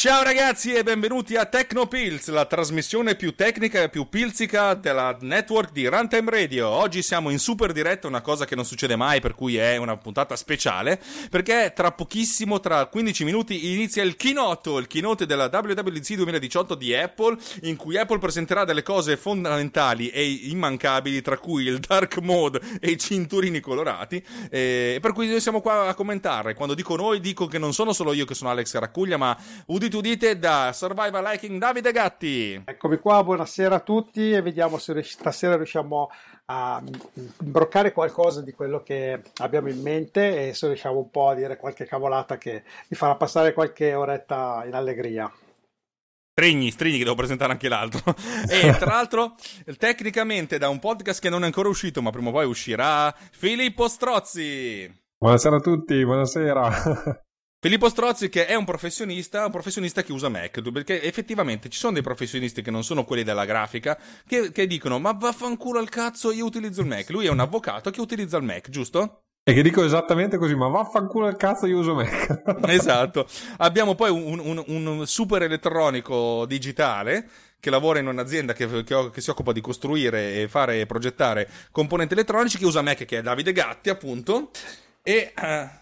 [0.00, 5.72] Ciao ragazzi e benvenuti a Tecnopills, la trasmissione più tecnica e più pilzica della network
[5.72, 6.68] di Runtime Radio.
[6.68, 9.98] Oggi siamo in super diretta, una cosa che non succede mai, per cui è una
[9.98, 16.14] puntata speciale, perché tra pochissimo, tra 15 minuti, inizia il keynote, il keynote della WWDC
[16.14, 21.78] 2018 di Apple, in cui Apple presenterà delle cose fondamentali e immancabili, tra cui il
[21.78, 26.54] dark mode e i cinturini colorati, e per cui noi siamo qua a commentare.
[26.54, 29.88] Quando dico noi, dico che non sono solo io che sono Alex Caracuglia, ma udite
[29.96, 32.62] udite da Survival Liking Davide Gatti.
[32.64, 36.10] Eccomi qua, buonasera a tutti e vediamo se stasera riusciamo
[36.46, 36.82] a
[37.40, 41.56] imbroccare qualcosa di quello che abbiamo in mente e se riusciamo un po' a dire
[41.56, 45.32] qualche cavolata che vi farà passare qualche oretta in allegria.
[46.32, 48.14] Strigni, Strigni che devo presentare anche l'altro.
[48.48, 49.34] e tra l'altro,
[49.78, 53.88] tecnicamente da un podcast che non è ancora uscito, ma prima o poi uscirà, Filippo
[53.88, 54.90] Strozzi.
[55.18, 57.22] Buonasera a tutti, buonasera.
[57.62, 61.92] Filippo Strozzi che è un professionista, un professionista che usa Mac, perché effettivamente ci sono
[61.92, 66.32] dei professionisti che non sono quelli della grafica, che, che dicono ma vaffanculo al cazzo
[66.32, 67.10] io utilizzo il Mac.
[67.10, 69.24] Lui è un avvocato che utilizza il Mac, giusto?
[69.42, 72.60] E che dico esattamente così, ma vaffanculo al cazzo io uso Mac.
[72.68, 73.26] esatto.
[73.58, 77.28] Abbiamo poi un, un, un super elettronico digitale
[77.60, 81.46] che lavora in un'azienda che, che, che, si occupa di costruire e fare e progettare
[81.72, 84.48] componenti elettronici, che usa Mac, che è Davide Gatti, appunto.
[85.02, 85.34] E...
[85.38, 85.79] Uh,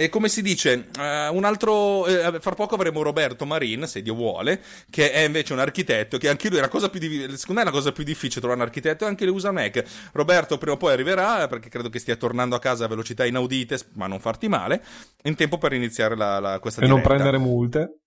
[0.00, 2.02] e come si dice, uh, un altro.
[2.02, 6.18] Uh, fra poco avremo Roberto Marin, se Dio vuole, che è invece un architetto.
[6.18, 7.00] Che anche lui è la cosa più.
[7.00, 9.04] Di, secondo me è la cosa più difficile trovare un architetto.
[9.04, 9.82] E anche lui usa Mac.
[10.12, 13.76] Roberto prima o poi arriverà, perché credo che stia tornando a casa a velocità inaudite,
[13.94, 14.84] ma non farti male.
[15.24, 17.02] In tempo per iniziare la, la, questa e diretta.
[17.02, 18.02] non prendere multe.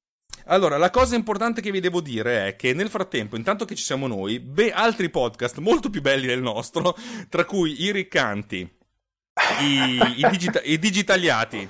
[0.46, 3.84] Allora, la cosa importante che vi devo dire è che nel frattempo, intanto che ci
[3.84, 6.96] siamo noi, beh, altri podcast molto più belli del nostro,
[7.28, 8.80] tra cui i riccanti
[9.62, 11.68] i, i, digita- i, digitaliati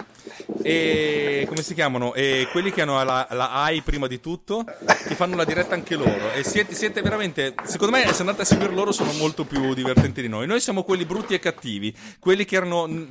[0.63, 2.13] e come si chiamano?
[2.13, 4.63] E quelli che hanno la, la AI prima di tutto,
[5.07, 6.31] che fanno la diretta anche loro.
[6.33, 10.22] E siete, siete, veramente, secondo me, se andate a seguire loro, sono molto più divertenti
[10.22, 10.47] di noi.
[10.47, 13.09] Noi siamo quelli brutti e cattivi, quelli che erano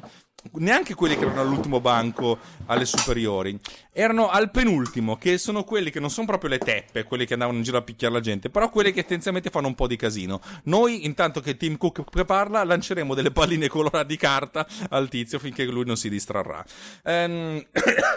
[0.52, 3.58] neanche quelli che erano all'ultimo banco alle superiori,
[3.92, 7.58] erano al penultimo, che sono quelli che non sono proprio le teppe, quelli che andavano
[7.58, 10.40] in giro a picchiare la gente, però quelli che tendenzialmente fanno un po' di casino.
[10.64, 15.64] Noi, intanto che Tim Cook parla, lanceremo delle palline colorate di carta al tizio finché
[15.64, 16.64] lui non si distrarrà.
[17.04, 17.64] Ehm,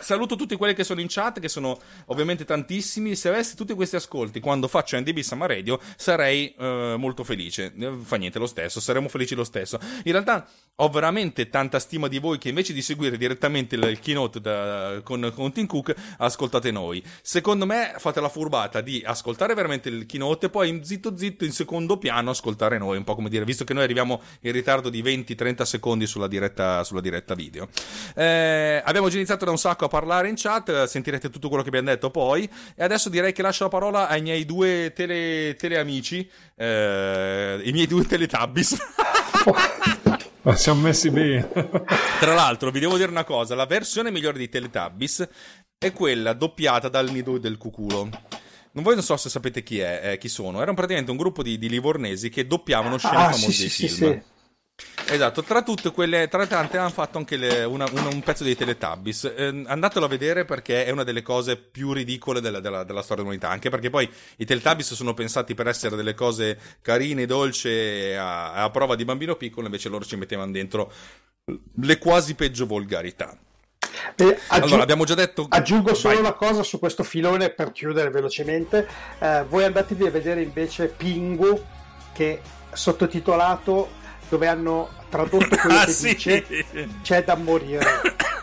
[0.03, 3.15] saluto tutti quelli che sono in chat, che sono ovviamente tantissimi.
[3.15, 7.73] Se avessi tutti questi ascolti quando faccio NDB Summer Radio, sarei eh, molto felice.
[7.77, 9.79] Eh, fa niente lo stesso, saremo felici lo stesso.
[10.03, 14.41] In realtà ho veramente tanta stima di voi che invece di seguire direttamente il keynote
[14.41, 17.03] da, con, con Tim Cook, ascoltate noi.
[17.21, 21.51] Secondo me fate la furbata di ascoltare veramente il keynote e poi zitto zitto in
[21.51, 25.01] secondo piano ascoltare noi, un po' come dire, visto che noi arriviamo in ritardo di
[25.03, 27.67] 20-30 secondi sulla diretta, sulla diretta video.
[28.15, 31.69] Eh, abbiamo già iniziato da un sacco a parlare in chat, sentirete tutto quello che
[31.69, 36.27] abbiamo detto poi, e adesso direi che lascio la parola ai miei due tele, teleamici,
[36.55, 38.75] eh, i miei due teletabis.
[40.41, 41.47] Ma siamo messi bene.
[42.19, 45.27] Tra l'altro, vi devo dire una cosa: la versione migliore di Teletubbies
[45.77, 48.09] è quella doppiata dal nido del cuculo.
[48.71, 50.57] Non voi non so se sapete chi è, eh, chi sono.
[50.57, 53.87] Erano praticamente un gruppo di, di livornesi che doppiavano scene ah, famose sì, dei sì,
[53.87, 54.11] film.
[54.11, 54.21] Sì,
[55.07, 58.55] Esatto, tra tutte quelle, tra tante hanno fatto anche le, una, una, un pezzo dei
[58.55, 59.31] Teletubbies.
[59.35, 63.23] Eh, andatelo a vedere perché è una delle cose più ridicole della, della, della storia
[63.23, 63.49] dell'umanità.
[63.49, 68.69] Anche perché poi i Teletubbies sono pensati per essere delle cose carine, dolci, a, a
[68.71, 70.91] prova di bambino piccolo, invece loro ci mettevano dentro
[71.81, 73.37] le quasi peggio volgarità.
[74.15, 75.45] Eh, aggiung- allora, abbiamo già detto.
[75.49, 76.23] Aggiungo solo Vai.
[76.23, 78.87] una cosa su questo filone per chiudere velocemente.
[79.19, 81.61] Eh, voi andatevi a vedere invece Pingu,
[82.13, 84.01] che sottotitolato
[84.33, 86.07] dove hanno tradotto quello Ah, che sì.
[86.15, 86.65] dice
[87.03, 87.85] c'è da morire.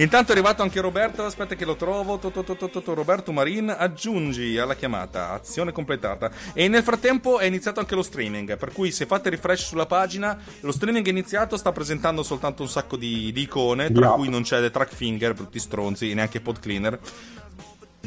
[0.00, 2.18] Intanto è arrivato anche Roberto, aspetta che lo trovo.
[2.18, 2.94] To, to, to, to, to, to.
[2.94, 6.30] Roberto Marin, aggiungi alla chiamata, azione completata.
[6.52, 10.38] E nel frattempo è iniziato anche lo streaming, per cui se fate refresh sulla pagina,
[10.60, 14.16] lo streaming è iniziato, sta presentando soltanto un sacco di, di icone, tra Yup.
[14.16, 16.96] cui non c'è The Track Finger, brutti stronzi, e neanche Pod Cleaner.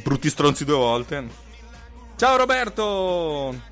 [0.01, 1.27] Brutti stronzi due volte.
[2.15, 3.69] Ciao Roberto!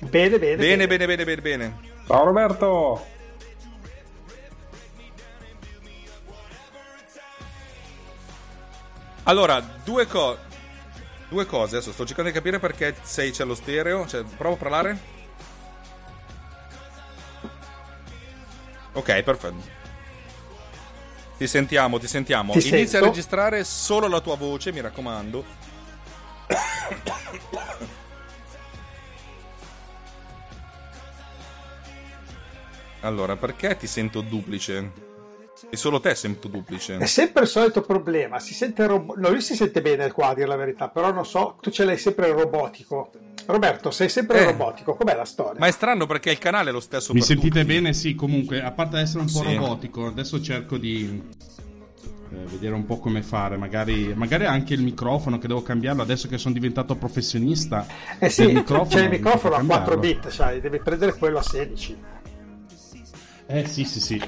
[0.00, 1.78] Bene, bene, Bene, bene, bene, bene, bene.
[2.06, 3.04] Ciao Roberto!
[9.24, 10.46] Allora, due cose.
[11.28, 14.06] Due cose, adesso sto cercando di capire perché sei c'è lo stereo.
[14.06, 14.98] Cioè, provo a parlare.
[18.92, 19.76] Ok, perfetto.
[21.36, 22.52] Ti sentiamo, ti sentiamo.
[22.52, 23.04] Ti Inizia sento.
[23.04, 25.44] a registrare solo la tua voce, mi raccomando.
[33.00, 35.06] Allora, perché ti sento duplice?
[35.70, 36.96] E solo te sento duplice.
[36.98, 40.34] È sempre il solito problema, si sente robo- no, lui si sente bene qua a
[40.34, 43.10] dire la verità, però non so, tu ce l'hai sempre robotico.
[43.46, 44.44] Roberto, sei sempre Eh.
[44.44, 45.58] robotico, com'è la storia?
[45.58, 47.72] Ma è strano perché il canale è lo stesso Mi per sentite tutti.
[47.72, 47.92] bene?
[47.92, 49.54] Sì, comunque, a parte essere un po' Sì.
[49.56, 51.22] robotico, adesso cerco di
[52.30, 53.56] eh, vedere un po' come fare.
[53.56, 57.86] Magari, magari anche il microfono che devo cambiarlo adesso che sono diventato professionista.
[58.18, 60.20] eh sì, del microfono, c'è il microfono a 4 cambiarlo.
[60.20, 61.96] bit, sai, devi prendere quello a 16.
[63.50, 64.22] Eh sì, sì, sì.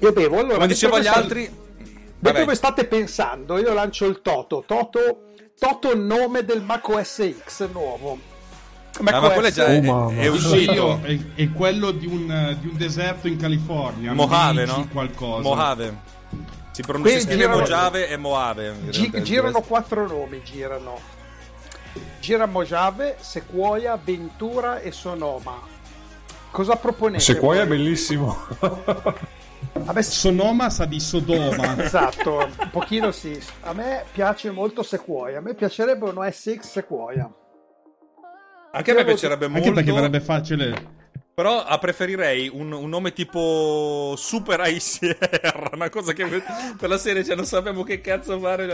[0.00, 0.54] Io bevo, allora...
[0.54, 1.60] Come dicevo agli altri...
[2.18, 4.62] Vabbè, voi state pensando, io lancio il Toto.
[4.66, 5.22] Toto,
[5.58, 8.18] Toto nome del Mac OS X nuovo.
[9.00, 11.00] Mac Ah, ma quello è già è, Oh, è io, uscito.
[11.02, 14.12] è, è quello di un, di un deserto in California.
[14.12, 14.86] Mojave, no?
[14.92, 15.42] Qualcosa.
[15.48, 15.96] Mojave.
[16.72, 18.66] Si pronuncia Qui si scrive girano- Mojave e Moave.
[18.82, 20.98] in Gi- girano quattro nomi, girano.
[22.20, 25.70] Gira Mojave, Sequoia, Ventura e Sonoma.
[26.52, 27.22] Cosa proponete?
[27.22, 28.36] Sequoia è bellissimo.
[29.92, 31.82] Me, Sonoma sa di Sodoma.
[31.82, 33.40] esatto, un pochino sì.
[33.62, 35.38] A me piace molto Sequoia.
[35.38, 37.32] A me piacerebbe un OS X Sequoia.
[38.72, 39.68] Anche a me piacerebbe molto.
[39.68, 41.00] Anche perché verrebbe facile.
[41.34, 45.70] Però preferirei un, un nome tipo Super ICR.
[45.72, 46.42] Una cosa che
[46.76, 48.66] per la serie cioè, non sappiamo che cazzo fare.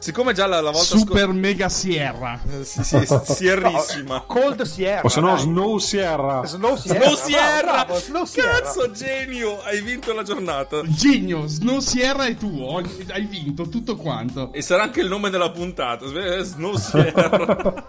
[0.00, 2.40] Siccome già la, la volta Super Mega Sierra.
[2.42, 2.82] scorsa.
[2.82, 4.22] Sì, sì, sierrissima.
[4.26, 5.02] Cold Sierra.
[5.04, 5.36] o se no.
[5.36, 6.44] Snow Sierra.
[6.46, 7.00] Snow Sierra.
[7.04, 7.60] Snow Sierra!
[7.62, 8.60] bravo, bravo, Snow Sierra.
[8.60, 9.60] Cazzo, genio!
[9.62, 10.80] Hai vinto la giornata.
[10.84, 12.78] Genio, Snow Sierra è tuo.
[13.10, 14.52] Hai vinto tutto quanto.
[14.52, 16.06] E sarà anche il nome della puntata.
[16.42, 17.84] Snow Sierra.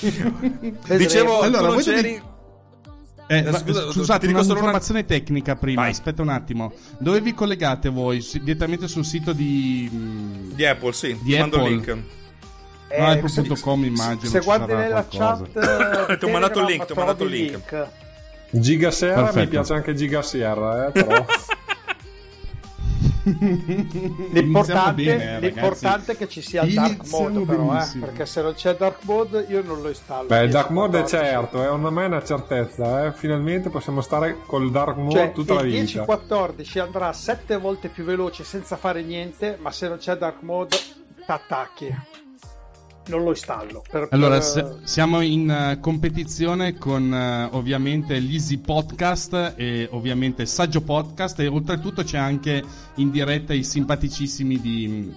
[0.96, 2.02] Dicevo, Allora, tu non c'eri.
[2.02, 2.22] devi-
[3.28, 5.82] Eh, Eh, scusa, scusate, ti dico solo una- un'informazione tecnica prima.
[5.82, 5.90] Vai.
[5.90, 6.72] Aspetta un attimo.
[6.98, 8.20] Dove vi collegate voi?
[8.20, 9.88] Si- direttamente sul sito di.
[9.92, 11.16] mm, Di Apple, sì.
[11.22, 11.70] Di Ti mando il Apple.
[11.94, 12.04] link.
[12.88, 14.30] Eh, no, Apple se- punto com, immagino.
[14.30, 15.48] Se guardi nella qualcosa.
[15.54, 17.86] chat, eh, Ti ho mandato il link, ti ho mandato il trovi link.
[18.50, 21.24] Giga Sierra mi piace anche Giga Sierra, eh, però.
[24.32, 28.42] L'importante, bene, eh, l'importante è che ci sia il dark mode, però, eh, perché se
[28.42, 30.26] non c'è dark mode io non lo installo.
[30.26, 31.90] Beh, il Dark Mode è certo, è è una
[32.24, 33.12] certezza, eh.
[33.12, 35.82] Finalmente possiamo stare col Dark Mode Cioè, tutta la il vita.
[35.82, 40.76] 1014 andrà 7 volte più veloce senza fare niente, ma se non c'è dark mode,
[41.24, 41.94] t'attacchi.
[43.06, 43.82] Non lo installo.
[43.90, 50.46] Per, Allora, per- se- siamo in eh, competizione con eh, ovviamente l'Easy Podcast e ovviamente
[50.46, 52.62] Saggio Podcast e oltretutto c'è anche
[52.96, 55.12] in diretta i simpaticissimi di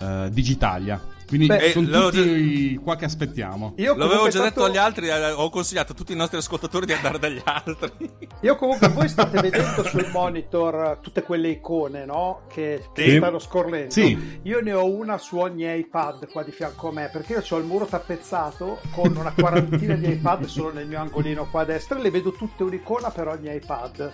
[0.00, 1.09] eh, Digitalia.
[1.30, 3.74] Quindi Beh, sono eh, l'avevo tutti qua che aspettiamo.
[3.76, 6.86] Io L'avevo già detto tanto- agli altri, eh, ho consigliato a tutti i nostri ascoltatori
[6.86, 8.10] di andare dagli altri.
[8.42, 12.40] Io comunque voi state vedendo sul monitor tutte quelle icone, no?
[12.52, 13.16] Che, che Sì.
[13.18, 13.90] stanno scorrendo.
[13.92, 14.40] Sì.
[14.42, 17.58] Io ne ho una su ogni iPad qua di fianco a me, perché io ho
[17.58, 21.96] il muro tappezzato con una quarantina di iPad solo nel mio angolino qua a destra
[21.96, 24.12] e le vedo tutte un'icona per ogni iPad.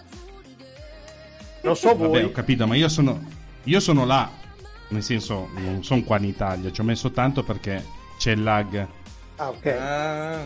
[1.63, 2.09] Non so voi.
[2.11, 3.19] Vabbè, ho capito, ma io sono,
[3.65, 4.45] io sono là.
[4.89, 6.71] Nel senso, non sono qua in Italia.
[6.71, 7.85] Ci ho messo tanto perché
[8.19, 8.87] c'è il lag.
[9.37, 9.67] Ah, ok.
[9.67, 10.45] Ah.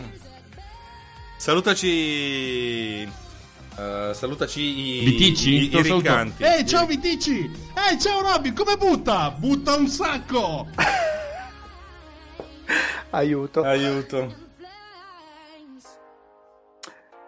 [1.37, 3.01] Salutaci.
[3.03, 5.53] eh, salutaci i, Vitici?
[5.53, 6.43] i, i, riccanti.
[6.43, 7.49] Ehi, ciao Vitici!
[7.73, 9.31] Ehi, ciao Robby, come butta?
[9.31, 10.67] Butta un sacco!
[13.11, 13.63] Aiuto.
[13.63, 14.33] Aiuto.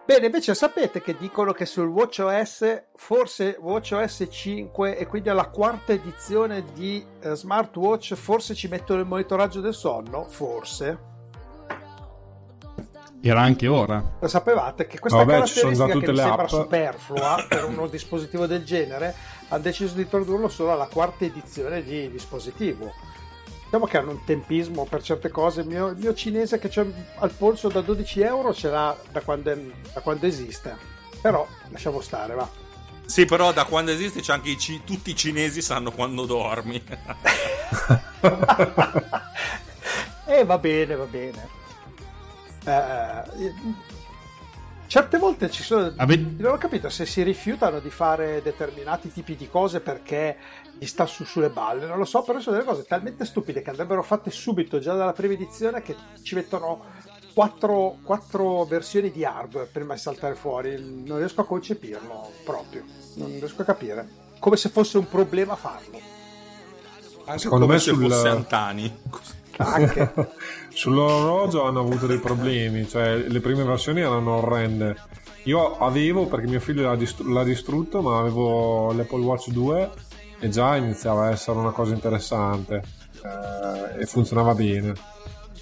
[0.06, 5.92] Bene, invece sapete che dicono che sul WatchOS, forse WatchOS 5 e quindi alla quarta
[5.92, 10.24] edizione di eh, smartwatch, forse ci mettono il monitoraggio del sonno?
[10.24, 11.12] Forse.
[13.22, 14.16] Era anche ora.
[14.20, 16.48] Lo sapevate che questa Vabbè, caratteristica che mi sembra app.
[16.48, 19.14] superflua per uno dispositivo del genere,
[19.48, 22.92] hanno deciso di introdurlo solo alla quarta edizione di dispositivo.
[23.74, 25.62] Diciamo che hanno un tempismo per certe cose.
[25.62, 26.86] Il mio, il mio cinese che c'è
[27.18, 29.58] al polso da 12 euro ce l'ha da quando, è-
[29.92, 30.76] da quando esiste.
[31.20, 32.48] Però lasciamo stare, va.
[33.04, 36.80] Sì, però da quando esiste c'è anche i ci- tutti i cinesi sanno quando dormi.
[40.26, 41.48] E va bene, va bene.
[42.64, 43.52] Eh,
[44.94, 45.92] Certe volte ci sono.
[45.96, 50.36] Ave- Non ho capito se si rifiutano di fare determinati tipi di cose perché
[50.78, 51.84] gli sta su sulle balle.
[51.86, 55.12] Non lo so, però sono delle cose talmente stupide che andrebbero fatte subito, già dalla
[55.12, 56.84] prima edizione, che ci mettono
[57.34, 60.80] quattro, quattro versioni di hardware prima di saltare fuori.
[61.04, 62.84] Non riesco a concepirlo proprio.
[63.14, 64.08] Non riesco a capire.
[64.38, 65.98] Come se fosse un problema farlo.
[67.24, 68.96] Anche Secondo come me se sul- fosse Antani.
[69.58, 70.12] Anche.
[70.74, 74.96] Sull'orologio hanno avuto dei problemi, cioè le prime versioni erano orrende.
[75.44, 79.90] Io avevo, perché mio figlio l'ha, distru- l'ha distrutto, ma avevo l'Apple Watch 2
[80.40, 82.82] e già iniziava a essere una cosa interessante
[83.22, 84.92] eh, e funzionava bene.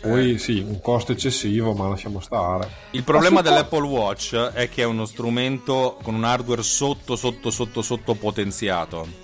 [0.00, 2.68] Poi sì, un costo eccessivo, ma lasciamo stare.
[2.90, 7.14] Il problema Ma su- dell'Apple Watch è che è uno strumento con un hardware sotto,
[7.14, 9.21] sotto, sotto, sotto potenziato.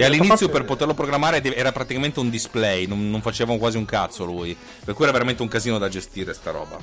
[0.00, 4.24] E all'inizio per poterlo programmare era praticamente un display, non, non faceva quasi un cazzo
[4.24, 4.56] lui.
[4.84, 6.78] Per cui era veramente un casino da gestire sta roba.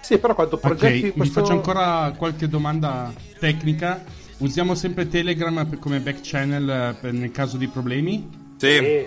[0.00, 1.22] Sì, però quando progetti Ok, questo...
[1.22, 4.02] vi faccio ancora qualche domanda tecnica.
[4.38, 8.28] Usiamo sempre Telegram per- come back channel eh, per- nel caso di problemi?
[8.56, 9.06] Sì,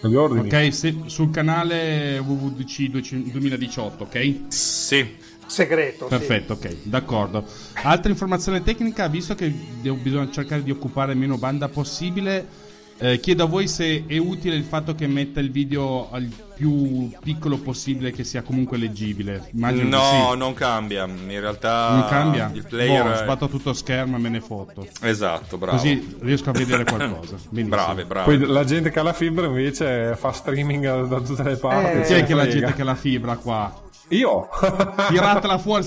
[0.00, 0.46] Gli ordini.
[0.46, 4.38] Ok, se- sul canale WWDC 2018, ok?
[4.48, 5.23] sì.
[5.54, 6.04] Segreto.
[6.04, 6.16] sì.
[6.16, 7.44] Perfetto, ok, d'accordo.
[7.82, 12.62] Altra informazione tecnica, visto che devo- bisogna cercare di occupare meno banda possibile,
[12.96, 17.10] eh, chiedo a voi se è utile il fatto che metta il video al più
[17.20, 19.48] piccolo possibile, che sia comunque leggibile.
[19.52, 20.38] Immagino No, sì.
[20.38, 21.04] non cambia.
[21.04, 22.50] In realtà Non cambia?
[22.54, 24.86] il player Boh, sbatto tutto schermo e me ne foto.
[25.00, 25.76] Esatto, bravo.
[25.76, 27.34] Così riesco a vedere qualcosa.
[27.48, 27.82] Benissimo.
[27.84, 28.36] Brave, brave.
[28.38, 31.98] Poi la gente che ha la fibra invece fa streaming da, tutte le parti.
[31.98, 33.82] Eh, Chi se è che la gente che ha la fibra qua?
[34.08, 34.48] Io!
[35.08, 35.86] Tiratela fuori.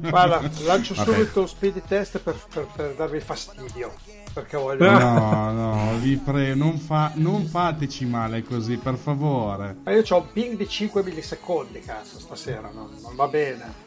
[0.00, 1.12] Guarda, lancio Vabbè.
[1.12, 3.92] subito un speed test per, per- per darvi fastidio.
[4.32, 4.90] Perché voglio.
[4.90, 9.76] No, no, vi prego, non, fa- non fateci male così, per favore.
[9.84, 12.90] Ma io ho un ping di 5 millisecondi, cazzo, stasera, no?
[13.00, 13.82] non va bene.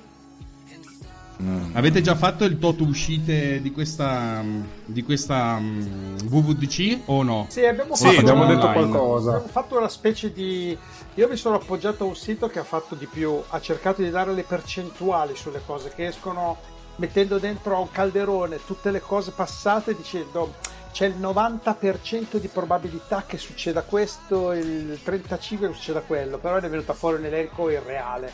[1.73, 4.43] Avete già fatto il tot uscite di questa
[4.85, 7.45] di questa mm, WWDC o no?
[7.47, 9.29] Sì, abbiamo Sì, fatto, abbiamo detto qualcosa.
[9.33, 10.75] abbiamo fatto una specie di.
[11.17, 14.11] Io mi sono appoggiato a un sito che ha fatto di più, ha cercato di
[14.11, 16.57] dare le percentuali sulle cose che escono,
[16.97, 20.53] mettendo dentro a un calderone tutte le cose passate, dicendo
[20.91, 26.69] c'è il 90% di probabilità che succeda questo, il 35% che succeda quello, però è
[26.69, 28.31] venuta fuori un elenco irreale.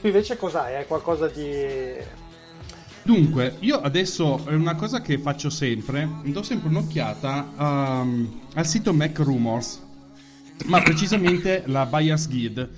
[0.00, 0.74] Tu invece cos'hai?
[0.74, 1.94] Hai qualcosa di.
[3.02, 9.18] Dunque, io adesso una cosa che faccio sempre, do sempre un'occhiata um, al sito Mac
[9.18, 9.84] Rumors,
[10.64, 12.68] ma precisamente la Buyer's Guide,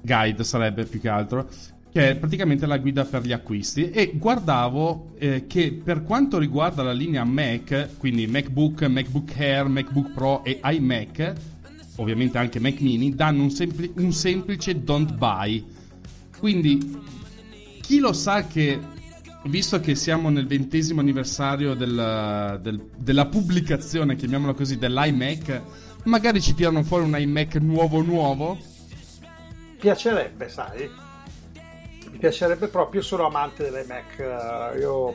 [0.00, 1.48] guide sarebbe più che altro,
[1.92, 6.82] che è praticamente la guida per gli acquisti e guardavo eh, che per quanto riguarda
[6.82, 11.32] la linea Mac, quindi MacBook, MacBook Air, MacBook Pro e iMac,
[11.96, 15.62] ovviamente anche Mac Mini, danno un, sempli- un semplice don't buy.
[16.38, 16.98] Quindi
[17.82, 18.80] chi lo sa che,
[19.44, 25.60] visto che siamo nel ventesimo anniversario del- del- della pubblicazione, chiamiamola così, dell'iMac,
[26.04, 28.58] magari ci tirano fuori un iMac nuovo nuovo?
[29.78, 30.88] piacerebbe, sai?
[32.10, 35.14] Mi piacerebbe proprio, io sono amante dell'iMac, eh, io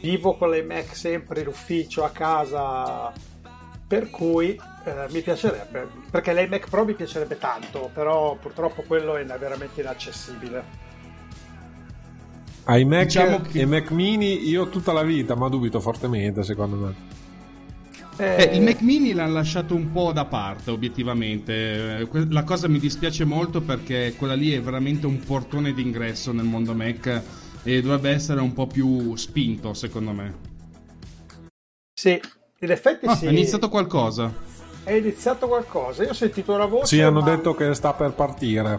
[0.00, 3.12] vivo con l'iMac sempre in ufficio, a casa,
[3.86, 9.24] per cui eh, mi piacerebbe, perché l'iMac Pro mi piacerebbe tanto, però purtroppo quello è
[9.24, 10.80] veramente inaccessibile.
[12.64, 16.76] Ai Mac Diciamo che- e Mac Mini io tutta la vita, ma dubito fortemente secondo
[16.76, 16.94] me.
[18.18, 21.98] Eh, il Mac Mini l'hanno lasciato un po' da parte, obiettivamente.
[22.00, 26.44] Eh, La cosa mi dispiace molto perché quella lì è veramente un portone d'ingresso nel
[26.44, 27.22] mondo Mac
[27.62, 30.34] e dovrebbe essere un po' più spinto, secondo me.
[31.94, 32.20] Sì,
[32.60, 34.32] in effetti Ah, sì, È iniziato qualcosa.
[34.84, 38.12] è iniziato qualcosa, io ho sentito una voce, Sì, hanno ma- detto che sta per
[38.12, 38.78] partire.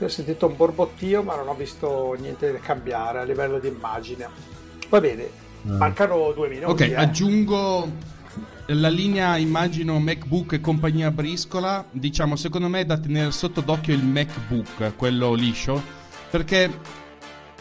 [0.00, 3.68] Io ho sentito un borbottio, ma non ho visto niente da cambiare a livello di
[3.68, 4.28] immagine.
[4.88, 5.28] Va bene,
[5.62, 6.70] mancano due minuti.
[6.70, 6.94] Ok, eh.
[6.96, 7.88] aggiungo
[8.68, 11.84] la linea, immagino, MacBook e compagnia briscola.
[11.90, 15.82] Diciamo, secondo me è da tenere sotto d'occhio il MacBook, quello liscio,
[16.30, 16.70] perché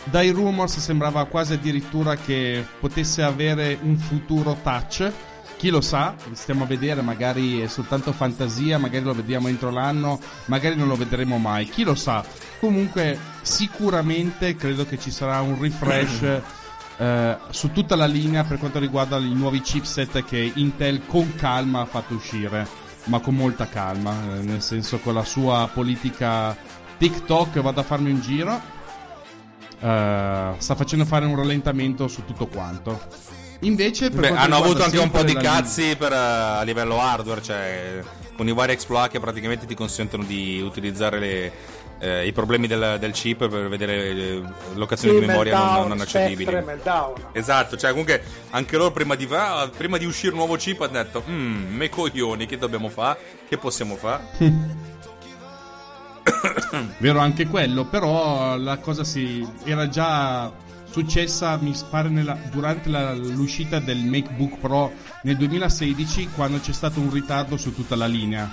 [0.06, 5.12] dai rumors sembrava quasi addirittura che potesse avere un futuro touch.
[5.58, 10.20] Chi lo sa, stiamo a vedere, magari è soltanto fantasia, magari lo vediamo entro l'anno,
[10.46, 12.26] magari non lo vedremo mai, chi lo sa.
[12.60, 16.42] Comunque, sicuramente credo che ci sarà un refresh
[16.98, 21.82] eh, su tutta la linea per quanto riguarda i nuovi chipset che Intel con calma
[21.82, 22.68] ha fatto uscire,
[23.06, 26.56] ma con molta calma, eh, nel senso con la sua politica
[26.98, 28.62] TikTok vado a farmi un giro,
[29.80, 33.02] eh, sta facendo fare un rallentamento su tutto quanto.
[33.62, 37.42] Invece, Beh, hanno avuto anche un po' di linea- cazzi per, eh, a livello hardware,
[37.42, 38.04] cioè
[38.36, 41.52] con i vari exploit che praticamente ti consentono di utilizzare le,
[42.04, 44.42] eh, i problemi del, del chip per vedere le
[44.74, 46.52] locazioni Sì, di memoria non, meltdown, non accedibili.
[46.64, 47.14] Meltdown.
[47.32, 50.92] Esatto, cioè comunque anche loro prima di, ah, prima di uscire un nuovo chip hanno
[50.92, 53.20] detto, mmm, me coglioni, che dobbiamo fare?
[53.48, 54.24] Che possiamo fare?
[56.98, 60.52] Vero anche quello, però la cosa si era già
[60.90, 64.92] successa, mi pare, nella- durante la- l'uscita del MacBook Pro
[65.24, 68.50] nel 2016 quando c'è stato un ritardo su tutta la linea.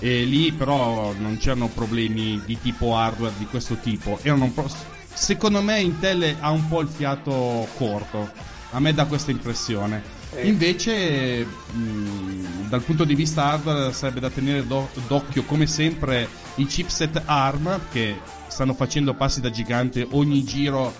[0.00, 4.18] E lì però non c'erano problemi di tipo hardware di questo tipo.
[4.52, 4.68] Po'-
[5.12, 8.30] secondo me Intel ha un po' il fiato corto.
[8.72, 10.02] A me dà questa impressione.
[10.46, 16.66] Invece, mh, dal punto di vista hardware, sarebbe da tenere do- d'occhio, come sempre, i
[16.66, 18.16] chipset ARM che
[18.46, 20.94] stanno facendo passi da gigante ogni giro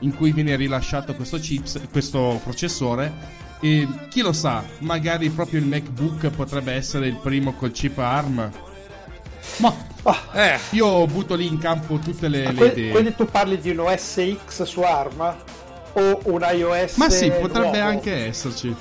[0.00, 3.42] in cui viene rilasciato questo, chips, questo processore.
[3.64, 8.50] E chi lo sa, magari proprio il MacBook potrebbe essere il primo col chip ARM.
[9.56, 9.74] Ma
[10.34, 12.90] Eh, io butto lì in campo tutte le, le Que- idee.
[12.90, 15.34] quindi tu parli di un OS X su ARM
[15.94, 17.88] o un iOS Ma sì, potrebbe nuovo?
[17.88, 18.76] anche esserci.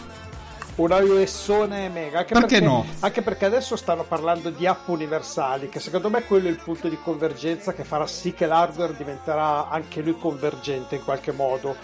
[0.75, 2.85] un iOSone mega anche Perché perché, no?
[2.99, 6.89] anche perché adesso stanno parlando di app universali che secondo me quello è il punto
[6.89, 11.75] di convergenza che farà sì che l'hardware diventerà anche lui convergente in qualche modo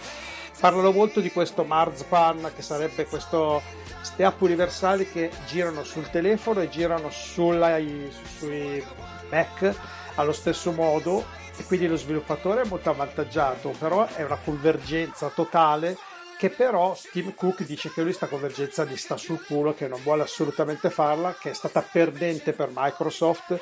[0.60, 3.62] parlano molto di questo Marzipan che sarebbe questo
[3.96, 7.78] queste app universali che girano sul telefono e girano sulla-
[8.38, 8.84] sui
[9.30, 9.74] Mac
[10.14, 11.24] allo stesso modo.
[11.56, 15.96] E quindi lo sviluppatore è molto avvantaggiato però è una convergenza totale
[16.38, 20.02] che però Tim Cook dice che lui sta convergenza gli sta sul culo, che non
[20.02, 23.60] vuole assolutamente farla, che è stata perdente per Microsoft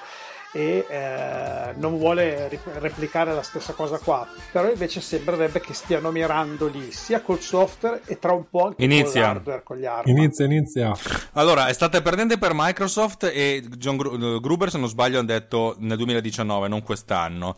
[0.52, 4.26] e eh, non vuole ri- replicare la stessa cosa qua.
[4.50, 8.84] Però invece sembrerebbe che stiano mirando lì sia col software e tra un po' anche
[8.84, 9.12] Inizia.
[9.12, 10.10] con l'hardware, con gli hardware.
[10.10, 10.96] Inizia, inizia.
[11.32, 15.76] allora, è stata perdente per Microsoft e John Gru- Gruber, se non sbaglio, hanno detto
[15.78, 17.56] nel 2019, non quest'anno.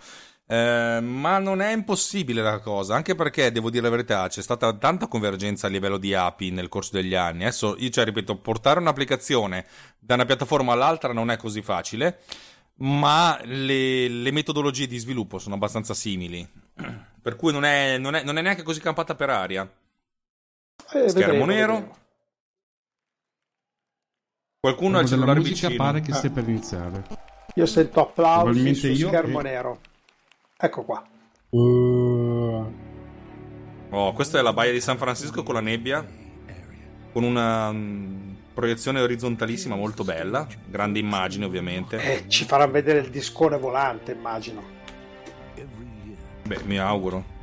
[0.51, 4.73] Eh, ma non è impossibile la cosa, anche perché devo dire la verità, c'è stata
[4.73, 7.43] tanta convergenza a livello di API nel corso degli anni.
[7.43, 9.65] Adesso, io cioè, ripeto, portare un'applicazione
[9.97, 12.19] da una piattaforma all'altra non è così facile,
[12.83, 16.47] ma le, le metodologie di sviluppo sono abbastanza simili.
[17.23, 19.63] Per cui non è, non è- non è neanche così campata per aria.
[19.63, 21.73] Eh, Schermo vedremo, nero.
[21.75, 21.99] vedremo.
[24.61, 25.85] Qualcuno ha il cellulare musica vicino.
[25.85, 26.15] pare che Ah.
[26.15, 27.05] stia per iniziare.
[27.55, 29.81] Io sento applausi su io schermo e- nero.
[30.57, 31.07] Ecco qua.
[31.51, 32.89] Uh,
[33.93, 36.07] Oh, questa è la baia di San Francisco con la nebbia,
[37.13, 41.97] con una mm, proiezione orizzontalissima molto bella, grande immagine ovviamente.
[41.99, 44.63] Eh, ci farà vedere il discone volante, immagino.
[46.47, 47.39] Beh, mi auguro.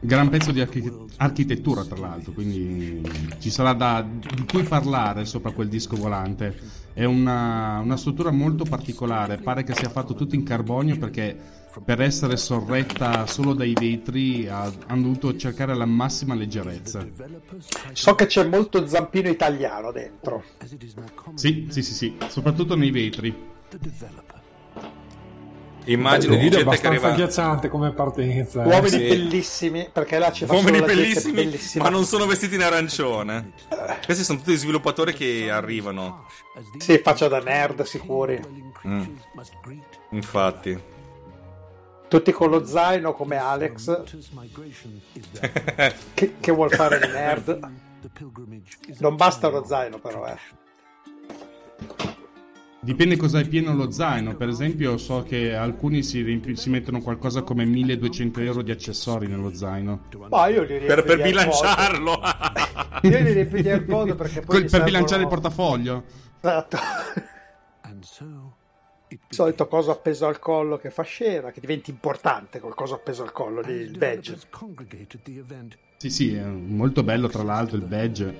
[0.00, 3.00] Gran pezzo di archi- architettura, tra l'altro, quindi
[3.38, 6.82] ci sarà da, di cui parlare sopra quel disco volante.
[6.92, 12.00] È una, una struttura molto particolare, pare che sia fatto tutto in carbonio perché per
[12.00, 17.06] essere sorretta solo dai vetri ha- hanno dovuto cercare la massima leggerezza.
[17.92, 20.44] So che c'è molto zampino italiano dentro.
[21.34, 23.52] Sì, sì, sì, sì, soprattutto nei vetri.
[25.86, 27.12] Immagine il di gente che abbastanza arriva...
[27.12, 28.62] agghiacciante come partenza.
[28.62, 28.66] eh.
[28.68, 29.06] Uomini sì.
[29.06, 31.84] bellissimi, perché là ci Uomini solo la gente bellissimi, bellissima.
[31.84, 33.52] ma non sono vestiti in arancione.
[34.04, 36.26] Questi sono tutti sviluppatori che arrivano.
[36.78, 38.40] Sì, faccia da nerd sicuri.
[38.86, 39.02] Mm.
[40.10, 40.92] Infatti.
[42.14, 44.04] Tutti con lo zaino come Alex,
[46.14, 47.58] che, che vuol fare di nerd.
[49.00, 50.38] Non basta lo zaino però, eh.
[52.78, 54.36] Dipende cosa è pieno lo zaino.
[54.36, 59.26] Per esempio, so che alcuni si, riempi- si mettono qualcosa come 1200 euro di accessori
[59.26, 60.04] nello zaino.
[60.28, 62.20] Ma io li Per, per bilanciarlo.
[63.02, 66.04] Io li riempio di AirPod perché poi Quel- per servono- bilanciare il portafoglio.
[66.40, 66.76] Esatto.
[67.90, 68.53] Il
[69.34, 73.32] solito coso appeso al collo che fa scena, che diventi importante col coso appeso al
[73.32, 74.38] collo il badge.
[75.96, 78.34] Sì, sì, è molto bello tra l'altro il badge.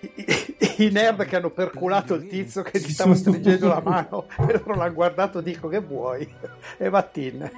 [0.00, 4.26] I, i- i nerd che hanno perculato il tizio che gli stava stringendo la mano
[4.48, 6.28] e loro l'hanno guardato dico che vuoi?
[6.76, 7.48] E Mattin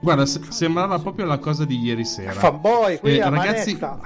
[0.00, 2.32] Guarda, se- sembrava proprio la cosa di ieri sera.
[2.32, 4.00] fanboy qui Eh, a ragazzi- manetta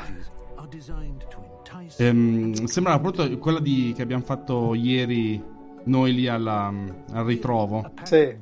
[1.99, 5.43] Ehm, sembrava proprio quella di- che abbiamo fatto ieri
[5.85, 6.73] noi lì alla-
[7.13, 7.93] al ritrovo.
[8.05, 8.37] sì.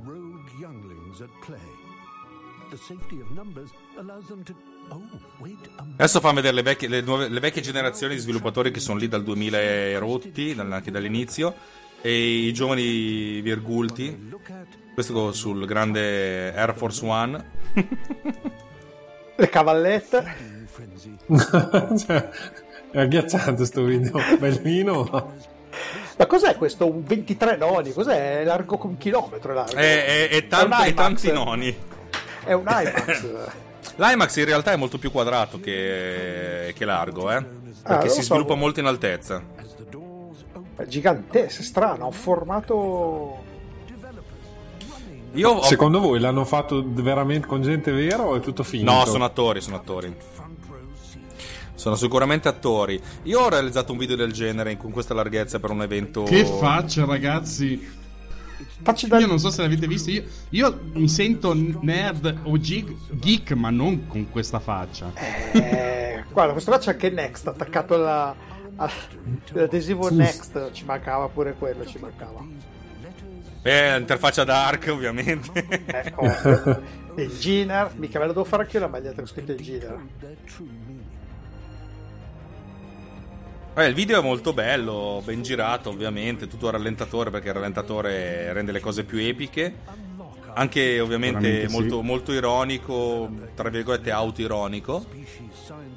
[5.96, 9.08] Adesso fammi vedere le vecchie, le nuove- le vecchie generazioni di sviluppatori che sono lì
[9.08, 11.54] dal 2000 e rotti, anche dall'inizio,
[12.00, 14.30] e i giovani virgulti.
[14.94, 17.50] Questo sul grande Air Force One.
[19.36, 20.24] le cavallette
[21.98, 22.28] Cioè,
[22.90, 24.18] è agghiacciante sto video.
[24.38, 25.32] Bellino.
[26.16, 26.90] Ma cos'è questo?
[26.90, 27.92] Un 23 noni?
[27.92, 28.40] Cos'è?
[28.40, 29.52] È largo come un chilometro?
[29.52, 29.76] È, largo.
[29.76, 31.76] È, è, è, tanto, è tanti noni.
[32.44, 33.56] È un IMAX.
[33.96, 37.42] L'IMAX in realtà è molto più quadrato che, che largo, eh?
[37.42, 38.34] Perché non lo si so.
[38.34, 39.42] sviluppa molto in altezza.
[40.76, 43.42] È gigantesco, strano, ha un formato...
[45.32, 45.62] Io ho...
[45.62, 48.90] Secondo voi l'hanno fatto veramente con gente vera o è tutto finto?
[48.90, 50.14] No, sono attori, sono attori.
[51.78, 53.00] Sono sicuramente attori.
[53.22, 56.24] Io ho realizzato un video del genere con questa larghezza per un evento.
[56.24, 57.96] Che faccia, ragazzi.
[59.20, 60.10] Io non so se l'avete visto.
[60.10, 65.12] Io, io mi sento nerd o geek, geek, ma non con questa faccia.
[65.52, 68.34] Eh, guarda, questo qua c'è anche Next attaccato alla,
[68.74, 68.90] alla-
[69.54, 70.72] all'adesivo Next.
[70.72, 72.44] Ci mancava pure quello, ci mancava.
[73.62, 75.64] Eh, interfaccia dark, ovviamente.
[75.86, 76.26] Ecco.
[77.14, 79.96] Engineer, mica me lo devo fare anche io la maglietta con scritto Engineer.
[83.78, 86.48] Eh, il video è molto bello, ben girato, ovviamente.
[86.48, 89.72] Tutto a rallentatore perché il rallentatore rende le cose più epiche.
[90.54, 91.74] Anche ovviamente Veramente sì.
[91.76, 95.06] molto, molto ironico, tra virgolette autoironico.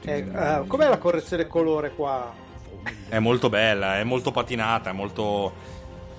[0.02, 2.32] Eh, eh, com'è la correzione colore qua?
[3.10, 5.52] È molto bella, è molto patinata, è molto,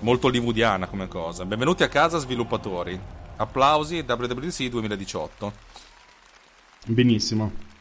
[0.00, 1.44] molto hollywoodiana come cosa.
[1.44, 2.98] Benvenuti a casa sviluppatori.
[3.36, 5.52] Applausi WWDC 2018.
[6.86, 7.71] Benissimo.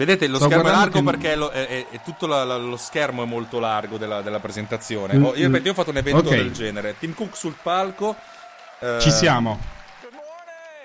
[0.00, 2.56] Vedete, lo Sto schermo è largo che- perché lo, è- è- è tutto la- la-
[2.56, 5.14] lo schermo è molto largo della, della presentazione.
[5.18, 6.34] Oh, io, Mm, io ho fatto un evento ok.
[6.36, 6.94] del genere.
[6.98, 8.16] Tim Cook sul palco.
[8.78, 9.58] eh, Ci siamo.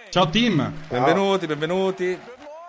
[0.10, 0.70] Ciao team.
[0.90, 2.20] Benvenuti, benvenuti.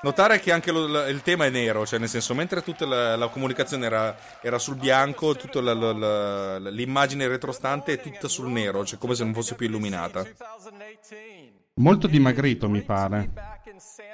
[0.03, 3.27] Notare che anche lo- il tema è nero, cioè nel senso, mentre tutta la, la
[3.27, 9.25] comunicazione era, era sul bianco, tutta l'immagine retrostante è tutta sul nero, cioè come se
[9.25, 10.25] non fosse più illuminata.
[11.75, 13.31] Molto dimagrito mi pare.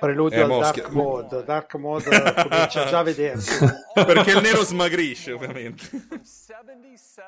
[0.02, 1.44] Preludio Eh, al Dark Mode.
[1.44, 2.08] Dark Mode
[2.48, 3.64] comincia già a vedersi.
[3.94, 5.88] Perché il nero smagrisce, ovviamente.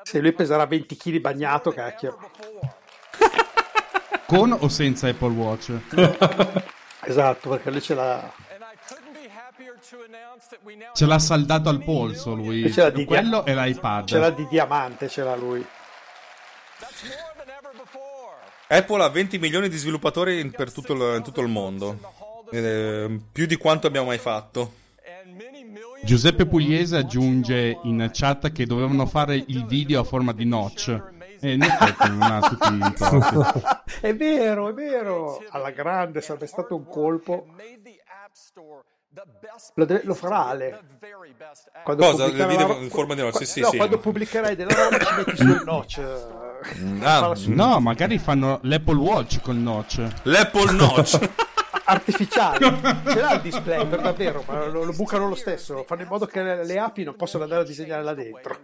[0.03, 2.17] Se lui peserà 20 kg bagnato, cacchio.
[4.27, 5.71] Con o senza Apple Watch?
[7.05, 8.29] Esatto, perché lui ce l'ha.
[10.91, 12.69] Ce l'ha saldato al polso lui.
[12.73, 14.05] Ce l'ha di Quello dia- è l'iPad.
[14.05, 15.65] Ce l'ha di diamante, ce l'ha lui.
[18.67, 22.13] Apple ha 20 milioni di sviluppatori in- per tutto il, in tutto il mondo.
[22.57, 24.83] Eh, più di quanto abbiamo mai fatto.
[26.03, 31.13] Giuseppe Pugliese aggiunge in chat che dovevano fare il video a forma di notch.
[31.41, 33.61] E in effetti non ha tutti i torti.
[34.01, 35.43] È vero, è vero.
[35.49, 37.45] Alla grande sarebbe stato un colpo.
[39.75, 40.79] Lo, deve- lo farà Ale.
[41.83, 42.25] Quando Cosa?
[42.25, 43.37] Il video la ro- in forma di notch?
[43.37, 43.77] Sì, sì, no, sì.
[43.77, 45.97] quando pubblicherai della roba ci metti sul notch.
[47.01, 50.05] Ah, Falla su- No, magari fanno l'Apple Watch col notch.
[50.23, 51.19] L'Apple Notch.
[51.85, 52.59] artificiale.
[53.07, 55.83] Ce l'ha il display per davvero, ma lo, lo bucano lo stesso.
[55.83, 58.59] Fanno in modo che le, le api non possano andare a disegnare là dentro.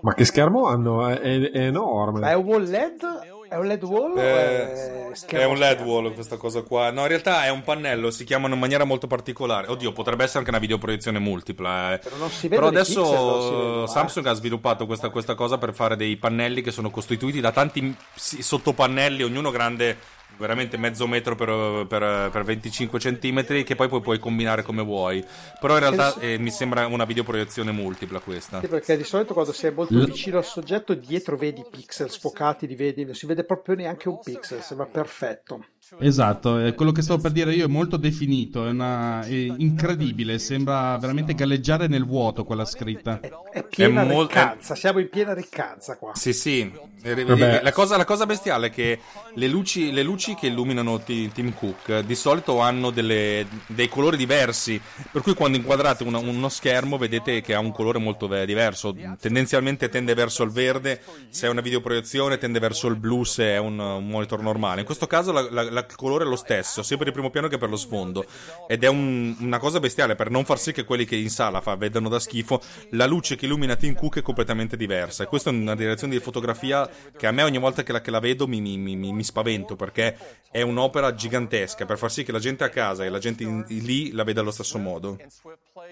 [0.00, 1.06] Ma che schermo hanno?
[1.06, 2.18] È, è- enorme.
[2.18, 3.04] Ma è un wall LED?
[3.48, 4.16] È un LED wall?
[4.16, 6.90] o Eh, è, è un LED wall questa cosa qua.
[6.90, 9.68] No, in realtà è un pannello, si chiamano in maniera molto particolare.
[9.68, 11.94] Oddio, potrebbe essere anche una videoproiezione multipla.
[11.94, 11.98] eh.
[11.98, 13.88] Però non si vedono Però i pixel, non si adesso vedono, eh.
[13.88, 17.96] Samsung ha sviluppato questa, questa cosa per fare dei pannelli che sono costituiti da tanti
[18.16, 19.98] sottopannelli, ognuno grande
[20.36, 25.24] veramente mezzo metro per, per- per 25 centimetri, che poi puoi, puoi combinare come vuoi.
[25.60, 28.60] Però in realtà eh, mi sembra una videoproiezione multipla questa.
[28.60, 32.66] Sì, perché di solito quando sei molto vicino al soggetto dietro vedi i pixel sfocati,
[32.66, 35.64] li vedi, non si vede proprio neanche un pixel, sembra perfetto.
[35.98, 40.38] Esatto, è quello che stavo per dire io è molto definito, è, una- è incredibile,
[40.38, 43.20] sembra veramente galleggiare nel vuoto quella scritta.
[43.20, 46.12] È, è piena È mol- riccanza, siamo in piena riccanza qua.
[46.14, 46.70] Sì, sì.
[47.02, 47.60] Eh.
[47.62, 48.98] La cosa, la cosa bestiale è che
[49.34, 53.88] le luci, le luci che illuminano Ti- Tim Cook eh, di solito hanno delle- dei
[53.88, 54.80] colori diversi.
[55.12, 58.94] Per cui quando inquadrate uno, uno schermo vedete che ha un colore molto ve- diverso.
[59.20, 63.58] Tendenzialmente tende verso il verde se è una videoproiezione, tende verso il blu se è
[63.58, 64.80] un, un monitor normale.
[64.80, 67.48] In questo caso la- la- il colore è lo stesso, sia per il primo piano
[67.48, 68.24] che per lo sfondo.
[68.68, 71.60] Ed è un- una cosa bestiale per non far sì che quelli che in sala
[71.60, 72.60] fa, vedano da schifo.
[72.90, 75.24] La luce che illumina Tim Cook è completamente diversa.
[75.24, 78.10] E questa è una direzione di fotografia che a me ogni volta che la, che
[78.10, 80.16] la vedo mi, mi- mi- mi spavento perché
[80.50, 83.64] è un'opera gigantesca per far sì che la gente a casa e la gente in-
[83.68, 85.18] lì la veda allo stesso modo.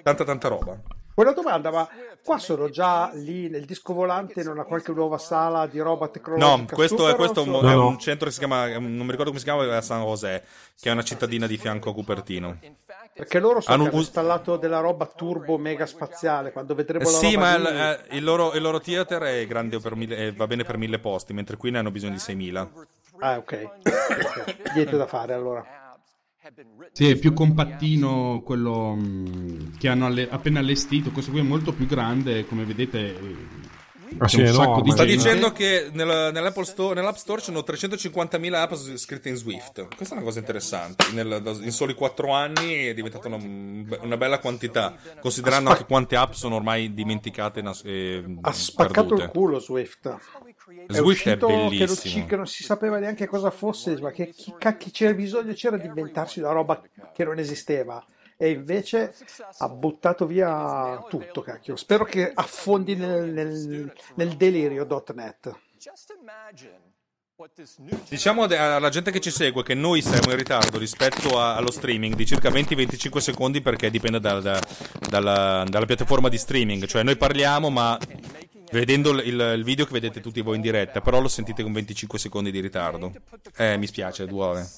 [0.02, 0.80] Tanta tanta roba.
[1.14, 1.86] Una domanda, ma
[2.24, 6.56] qua sono già lì nel disco volante in una qualche nuova sala di roba tecnologica?
[6.56, 8.66] No, questo, è, super questo è o un, sono- è un centro che si chiama,
[8.78, 10.42] non mi ricordo come si chiama, è a San José,
[10.80, 12.58] che è una cittadina di fianco a Cupertino.
[13.14, 17.04] Perché loro sono Hanno che hanno us- installato della roba turbo mega spaziale, quando vedremo
[17.04, 17.76] la sì, roba ma lì- il,
[18.10, 20.98] eh, il loro, il loro theater è grande per mille- eh, va bene per mille
[20.98, 22.68] posti, mentre qui ne hanno bisogno di 6.000.
[23.18, 23.70] Ah, ok.
[24.12, 24.72] Ok.
[24.74, 25.81] Niente da fare allora.
[26.92, 31.10] Sì, è più compattino quello mh, che hanno alle- appena allestito.
[31.10, 32.98] Questo qui è molto più grande, come vedete.
[33.16, 33.80] eh,
[34.18, 38.60] Ah, c'è sì, sacco di Sta dicendo che nel- nell'Apple Store, nell'App Store c'hanno 350.000
[38.60, 39.86] app scritte in Swift.
[39.96, 41.06] Questa è una cosa interessante.
[41.14, 43.38] Nel- in soli 4 anni è diventata una,
[44.02, 49.00] una bella quantità, considerando anche quante app sono ormai dimenticate e nas- e Ha spaccato
[49.00, 49.28] il perdute.
[49.28, 50.14] culo Swift.
[50.86, 52.26] È Swift è uscito che non, bellissimo.
[52.26, 55.86] che non si sapeva neanche cosa fosse, ma che chi cacchi c'era bisogno c'era di
[55.86, 56.80] inventarsi una roba
[57.12, 58.04] che non esisteva.
[58.36, 59.14] E invece
[59.58, 61.76] ha buttato via tutto, cacchio.
[61.76, 65.54] Spero che affondi nel, nel- nel delirio.net.
[68.08, 72.14] Diciamo alla gente che ci segue che noi siamo in ritardo rispetto a- allo streaming
[72.14, 74.60] di circa 20-25 secondi perché dipende da- da-
[75.08, 76.86] dalla, dalla piattaforma di streaming.
[76.86, 77.98] Cioè noi parliamo ma
[78.72, 82.18] vedendo il, il- video che vedete tutti voi in diretta, però lo sentite con 25
[82.18, 83.12] secondi di ritardo.
[83.56, 84.68] Eh, mi spiace, duole.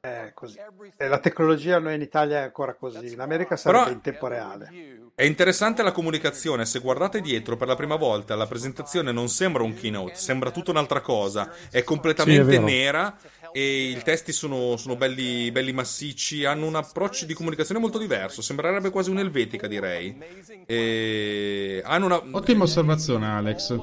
[0.00, 0.58] È così.
[0.96, 4.26] E la tecnologia noi in Italia è ancora così, in America sarebbe Però- in tempo
[4.26, 4.70] reale.
[5.16, 9.62] È interessante la comunicazione, se guardate dietro per la prima volta la presentazione non sembra
[9.62, 13.16] un keynote, sembra tutta un'altra cosa, è completamente Sì, è nera
[13.56, 18.42] e i testi sono, sono belli, belli massicci, hanno un approccio di comunicazione molto diverso,
[18.42, 20.18] sembrerebbe quasi un'elvetica direi.
[20.66, 22.20] E hanno una...
[22.32, 23.78] Ottima osservazione, Alex.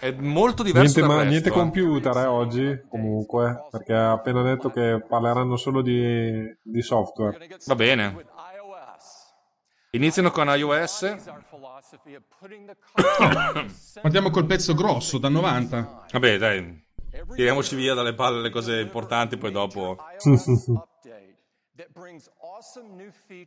[0.00, 1.52] è molto diverso Niente, ma, resto, niente eh.
[1.52, 7.46] computer eh, oggi, comunque, perché ha appena detto che parleranno solo di, di software.
[7.64, 8.26] Va bene.
[9.90, 11.16] Iniziano con iOS.
[14.02, 16.06] Partiamo col pezzo grosso, da 90.
[16.10, 16.85] Vabbè, dai.
[17.34, 19.96] Tiriamoci via dalle palle le cose importanti, poi dopo...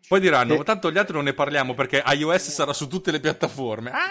[0.08, 3.20] Poi diranno, "Ma tanto gli altri non ne parliamo perché iOS sarà su tutte le
[3.20, 3.92] piattaforme.
[3.92, 4.08] Ah!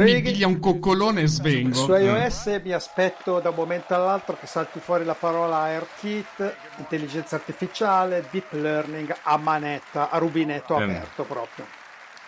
[0.00, 1.74] Mi piglia un coccolone e svengo.
[1.74, 7.36] Su iOS mi aspetto da un momento all'altro che salti fuori la parola AirKit, intelligenza
[7.36, 10.82] artificiale, deep learning a manetta, a rubinetto Eh.
[10.82, 11.66] aperto proprio.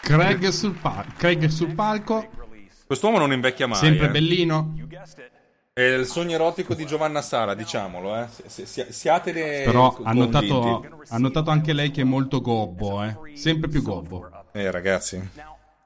[0.01, 2.29] Craig sul, pa- Craig sul palco,
[2.88, 3.79] Quest'uomo non invecchia mai.
[3.79, 4.11] sempre eh.
[4.11, 4.74] bellino.
[5.74, 8.16] È il sogno erotico di Giovanna Sala, diciamolo.
[8.18, 8.29] Eh.
[8.46, 13.03] Si- si- siatene Però co- ha notato, ha notato anche lei che è molto gobbo,
[13.03, 13.14] eh.
[13.35, 14.31] Sempre più gobbo.
[14.53, 15.16] Eh, ragazzi.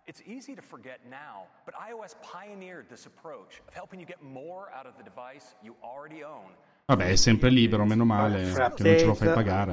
[0.04, 4.70] It's easy to forget now, but iOS pioneered this approach of helping you get more
[4.72, 6.54] out of the device you already own.
[6.84, 9.72] Vabbè, è sempre libero, meno male, che non ce lo fai pagare.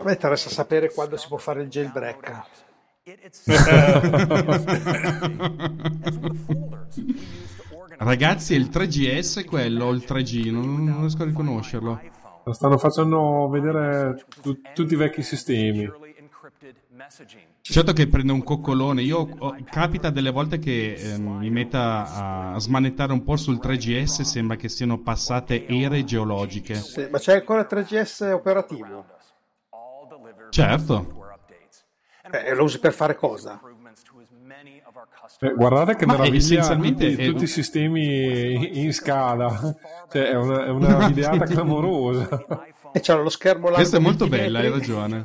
[0.00, 2.72] A me interessa sapere quando si può fare il jailbreak.
[7.98, 12.00] Ragazzi, è il 3GS è quello, o il 3G, non, non riesco a riconoscerlo.
[12.50, 15.90] Stanno facendo vedere tu- tutti i vecchi sistemi.
[17.60, 19.02] Certo che prende un coccolone.
[19.02, 24.22] Io ho- capita delle volte che ehm, mi metta a smanettare un po' sul 3GS.
[24.22, 26.76] Sembra che siano passate ere geologiche.
[26.76, 29.04] Sì, ma c'è ancora il 3GS operativo?
[30.48, 31.22] Certo.
[32.42, 33.60] Eh, lo usi per fare cosa?
[35.40, 39.74] Eh, guardate che Ma meraviglia essenzialmente tutti, tutti i sistemi in scala
[40.10, 42.28] cioè è una, è una videata clamorosa
[42.92, 45.24] E c'hanno lo schermo largo Questa è molto 20 bella, hai ragione.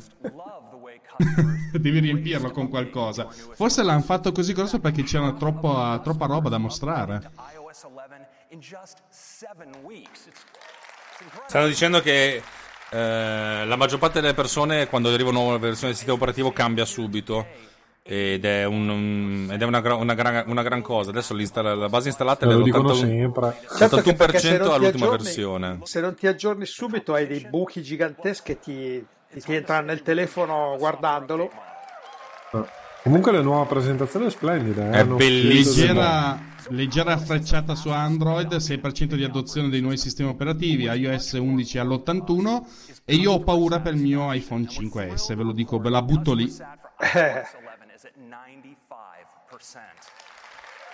[1.73, 3.27] Devi riempirlo con qualcosa.
[3.29, 7.29] Forse l'hanno fatto così grosso perché c'era troppa, troppa roba da mostrare.
[7.53, 10.27] iOS 11 in just seven weeks.
[10.27, 11.49] It's, it's incredible.
[11.49, 12.41] Stanno dicendo che
[12.91, 16.85] eh, la maggior parte delle persone quando arriva una nuova versione del sistema operativo cambia
[16.85, 17.45] subito.
[18.01, 21.11] Ed è, un- un- ed è una, una gran, una gran cosa.
[21.11, 25.79] Adesso la base installata è lo dicono dell'81%, sempre Certo all'ultima aggiorni- versione.
[25.83, 30.01] Se non ti aggiorni subito hai dei buchi giganteschi che ti, ti, ti entrano nel
[30.01, 31.51] telefono guardandolo.
[33.03, 34.91] comunque la nuova presentazione è splendida eh.
[34.91, 35.53] È Hanno delle-
[36.69, 42.63] Leggera, frecciata su Android, 6% di adozione dei nuovi sistemi operativi, iOS 11 all'81
[43.05, 46.33] e io ho paura per il mio iPhone 5S, ve lo dico, ve la butto
[46.33, 46.47] lì.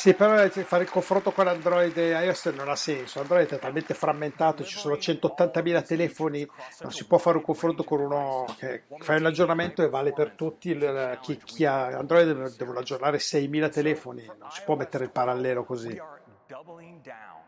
[0.06, 3.22] Sì, però fare il confronto con Android e iOS non ha senso.
[3.22, 6.48] Android è talmente frammentato, ci sono 180.000 telefoni,
[6.82, 10.34] non si può fare un confronto con uno che fa un aggiornamento e vale per
[10.36, 10.78] tutti.
[11.22, 15.64] Chi, chi ha Android deve- devono aggiornare 6.000 telefoni, non si può mettere il parallelo
[15.64, 16.00] così.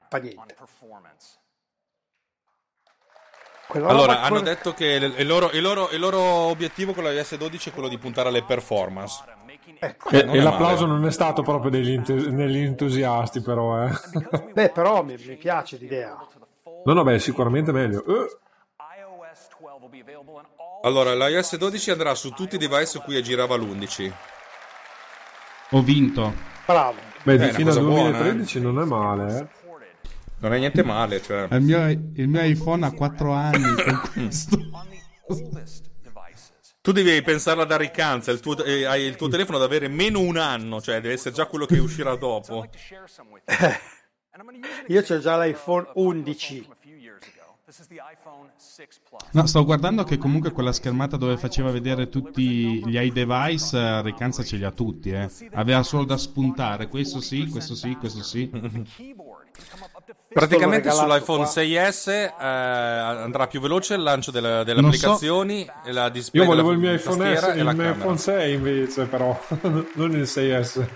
[0.10, 0.56] Fa niente.
[3.68, 7.04] Quella Allora, hanno con- detto che il il loro, il loro- il loro obiettivo con
[7.04, 9.24] la iOS 12 è quello di puntare alle performance.
[9.80, 10.10] Ecco.
[10.10, 11.00] e, non e l'applauso male.
[11.00, 11.92] non è stato proprio degli,
[12.64, 13.92] entusiasti però eh.
[14.54, 16.18] Beh, però mi, mi piace l'idea.
[16.86, 18.38] no no beh sicuramente meglio Eh,
[19.00, 22.86] iOS 12 will be available in all Allora, l'iOS 12 andrà su tutti i device
[22.86, 24.12] su cui girava l'11.
[25.72, 26.34] Ho vinto.
[26.66, 26.96] Bravo.
[27.24, 29.48] beh Eh, di fino al cosa buona, 2013 non è male eh.
[30.40, 31.48] Non è niente male, cioè.
[31.50, 34.58] Il mio, il mio iPhone ha 4 anni con questo.
[36.88, 40.22] Tu devi pensare ad Aricanza, il tuo, eh, hai il tuo telefono ad avere meno
[40.22, 42.66] un anno, cioè deve essere già quello che uscirà dopo.
[44.88, 46.70] Io c'ho già l'iPhone 11.
[49.32, 54.46] No, sto guardando che comunque quella schermata dove faceva vedere tutti gli iDevice, eh, Ricanza
[54.46, 55.30] ce li ha tutti, eh.
[55.56, 58.50] Aveva solo da spuntare, questo sì, questo sì, questo sì.
[60.34, 61.52] Praticamente sull'iPhone qua.
[61.64, 66.44] 6S eh, andrà più veloce il lancio delle, delle Non so- applicazioni e la display
[66.44, 67.92] Io volevo della il mio iPhone S, il mio camera.
[67.92, 69.40] iPhone 6 invece, però,
[69.94, 70.88] non il 6S.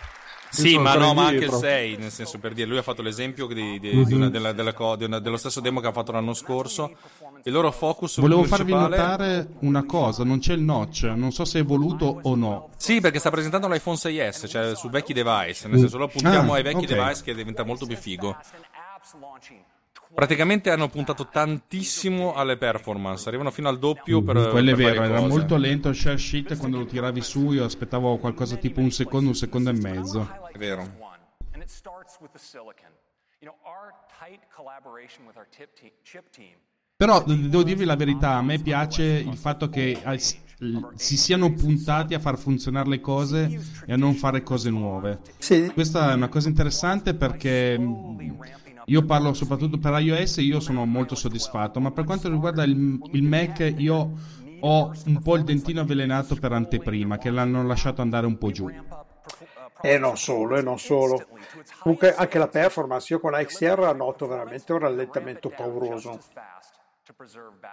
[0.51, 1.57] Sì, ma no, ma anche il indietro.
[1.59, 4.73] 6, nel senso per dire, lui ha fatto l'esempio di, di- di una- della- della
[4.77, 6.91] una- dello stesso demo che ha fatto l'anno scorso.
[7.43, 11.59] Il loro focus Volevo farvi notare una cosa, non c'è il notch, non so se
[11.59, 12.69] è voluto o no.
[12.77, 16.57] Sì, perché sta presentando l'iPhone 6S, cioè su vecchi device, nel senso lo puntiamo Ah,
[16.57, 16.93] ai vecchi ok.
[16.93, 18.35] device che diventa molto più figo.
[20.13, 25.03] Praticamente hanno puntato tantissimo alle performance, arrivano fino al doppio per Quello è per vero,
[25.03, 25.27] era cose.
[25.27, 29.29] molto lento il share sheet quando lo tiravi su, io aspettavo qualcosa tipo un secondo,
[29.29, 30.27] un secondo e mezzo.
[30.51, 30.85] È vero.
[36.97, 40.39] Però de- devo dirvi la verità, a me piace il fatto che si
[40.93, 45.19] si siano puntati a far funzionare le cose e a non fare cose nuove.
[45.39, 48.37] Sì, Questa è una cosa interessante perché mh,
[48.85, 52.99] io parlo soprattutto per iOS e io sono molto soddisfatto, ma per quanto riguarda il,
[53.11, 54.11] il Mac io
[54.61, 58.69] ho un po' il dentino avvelenato per anteprima, che l'hanno lasciato andare un po' giù.
[59.81, 61.25] e non solo, e non solo.
[61.79, 66.19] Comunque anche la performance, io con la XR noto veramente un rallentamento pauroso.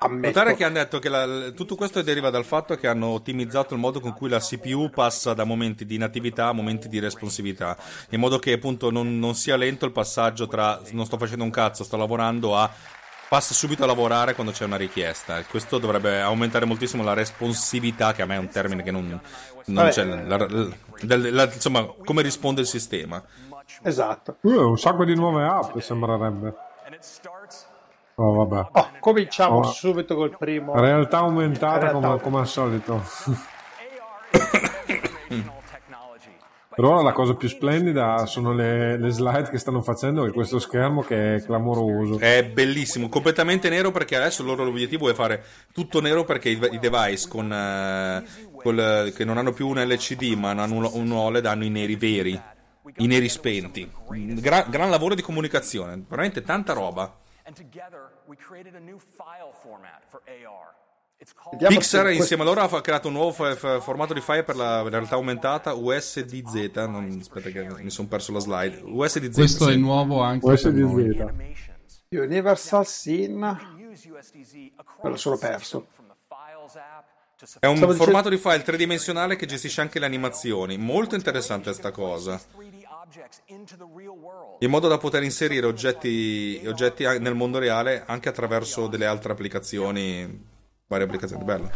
[0.08, 3.80] Notare che hanno detto che la- tutto questo deriva dal fatto che hanno ottimizzato il
[3.80, 7.76] modo con cui la CPU passa da momenti di natività a momenti di responsività,
[8.10, 11.50] in modo che appunto non, non sia lento il passaggio tra non sto facendo un
[11.50, 12.70] cazzo, sto lavorando a
[13.28, 15.38] passa subito a lavorare quando c'è una richiesta.
[15.38, 19.06] E Questo dovrebbe aumentare moltissimo la responsività, che a me è un termine che non,
[19.08, 19.20] non
[19.74, 19.90] Vabbè.
[19.90, 20.04] c'è.
[20.04, 23.22] la- la- la- insomma, come risponde il sistema.
[23.82, 24.38] Esatto.
[24.40, 26.54] Uh, un sacco di nuove app sembrerebbe.
[28.20, 28.68] Oh, vabbè.
[28.72, 29.62] Oh, cominciamo Oh.
[29.64, 30.74] subito col primo.
[30.78, 32.30] Realtà aumentata Realtà come, aumentata.
[32.30, 33.02] come al solito.
[36.78, 40.60] Per ora la cosa più splendida sono le, le slide che stanno facendo e questo
[40.60, 42.20] schermo che è clamoroso.
[42.20, 46.60] È bellissimo, completamente nero perché adesso il loro obiettivo è fare tutto nero perché i,
[46.70, 48.22] i device con, eh,
[48.62, 51.96] col- che non hanno più un LCD ma hanno un, un OLED hanno i neri
[51.96, 52.40] veri,
[52.98, 53.90] i neri spenti.
[54.40, 57.12] Gra- gran lavoro di comunicazione, veramente tanta roba.
[57.48, 60.74] And together, we created a new file format for AR.
[61.18, 64.44] It's called Vediamo Pixar insieme a loro ha creato un nuovo fa- formato di file
[64.44, 66.72] per la realtà aumentata USDZ.
[66.74, 68.82] Non, aspetta che mi sono perso la slide.
[68.84, 69.34] USDZ.
[69.34, 69.72] Questo sì.
[69.72, 71.16] è nuovo anche Può essere per di noi.
[71.16, 71.20] Z.
[71.20, 72.04] animations.
[72.10, 73.58] Universal Scene.
[73.88, 74.52] USDZ
[75.02, 75.86] Me lo sono perso.
[77.60, 80.76] È un Stavo formato di file tridimensionale che gestisce anche le animazioni.
[80.76, 82.38] Molto interessante sta cosa.
[83.08, 84.56] 3D objects into the real world.
[84.60, 90.46] In modo da poter inserire oggetti, oggetti nel mondo reale anche attraverso delle altre applicazioni.
[90.86, 91.66] Varie applicazioni, bello.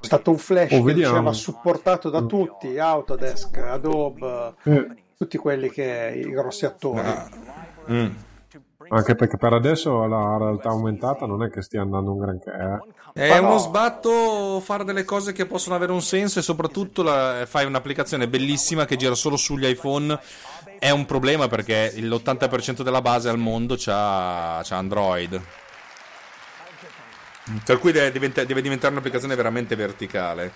[0.00, 4.86] È stato un flash Oh, che diceva supportato da tutti, Autodesk, Adobe, Eh,
[5.16, 7.00] tutti quelli che i grossi attori.
[7.00, 7.28] Ah,
[7.90, 8.06] mm.
[8.90, 12.50] anche perché per adesso la realtà aumentata non è che stia andando un granché.
[12.50, 12.96] eh.
[13.12, 13.58] È uno no.
[13.58, 18.84] sbatto fare delle cose che possono avere un senso e soprattutto la- fai un'applicazione bellissima
[18.84, 20.16] che gira solo sugli iPhone.
[20.78, 25.40] È un problema perché l'80% della base al mondo c'ha, c'ha Android.
[27.64, 30.52] Per cui deve, diventa- deve diventare un'applicazione veramente verticale.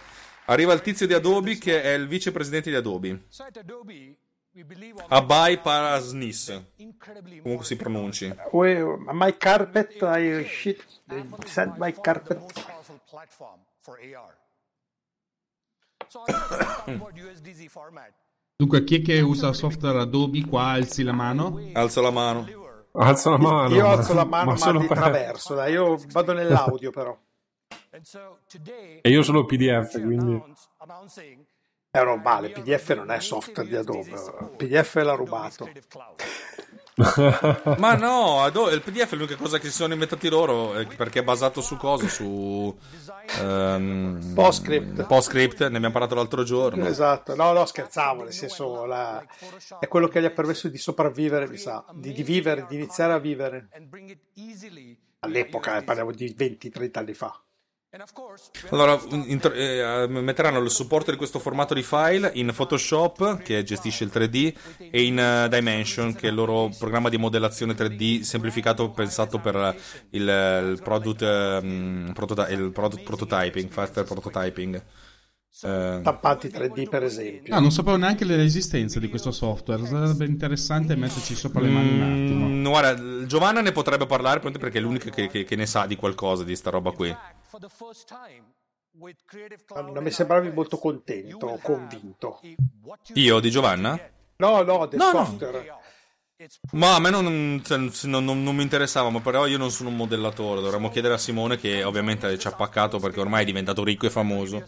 [0.47, 3.25] Arriva il tizio di Adobe che è il vicepresidente di Adobe.
[5.09, 6.63] Abai Parasnis.
[7.43, 8.33] Comunque si pronunci.
[8.53, 10.85] My carpet, I shit,
[11.47, 12.41] send my carpet.
[18.63, 21.61] Dunque, chi è che usa software Adobe qua alzi la mano?
[21.73, 22.47] Alza la mano.
[22.93, 23.75] Alza la mano.
[23.75, 27.19] Io ma- alzo la mano ma, solo di per- traverso, dai, io vado nell'audio però.
[29.03, 30.41] E io solo PDF, quindi...
[31.91, 34.13] È normale, PDF non è software di Adobe,
[34.57, 35.69] PDF l'ha rubato.
[36.95, 41.23] Ma no, il PDF è l'unica cosa che si sono inventati loro eh, perché è
[41.23, 42.07] basato su cosa?
[42.07, 42.77] Su
[43.41, 45.07] ehm, PostScript.
[45.07, 46.87] PostScript, ne abbiamo parlato l'altro giorno.
[46.87, 49.25] Esatto, no, no, scherzavo, nel senso la-
[49.81, 53.15] è quello che gli ha permesso di sopravvivere, mi sa, di, di vivere, di iniziare
[53.15, 53.69] a vivere.
[55.21, 57.41] All'epoca, eh, parliamo di 20-30 anni fa.
[58.71, 64.05] Allora, intro- eh, metteranno il supporto di questo formato di file in Photoshop, che gestisce
[64.05, 64.55] il 3D,
[64.91, 69.77] e in eh, Dimension, che è il loro programma di modellazione 3D semplificato, pensato per
[70.11, 74.83] il, il product, ehm, protota- il product prototyping, faster prototyping.
[75.65, 77.55] Eh, Tappanti 3D, per esempio.
[77.55, 79.85] Ah, non sapevo neanche l'esistenza di questo software.
[79.85, 82.47] Sarebbe interessante metterci sopra le mani un attimo.
[82.49, 85.97] mm, guarda, Giovanna ne potrebbe parlare perché è l'unica che, che- che ne sa di
[85.97, 87.15] qualcosa di sta roba qui.
[87.53, 88.45] For the first time
[88.99, 92.41] with Creative Ah, Non mi sembravi molto contento, convinto.
[93.13, 93.99] Io di Giovanna?
[94.37, 95.25] No, no, del No, no.
[95.27, 95.77] software.
[96.73, 99.89] Ma a me non, cioè, non- non- non mi interessava, ma però io non sono
[99.91, 100.61] un modellatore.
[100.61, 104.11] Dovremmo chiedere a Simone che ovviamente ci ha paccato perché ormai è diventato ricco e
[104.11, 104.63] famoso.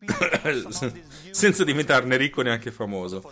[1.30, 3.30] Senza diventarne ricco neanche famoso.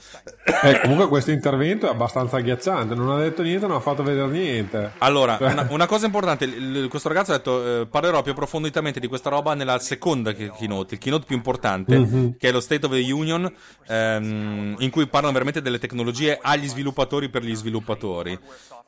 [0.63, 4.27] Eh, comunque questo intervento è abbastanza agghiacciante, non ha detto niente, non ha fatto vedere
[4.29, 4.93] niente.
[4.99, 9.01] Allora, una, una cosa importante, il- il- questo ragazzo ha detto eh, parlerò più approfonditamente
[9.01, 11.97] di questa roba nella seconda keynote, il keynote più importante,
[12.39, 13.51] che è lo State of the Union,
[13.87, 17.83] ehm, in cui parlano veramente delle tecnologie agli sviluppatori per gli sviluppatori.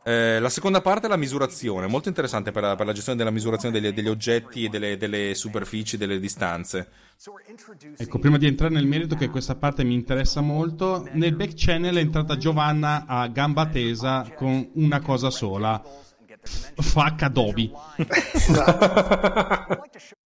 [0.05, 3.33] Eh, la seconda parte è la misurazione, molto interessante per la, per la gestione della
[3.33, 6.89] misurazione degli, degli oggetti e delle, delle superfici, delle distanze.
[7.97, 11.97] Ecco, prima di entrare nel merito, che questa parte mi interessa molto, nel back channel
[11.97, 15.83] è entrata Giovanna a gamba tesa con una cosa sola.
[16.77, 17.73] Fuck Adobe.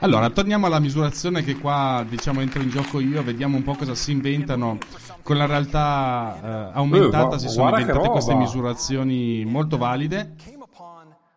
[0.00, 3.94] Allora, torniamo alla misurazione che qua, diciamo, entro in gioco io, vediamo un po' cosa
[3.94, 4.78] si inventano.
[5.22, 10.34] Con la realtà eh, aumentata Eh, si sono inventate queste misurazioni molto valide.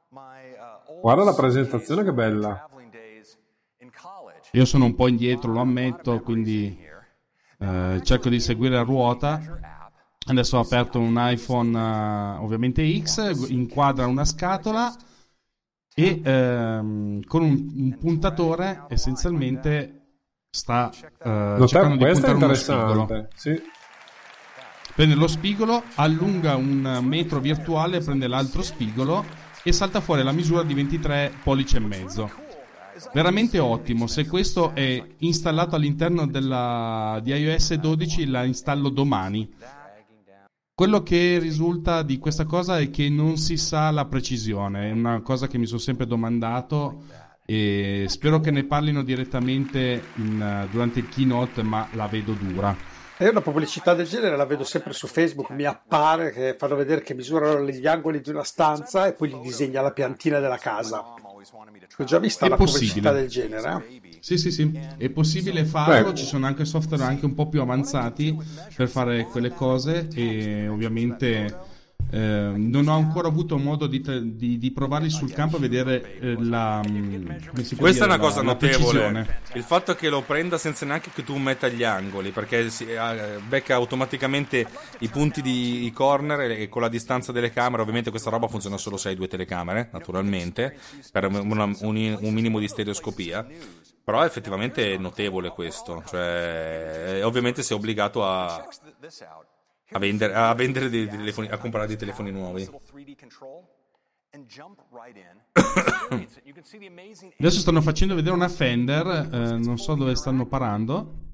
[0.10, 2.68] uh, Guarda la presentazione che bella.
[4.52, 6.78] Io sono un po' indietro, lo ammetto, quindi
[7.60, 9.60] eh, cerco di seguire a ruota.
[10.30, 14.94] Adesso ho aperto un iPhone eh, ovviamente X, inquadra una scatola
[16.00, 20.02] e ehm, con un, un puntatore essenzialmente
[20.48, 23.28] sta eh, cercando di puntare uno spigolo.
[23.34, 23.60] Sì.
[24.94, 29.26] Prende lo spigolo, allunga un metro virtuale, prende l'altro spigolo
[29.64, 32.32] e salta fuori la misura di 23 pollici e mezzo.
[33.12, 39.52] Veramente ottimo, se questo è installato all'interno della, di iOS 12 la installo domani.
[40.78, 45.22] Quello che risulta di questa cosa è che non si sa la precisione, è una
[45.22, 47.02] cosa che mi sono sempre domandato
[47.44, 52.78] e spero che ne parlino direttamente in, eh, durante il keynote, ma la vedo dura.
[53.18, 57.02] Io una pubblicità del genere la vedo sempre su Facebook, mi appare che fanno vedere
[57.02, 61.04] che misurano gli angoli di una stanza e poi gli disegna la piantina della casa.
[62.00, 63.14] Ho già vista È una pubblicità possibile.
[63.14, 63.86] del genere.
[64.02, 64.18] eh.
[64.20, 66.18] Sì, sì, sì, è possibile farlo, Beh.
[66.18, 68.38] ci sono anche software anche un po' più avanzati
[68.76, 71.56] per fare quelle cose e ovviamente
[72.10, 76.18] eh, non ho ancora avuto modo di, te- di- di provarli sul campo e vedere
[76.20, 76.82] eh, la...
[76.88, 77.26] mm,
[77.76, 79.40] Questa è una cosa la- la notevole.
[79.54, 83.40] Il fatto che lo prenda senza neanche che tu metta gli angoli, perché si, eh,
[83.46, 84.66] becca automaticamente
[85.00, 87.82] i punti di i corner e, e con la distanza delle camere.
[87.82, 90.78] Ovviamente questa roba funziona solo se hai due telecamere, naturalmente,
[91.12, 93.46] per una- un, un minimo di stereoscopia.
[94.02, 96.02] Però è effettivamente notevole questo.
[96.08, 98.66] Cioè, ovviamente sei obbligato a.
[99.92, 102.60] a vendere, a, vendere dei telefoni, a comprare dei telefoni nuovi.
[102.60, 103.64] Little 3D control
[104.32, 105.42] and jump right in.
[105.54, 106.46] Experience it.
[106.46, 110.16] You can see the amazing Adesso stanno facendo vedere una Fender, eh, non so dove
[110.16, 111.26] stanno parando.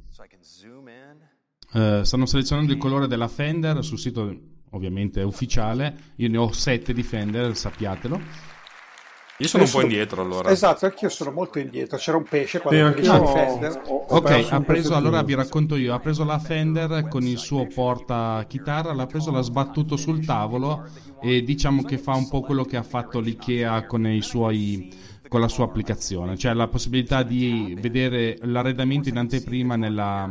[1.75, 6.11] Eh, stanno selezionando il colore della Fender sul sito ovviamente ufficiale.
[6.17, 8.51] Io ne ho sette di Fender, sappiatelo.
[9.39, 10.49] Io sono un po' Adesso- indietro allora.
[10.51, 11.97] Esatto, anch'io sono molto indietro.
[11.97, 13.81] C'era un pesce Sì, quando dicevi ho- Fender.
[13.87, 17.37] ho- ho Ok, ha preso, allora vi racconto io, ha preso la Fender con il
[17.39, 20.85] suo porta chitarra, l'ha preso, l'ha sbattuto sul tavolo
[21.21, 25.41] e diciamo che fa un po' quello che ha fatto l'IKEA con i suoi con
[25.41, 30.29] la sua applicazione, cioè la possibilità di vedere l'arredamento in anteprima nella,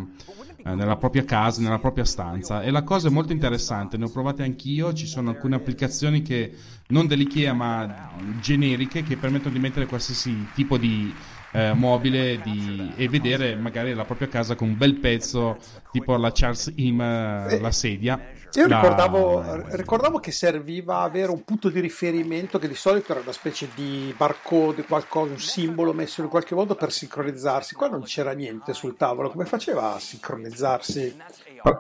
[0.64, 2.62] eh, nella propria casa, nella propria stanza.
[2.62, 6.54] E la cosa è molto interessante, ne ho provate anch'io, ci sono alcune applicazioni che
[6.88, 11.18] non dell'IKEA ma generiche che permettono di mettere qualsiasi tipo di
[11.50, 15.60] eh, mobile di- e vedere magari la propria casa con un bel pezzo
[15.90, 18.20] tipo la Charles Im eh, la sedia
[18.54, 23.32] Io ricordavo, ricordavo che serviva avere un punto di riferimento che di solito era una
[23.32, 27.74] specie di barcode, qualcosa, un simbolo messo in qualche modo per sincronizzarsi.
[27.74, 31.16] Qua non c'era niente sul tavolo, come faceva a sincronizzarsi?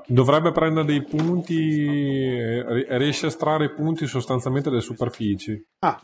[0.06, 5.62] Dovrebbe prendere dei punti, eh, ri- riesce a estrarre i punti sostanzialmente dalle superfici.
[5.80, 6.00] Ah,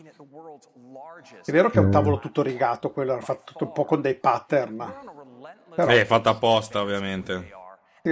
[1.44, 4.00] è vero che è un tavolo tutto rigato, quello era fatto tutto un po' con
[4.00, 4.94] dei pattern.
[5.74, 7.56] Però Eh, è fatta apposta, ovviamente.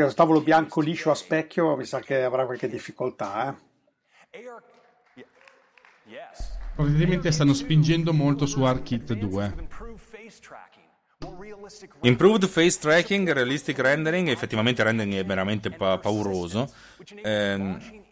[0.05, 3.57] Il tavolo bianco liscio a specchio mi sa che avrà qualche difficoltà.
[4.31, 4.45] Eh.
[6.75, 9.55] Probabilmente stanno spingendo molto su ARKit 2.
[12.03, 16.71] Improved face tracking, realistic rendering, effettivamente il rendering è veramente pa- pauroso.
[17.23, 18.05] Ehm.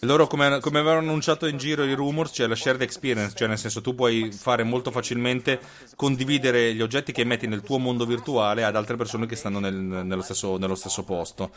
[0.00, 3.58] Loro, come, come avevano annunciato in giro i rumors, c'è la shared experience, cioè nel
[3.58, 5.58] senso tu puoi fare molto facilmente
[5.96, 9.74] condividere gli oggetti che metti nel tuo mondo virtuale ad altre persone che stanno nel-
[9.74, 11.50] nello, stesso, nello stesso posto.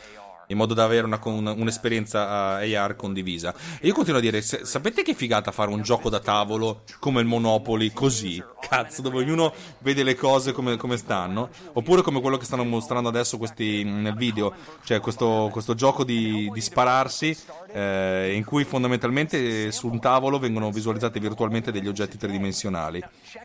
[0.50, 3.54] In modo da avere una, con- un'esperienza AR condivisa.
[3.80, 7.20] E io continuo a dire: se- sapete che figata fare un gioco da tavolo come
[7.20, 8.42] il Monopoly, così?
[8.60, 11.48] Cazzo, dove ognuno vede le cose come, come stanno?
[11.72, 14.52] Oppure come quello che stanno mostrando adesso questi, nel video,
[14.84, 17.36] cioè questo, questo gioco di, di spararsi,
[17.72, 23.02] eh, in cui fondamentalmente su un tavolo vengono visualizzati virtualmente degli oggetti tridimensionali.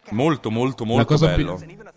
[0.10, 1.94] Molto, molto, molto cosa più- bello.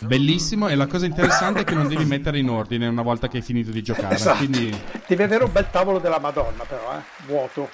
[0.00, 3.38] Bellissimo e la cosa interessante è che non devi mettere in ordine una volta che
[3.38, 4.14] hai finito di giocare.
[4.14, 4.38] Esatto.
[4.38, 4.76] Quindi
[5.06, 7.00] Devi avere un bel tavolo della Madonna, però, eh?
[7.26, 7.68] vuoto.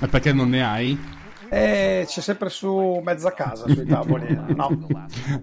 [0.00, 1.14] è perché non ne hai?
[1.48, 4.26] E c'è sempre su mezza casa sui tavoli.
[4.48, 4.86] No,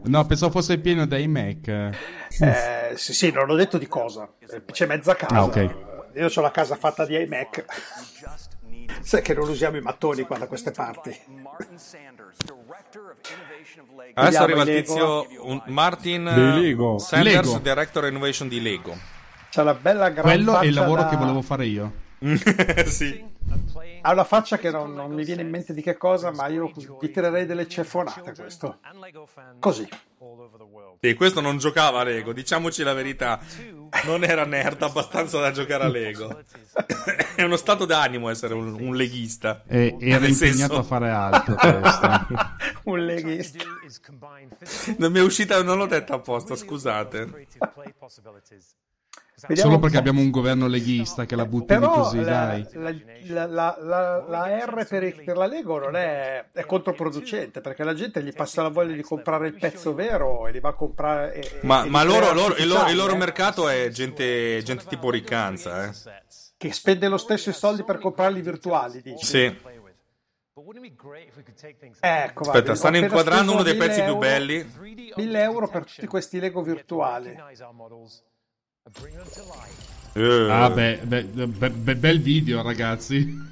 [0.04, 1.68] No, pensavo fosse pieno dei Mac.
[1.68, 4.30] eh, sì, sì, non ho detto di cosa.
[4.40, 5.36] Eh, C'è mezza casa.
[5.36, 5.76] Ah, ok.
[6.16, 7.66] Io ho la casa fatta di iMac.
[9.02, 11.18] Sai che non usiamo i mattoni qua da queste parti.
[14.14, 16.98] Adesso arriva il tizio un- Martin Lego.
[17.00, 17.60] Sanders, Lego.
[17.60, 18.96] Director Innovation di Lego.
[19.50, 21.92] C'ha la bella gran Quello è il lavoro da- che volevo fare io.
[22.86, 23.32] sì.
[24.02, 26.72] Ha una faccia che non, non mi viene in mente di che cosa, ma io
[27.00, 28.78] gli tirerei delle cefonate questo.
[29.60, 29.88] Così.
[31.06, 33.38] Sì, questo non giocava a Lego, diciamoci la verità.
[34.06, 36.42] Non era nerd abbastanza da giocare a Lego.
[37.36, 39.64] È uno stato d'animo essere un, un leghista.
[39.68, 41.56] E era Nel impegnato senso- a fare altro.
[41.56, 42.56] questo.
[42.90, 43.64] Un leghista.
[44.98, 47.48] Non mi è uscita, non l'ho detta apposta, scusate.
[49.48, 52.68] Vediamo Solo perché abbiamo un governo leghista che la butti lì Però così, la, dai.
[53.28, 57.94] la- la- la- la R per, per la Lego non è, è controproducente perché la
[57.94, 61.34] gente gli passa la voglia di comprare il pezzo vero e li va a comprare.
[61.34, 64.86] e- Ma, e ma loro, loro- il, loro, il loro eh, mercato è gente, gente
[64.88, 65.92] tipo riccanza, eh.
[66.58, 69.02] che spende lo stesso i soldi per comprarli virtuali.
[69.02, 69.26] Dici.
[69.26, 69.58] Sì.
[72.00, 74.72] Ecco, Aspetta, guarda, stanno inquadrando uno dei 1000 pezzi più euro- belli.
[75.16, 77.36] 1000 euro per tutti questi Lego virtuali.
[80.16, 80.50] Eh.
[80.52, 83.52] Ah, beh, beh, beh, beh, bel video, ragazzi.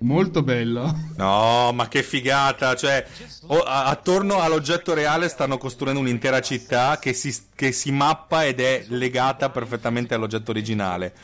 [0.00, 0.92] Molto bello.
[1.16, 2.74] No, ma che figata!
[2.74, 3.06] Cioè,
[3.46, 8.60] o- a- attorno all'oggetto reale stanno costruendo un'intera città che si, che si mappa ed
[8.60, 11.14] è legata perfettamente all'oggetto originale.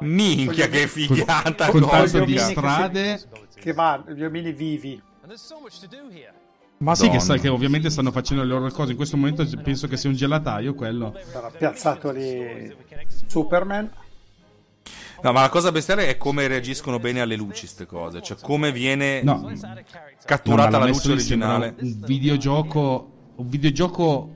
[0.00, 1.68] Minchia, che figata!
[1.68, 1.96] Con cosa.
[2.18, 3.22] tanto di Che si- strade.
[3.60, 5.02] Che va, gli omini vivi.
[6.82, 8.90] Ma sì, che, sai che ovviamente stanno facendo le loro cose.
[8.90, 11.14] In questo momento penso che sia un gelataio quello.
[11.30, 12.74] Sarà piazzato lì
[13.26, 13.90] Superman.
[15.22, 18.20] No, ma la cosa bestiale è come reagiscono bene alle luci ste cose.
[18.20, 19.52] Cioè, come viene No,
[20.24, 21.74] catturata No, la luce originale.
[21.78, 23.10] Un videogioco.
[23.36, 24.30] Un videogioco.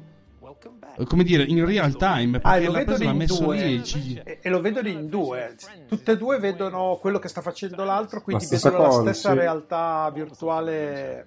[1.05, 2.39] Come dire, in real time.
[2.43, 3.57] Ah, e lo vedono in messo due.
[3.57, 5.57] lì e ci- E, e lo vedono in due.
[5.89, 9.31] Tutte e due vedono quello che sta facendo l'altro, quindi La vedono cosa, la stessa
[9.33, 9.37] sì.
[9.37, 11.27] realtà virtuale.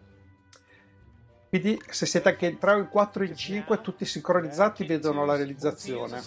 [1.50, 5.26] Quindi, se siete anche in 3 o in 4 o in 5, tutti sincronizzati, vedono
[5.26, 6.22] la realizzazione.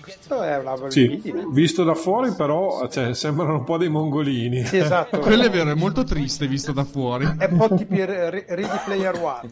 [0.00, 1.20] Questo è una Sì,
[1.52, 4.64] visto da fuori però cioè, sembrano un po' dei mongolini.
[4.64, 5.18] Sì, esatto.
[5.20, 7.26] Quello è vero, è molto triste visto da fuori.
[7.36, 9.50] È un po' tipo Re- Re- Ready Player One.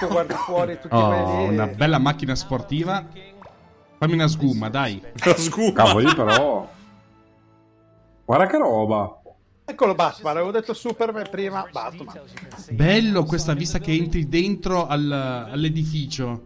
[0.00, 1.52] Tu guardi fuori tutti Oh, quelli.
[1.54, 3.06] una bella macchina sportiva.
[3.98, 5.00] Fammi una sgumma, dai.
[5.36, 5.72] Scusa.
[5.72, 6.68] Cavoli però...
[8.24, 9.20] Guarda che roba.
[9.70, 12.20] Eccolo Batman, avevo detto Superman prima, Batman.
[12.70, 15.12] Bello questa vista che entri dentro al-
[15.50, 16.42] all'edificio.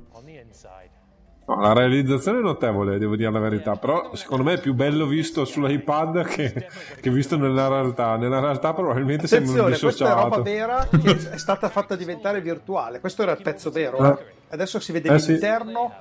[1.44, 5.06] No, la realizzazione è notevole, devo dire la verità, però secondo me è più bello
[5.06, 6.68] visto sull'iPad che,
[7.00, 8.16] che visto nella realtà.
[8.16, 10.88] Nella realtà probabilmente sembra un Attenzione, questa è roba dissociato.
[11.00, 13.00] vera che è stata fatta diventare virtuale.
[13.00, 14.18] Questo era il pezzo vero.
[14.18, 14.24] Eh.
[14.50, 15.32] Adesso si vede Eh, sì.
[15.32, 15.92] l'interno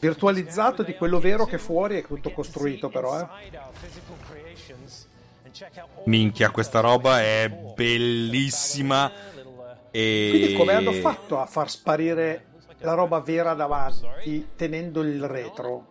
[0.00, 3.18] virtualizzato di quello vero che fuori è tutto costruito, però.
[3.20, 3.26] Eh.
[6.06, 9.10] Minchia, questa roba è bellissima.
[9.90, 10.28] E...
[10.30, 12.46] Quindi, come hanno fatto a far sparire
[12.80, 15.86] la roba vera davanti tenendo il retro?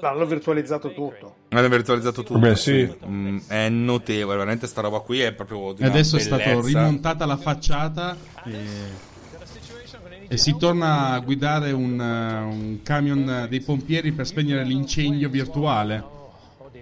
[0.00, 1.34] L'hanno virtualizzato tutto.
[1.48, 2.38] Hanno virtualizzato tutto.
[2.38, 2.92] Beh, sì.
[3.04, 6.78] Mm, è notevole, veramente sta roba qui è proprio di E adesso è stata bellezza.
[6.78, 8.58] rimontata la facciata e,
[10.28, 16.18] e si torna a guidare un, uh, un camion dei pompieri per spegnere l'incendio virtuale.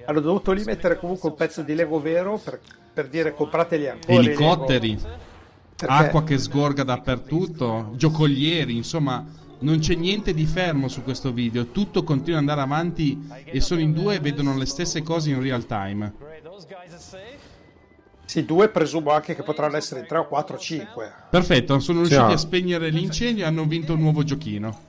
[0.08, 2.58] Hanno dovuto lì mettere comunque un pezzo di Lego vero per,
[2.94, 4.18] per dire comprateli ancora.
[4.18, 4.98] Elicotteri,
[5.84, 9.22] acqua che sgorga dappertutto, giocolieri, insomma,
[9.58, 13.82] non c'è niente di fermo su questo video, tutto continua ad andare avanti e sono
[13.82, 16.14] in due e vedono le stesse cose in real time.
[18.24, 21.12] Sì, due presumo anche che potranno essere 3 o 4 o 5.
[21.28, 22.34] Perfetto, sono Sì, riusciti ah.
[22.34, 24.86] a spegnere l'incendio e hanno vinto un nuovo giochino.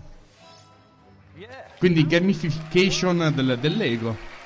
[1.77, 4.37] Quindi gamification del, del Lego.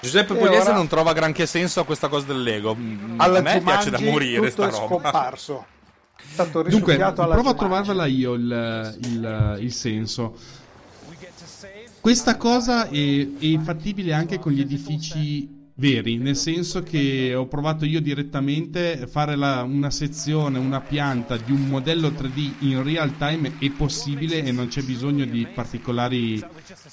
[0.00, 2.76] Giuseppe Pugliese ora- non trova granché senso a questa cosa del Lego.
[3.16, 4.86] Alla a me piace da Jumanji morire tutto sta è roba.
[4.86, 5.66] scomparso.
[6.16, 7.54] È stato Dunque, provo a Jumanji.
[7.56, 10.34] trovarvela io il, il- il senso.
[12.00, 17.86] Questa cosa è, è fattibile anche con gli edifici veri, nel senso che ho provato
[17.86, 23.16] io direttamente a fare la- una sezione, una pianta di un modello 3D in real
[23.16, 26.38] time è possibile e non c'è bisogno di particolari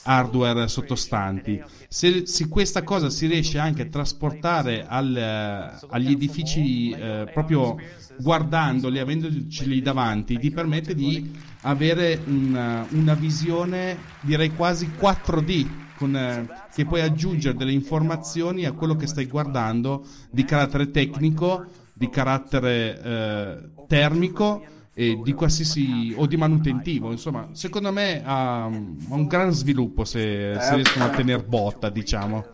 [0.04, 1.62] hardware sottostanti.
[1.90, 7.76] Se, se questa cosa si riesce anche a trasportare al- agli edifici eh, proprio
[8.16, 11.30] guardandoli, avendoceli davanti, ti permette di
[11.62, 18.72] avere una, una visione direi quasi 4D con, eh, che puoi aggiungere delle informazioni a
[18.72, 26.26] quello che stai guardando di carattere tecnico, di carattere eh, termico e di qualsiasi o
[26.26, 27.12] di manutentivo.
[27.12, 32.46] Insomma, secondo me ha, ha un gran sviluppo se, se riescono a tenere botta, diciamo.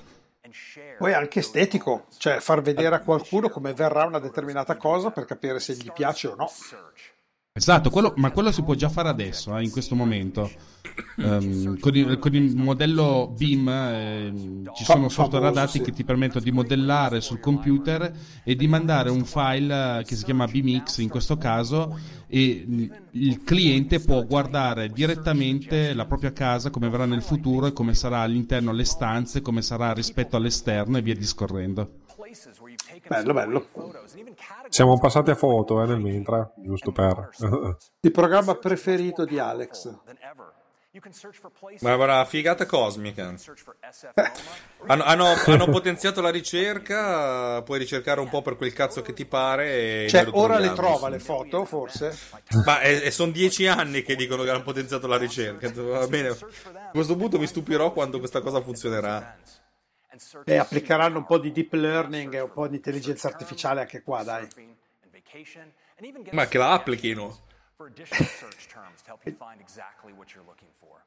[0.97, 5.59] Poi anche estetico, cioè far vedere a qualcuno come verrà una determinata cosa per capire
[5.59, 6.49] se gli piace o no.
[7.55, 10.49] Esatto, quello- ma quello si può già fare adesso, eh, in questo momento.
[11.17, 16.43] Ehm, con, il, con il modello BIM ehm, ci sono software adatti che ti permettono
[16.43, 18.11] di modellare sul computer
[18.43, 21.95] e di mandare un file eh, che si chiama BMX in questo caso
[22.27, 27.93] e il cliente può guardare direttamente la propria casa come verrà nel futuro e come
[27.93, 31.99] sarà all'interno le stanze, come sarà rispetto all'esterno e via discorrendo.
[33.07, 33.67] Bello, bello.
[34.69, 37.29] Siamo passati a foto eh, nel mentre, giusto per...
[38.01, 39.95] Il programma preferito di Alex.
[41.79, 43.33] Ma avrà figata cosmica.
[44.85, 49.25] Hanno, hanno- hanno potenziato la ricerca, puoi ricercare un po' per quel cazzo che ti
[49.25, 50.03] pare.
[50.03, 52.15] E Cioè, ora le trova le foto, forse?
[52.63, 55.71] Ma e, sono dieci anni che dicono che hanno potenziato la ricerca.
[55.73, 56.27] Va bene.
[56.27, 59.35] A questo punto mi stupirò quando questa cosa funzionerà.
[60.45, 64.23] E applicheranno un po' di deep learning e un po' di intelligenza artificiale anche qua,
[64.23, 64.47] dai.
[66.31, 67.51] Ma che la applichino.
[67.83, 71.03] for additional search terms to help you find exactly what you're looking for.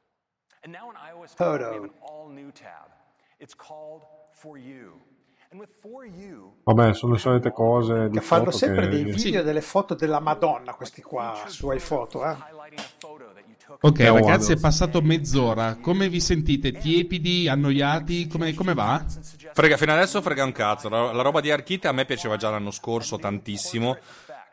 [0.63, 2.91] And now in iOS 12, we have an all new tab.
[3.39, 4.99] It's called For You.
[5.49, 8.89] And with For You, Vabbè, sono le solite cose di Che fanno foto sempre che...
[8.89, 12.35] dei video e delle foto della Madonna, questi qua, su iPhoto, eh?
[13.81, 15.77] Ok, ragazzi, è passato mezz'ora.
[15.81, 16.71] Come vi sentite?
[16.71, 18.27] Tiepidi, annoiati?
[18.27, 19.03] Come, come va?
[19.53, 20.89] Frega, fino adesso frega un cazzo.
[20.89, 23.97] La, la roba di Arkita a me piaceva già l'anno scorso tantissimo.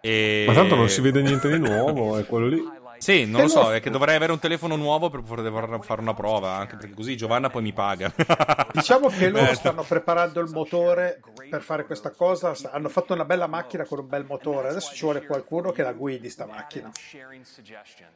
[0.00, 0.44] E...
[0.46, 2.62] Ma tanto non si vede niente di nuovo, è quello lì.
[2.98, 6.14] Sì, non lo so, è che dovrei avere un telefono nuovo per poter fare una
[6.14, 8.12] prova, anche perché così Giovanna poi mi paga.
[8.72, 12.54] Diciamo che loro stanno preparando il motore per fare questa cosa.
[12.72, 14.68] Hanno fatto una bella macchina con un bel motore.
[14.68, 16.90] Adesso ci vuole qualcuno che la guidi sta macchina.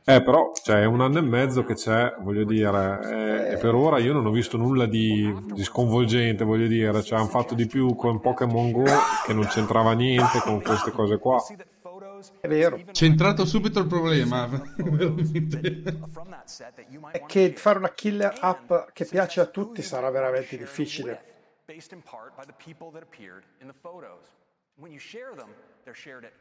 [0.04, 3.98] Eh, però, cioè, è un anno e mezzo che c'è, voglio dire, eh, per ora
[3.98, 7.02] io non ho visto nulla di, di sconvolgente, voglio dire.
[7.02, 8.84] Cioè, hanno fatto di più con Pokémon Go,
[9.26, 11.42] che non c'entrava niente con queste cose qua.
[12.40, 12.80] È vero.
[12.92, 14.46] Centrato subito il problema.
[14.76, 15.82] Veramente.
[17.10, 21.36] È che fare una killer app che piace a tutti sarà veramente difficile.
[21.68, 24.24] based in part by the people that appeared in the photos.
[24.78, 25.50] When you share them,
[25.84, 26.32] they're shared at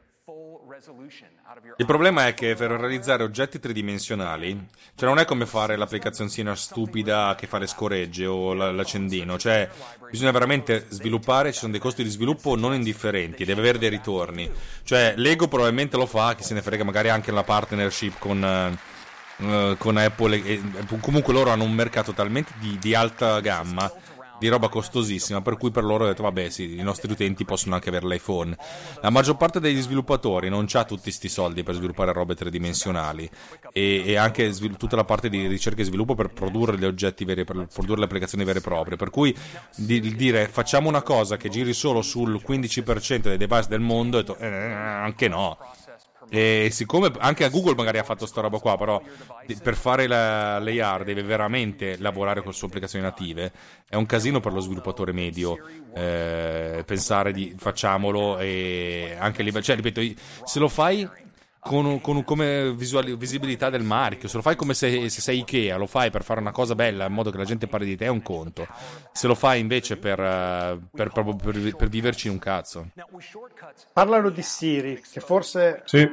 [1.77, 7.33] Il problema è che per realizzare oggetti tridimensionali, cioè non è come fare l'applicazioncina stupida
[7.37, 9.69] che fa le scoregge o la- l'accendino, cioè
[10.11, 14.51] bisogna veramente sviluppare, ci sono dei costi di sviluppo non indifferenti, deve avere dei ritorni.
[14.83, 19.75] Cioè Lego probabilmente lo fa, chi se ne frega magari anche la partnership con, eh,
[19.77, 20.61] con Apple, e
[20.99, 23.89] comunque loro hanno un mercato talmente di, di alta gamma
[24.39, 27.75] di roba costosissima, per cui per loro ho detto vabbè sì, i nostri utenti possono
[27.75, 28.55] anche avere l'iPhone.
[29.01, 33.29] La maggior parte degli sviluppatori non ha tutti sti soldi per sviluppare robe tridimensionali
[33.71, 37.25] e, e anche svil- tutta la parte di ricerca e sviluppo per produrre gli oggetti
[37.25, 38.97] veri, per produrre le applicazioni vere e proprie.
[38.97, 39.35] Per cui
[39.75, 44.37] di, dire facciamo una cosa che giri solo sul 15% dei device del mondo, detto
[44.37, 45.57] eh, anche no.
[46.29, 49.01] E siccome anche a Google magari ha fatto sta roba qua, però
[49.63, 53.51] per fare la, l'AR deve veramente lavorare con le sue applicazioni native,
[53.87, 55.57] è un casino per lo sviluppatore medio
[55.93, 60.01] eh, pensare di facciamolo e anche livello, cioè ripeto,
[60.43, 61.07] se lo fai
[61.59, 65.77] con, con come visuali- visibilità del marchio, se lo fai come se, se sei Ikea,
[65.77, 68.05] lo fai per fare una cosa bella in modo che la gente parli di te
[68.05, 68.67] è un conto,
[69.11, 72.89] se lo fai invece per, eh, per, proprio per, per viverci un cazzo.
[73.93, 76.07] Parlano di Siri, che forse, Sì,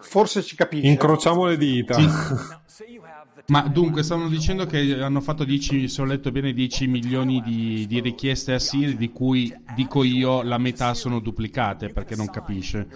[0.00, 0.86] forse ci capisce.
[0.86, 1.96] incrociamo le dita.
[1.96, 3.00] the
[3.46, 7.86] Ma dunque, stavano dicendo che hanno fatto 10, se ho letto bene, 10 milioni di,
[7.86, 12.86] di richieste a Siri, di cui dico io la metà sono duplicate perché non capisce.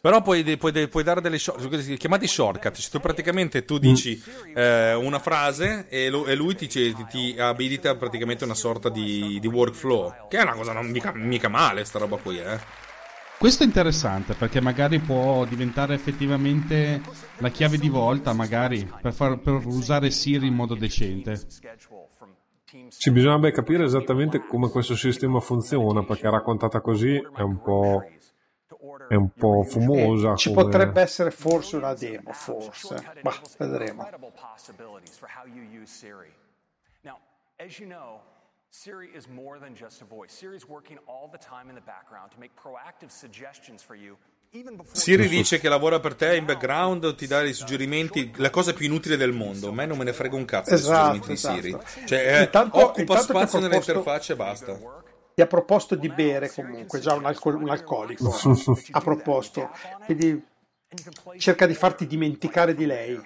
[0.00, 2.76] Però puoi, puoi, puoi dare delle short, chiamati shortcut.
[2.76, 4.20] Cioè, tu praticamente tu dici
[4.54, 9.38] eh, una frase e, lo, e lui ti, ti, ti, abilita praticamente una sorta di,
[9.40, 10.28] di, workflow.
[10.28, 12.88] Che è una cosa non mica, mica male, sta roba qui, eh.
[13.40, 17.00] Questo è interessante perché magari può diventare effettivamente
[17.38, 21.40] la chiave di volta, magari per, far, per usare Siri in modo decente.
[22.88, 28.04] Sì, bisognerebbe capire esattamente come questo sistema funziona, perché raccontata così è un po',
[29.10, 30.36] è un po fumosa.
[30.36, 30.62] Ci come...
[30.62, 34.08] potrebbe essere forse una demo, forse, ma vedremo.
[38.72, 40.32] Siri is more than just a voice.
[40.32, 44.16] Siri is working all the time in the background to make proactive suggestions for you.
[44.92, 48.86] Siri dice che lavora per te in background, ti dà i suggerimenti, la cosa più
[48.86, 49.70] inutile del mondo.
[49.70, 51.54] A me non me ne frega un cazzo esatto, dei suggerimenti esatto.
[51.54, 52.06] di Siri.
[52.06, 54.78] Cioè, eh, intanto, occupa intanto spazio proposto, nell'interfaccia e basta.
[55.40, 58.30] Ti ha proposto di bere comunque, già un, alcol- un alcolico.
[58.90, 59.70] ha proposto.
[60.04, 60.46] Quindi
[61.38, 63.18] cerca di farti dimenticare di lei.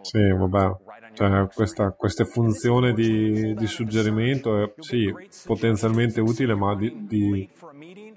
[0.00, 0.76] Sì, vabbè,
[1.12, 5.14] cioè, questa, questa funzione di, di suggerimento è sì,
[5.44, 7.48] potenzialmente utile, ma di, di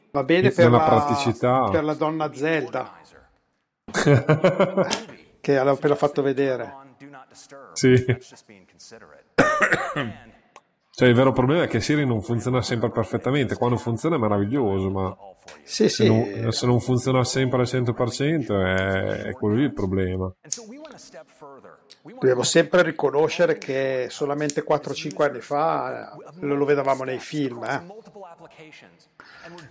[0.09, 1.69] va bene di per una la, praticità.
[1.69, 2.91] per la donna Zelda
[5.39, 6.84] che l'ho appena fatto vedere.
[7.73, 8.05] Sì.
[10.97, 13.57] Cioè, il vero problema è che Siri non funziona sempre perfettamente.
[13.57, 15.13] Quando funziona è meraviglioso, ma
[15.61, 16.07] sì, se, sì.
[16.07, 20.33] Non, se, Non, funziona sempre al 100% è, è quello lì il problema.
[22.01, 27.61] Dobbiamo sempre riconoscere che solamente 4-5 anni fa lo, lo vedevamo nei film.
[27.65, 27.83] Eh.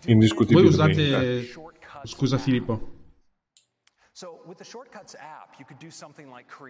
[0.04, 0.76] Indiscutibilmente.
[0.76, 1.48] Voi usate...
[2.04, 2.93] Scusa Filippo.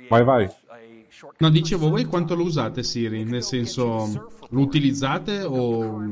[0.09, 0.49] Vai, vai.
[1.37, 3.23] No, dicevo, voi quanto lo usate Siri?
[3.25, 6.03] Nel senso, lo utilizzate o...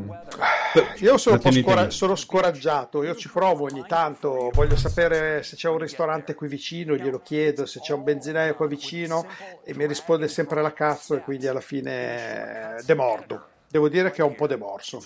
[1.00, 5.56] Io sono, un po scora- sono scoraggiato, io ci provo ogni tanto, voglio sapere se
[5.56, 9.26] c'è un ristorante qui vicino, glielo chiedo, se c'è un benzinaio qua vicino
[9.64, 13.51] e mi risponde sempre la cazzo e quindi alla fine demordo.
[13.72, 15.02] Devo dire che ho un po' demorso,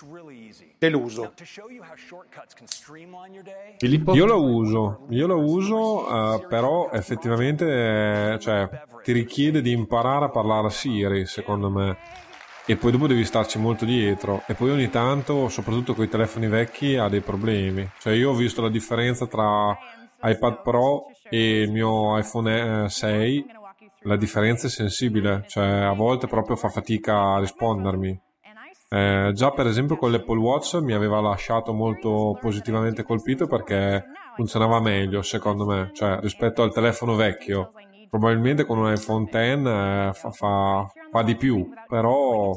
[0.76, 1.32] deluso.
[3.78, 4.12] Filippo?
[4.12, 8.68] Io lo uso, io lo uso, uh, però effettivamente eh, cioè,
[9.04, 11.96] ti richiede di imparare a parlare a Siri, secondo me.
[12.66, 14.42] E poi dopo devi starci molto dietro.
[14.48, 17.88] E poi ogni tanto, soprattutto con i telefoni vecchi, ha dei problemi.
[18.00, 19.78] Cioè, io ho visto la differenza tra
[20.22, 23.46] iPad Pro e il mio iPhone 6.
[24.00, 28.24] La differenza è sensibile, cioè a volte proprio fa fatica a rispondermi.
[28.88, 34.04] Eh, già per esempio con l'Apple Watch mi aveva lasciato molto positivamente colpito perché
[34.36, 37.72] funzionava meglio secondo me, cioè rispetto al telefono vecchio.
[38.08, 42.52] Probabilmente con un iPhone X eh, fa, fa, fa, di più, però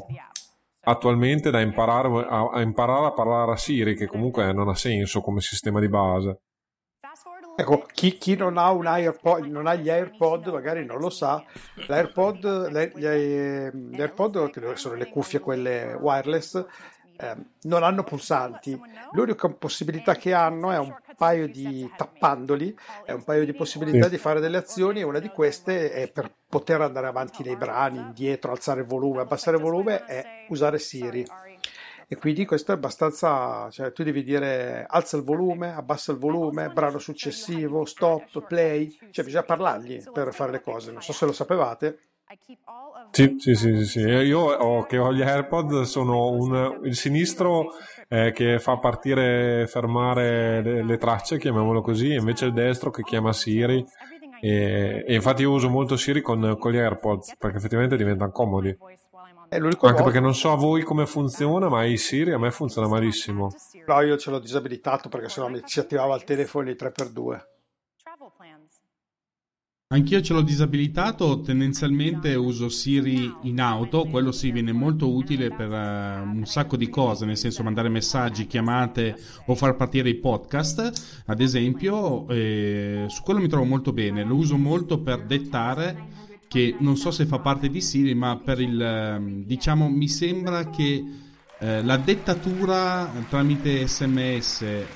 [0.82, 5.20] attualmente da imparare a, a imparare a parlare a Siri che comunque non ha senso
[5.20, 6.42] come sistema di base.
[7.60, 11.44] Ecco, chi, chi non, ha un AirPod, non ha gli AirPod magari non lo sa,
[11.88, 16.64] l'AirPod, le, gli, gli AirPod, che sono le cuffie quelle wireless,
[17.18, 18.80] eh, non hanno pulsanti.
[19.12, 24.16] L'unica possibilità che hanno è un paio di tappandoli, è un paio di possibilità di
[24.16, 25.00] fare delle azioni.
[25.00, 29.20] E una di queste è per poter andare avanti nei brani, indietro, alzare il volume,
[29.20, 31.26] abbassare il volume è usare Siri.
[32.12, 36.68] E quindi questo è abbastanza, cioè tu devi dire alza il volume, abbassa il volume,
[36.70, 41.30] brano successivo, stop, play, cioè bisogna parlargli per fare le cose, non so se lo
[41.30, 41.98] sapevate.
[43.12, 47.74] Sì, sì, sì, sì, io ho, che ho gli AirPod sono un, il sinistro
[48.08, 52.90] eh, che fa partire e fermare le, le, tracce, chiamiamolo così, e invece il destro
[52.90, 53.86] che chiama Siri.
[54.40, 58.76] E, e infatti io uso molto Siri con, con gli AirPods perché effettivamente diventano comodi.
[59.52, 60.04] Anche modo.
[60.04, 63.52] perché non so a voi come funziona, ma i Siri a me funziona malissimo.
[63.86, 67.48] No, io ce l'ho disabilitato perché sennò mi si attivava il telefono in 3x2.
[69.92, 75.68] Anch'io ce l'ho disabilitato, tendenzialmente uso Siri in auto, quello sì viene molto utile per
[75.68, 81.22] uh, un sacco di cose, nel senso mandare messaggi, chiamate o far partire i podcast,
[81.26, 86.74] ad esempio, eh, su quello mi trovo molto bene, lo uso molto per dettare che
[86.80, 91.04] non so se fa parte di Siri, ma per il diciamo mi sembra che
[91.60, 94.86] eh, la dettatura tramite sms eh,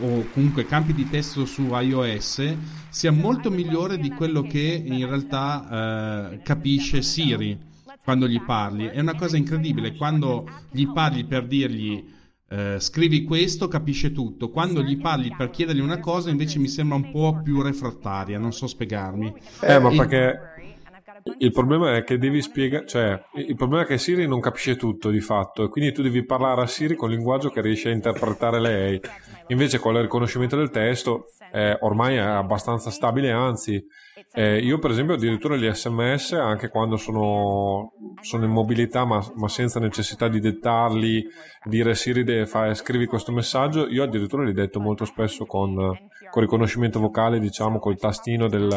[0.00, 2.56] o comunque campi di testo su iOS
[2.88, 7.56] sia molto migliore di quello che in realtà eh, capisce Siri
[8.02, 8.86] quando gli parli.
[8.86, 9.94] È una cosa incredibile.
[9.94, 12.04] Quando gli parli per dirgli
[12.48, 14.50] eh, scrivi questo, capisce tutto.
[14.50, 18.38] Quando gli parli per chiedergli una cosa, invece mi sembra un po' più refrattaria.
[18.40, 19.32] Non so spiegarmi.
[19.60, 20.56] Eh, ma E- perché
[21.38, 25.10] il problema è che devi spiegare, cioè, il problema è che Siri non capisce tutto
[25.10, 27.92] di fatto, e quindi tu devi parlare a Siri con il linguaggio che riesce a
[27.92, 29.00] interpretare lei.
[29.48, 33.84] Invece con il riconoscimento del testo eh, ormai è abbastanza stabile, anzi,
[34.32, 39.48] eh, io per esempio addirittura gli sms, anche quando sono, sono in mobilità ma, ma
[39.48, 41.26] senza necessità di dettarli,
[41.64, 46.42] dire Siri de- fa- scrivi questo messaggio, io addirittura li detto molto spesso con, con
[46.42, 48.68] riconoscimento vocale, diciamo col tastino del,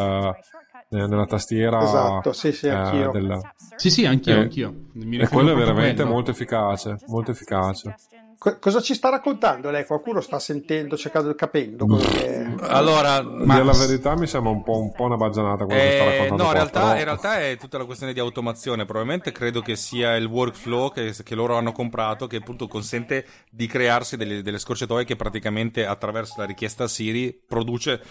[0.90, 3.12] nella tastiera Esatto, sì, sì, eh, anch'io.
[3.12, 3.40] del-
[3.76, 4.74] Sì, sì, anch'io, Eh, anch'io.
[4.94, 6.10] Mi e quello è veramente quello.
[6.12, 7.96] molto efficace, molto efficace.
[8.38, 9.86] Co- cosa ci sta raccontando lei?
[9.86, 12.56] Qualcuno sta sentendo, cercando, capendo quello che...
[12.62, 16.04] Allora, Ma la verità mi sembra un po', un po' una baggianata quello che sta
[16.04, 18.86] Eh, raccontando no, in realtà, però- in realtà è tutta la questione di automazione.
[18.86, 23.68] Probabilmente credo che sia il workflow che, che loro hanno comprato che appunto consente di
[23.68, 28.02] crearsi delle, delle scorciatoie che praticamente attraverso la richiesta Siri produce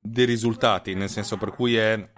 [0.00, 2.10] dei risultati, nel senso per cui è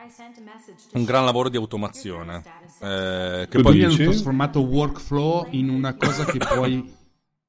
[0.92, 2.58] un gran lavoro di automazione.
[2.82, 6.98] Eh, che poi hanno trasformato workflow in una cosa che puoi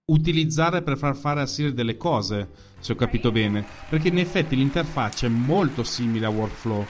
[0.06, 3.66] utilizzare per far fare a Siri delle cose, se ho capito bene.
[3.88, 6.86] Perché in effetti l'interfaccia è molto simile a workflow.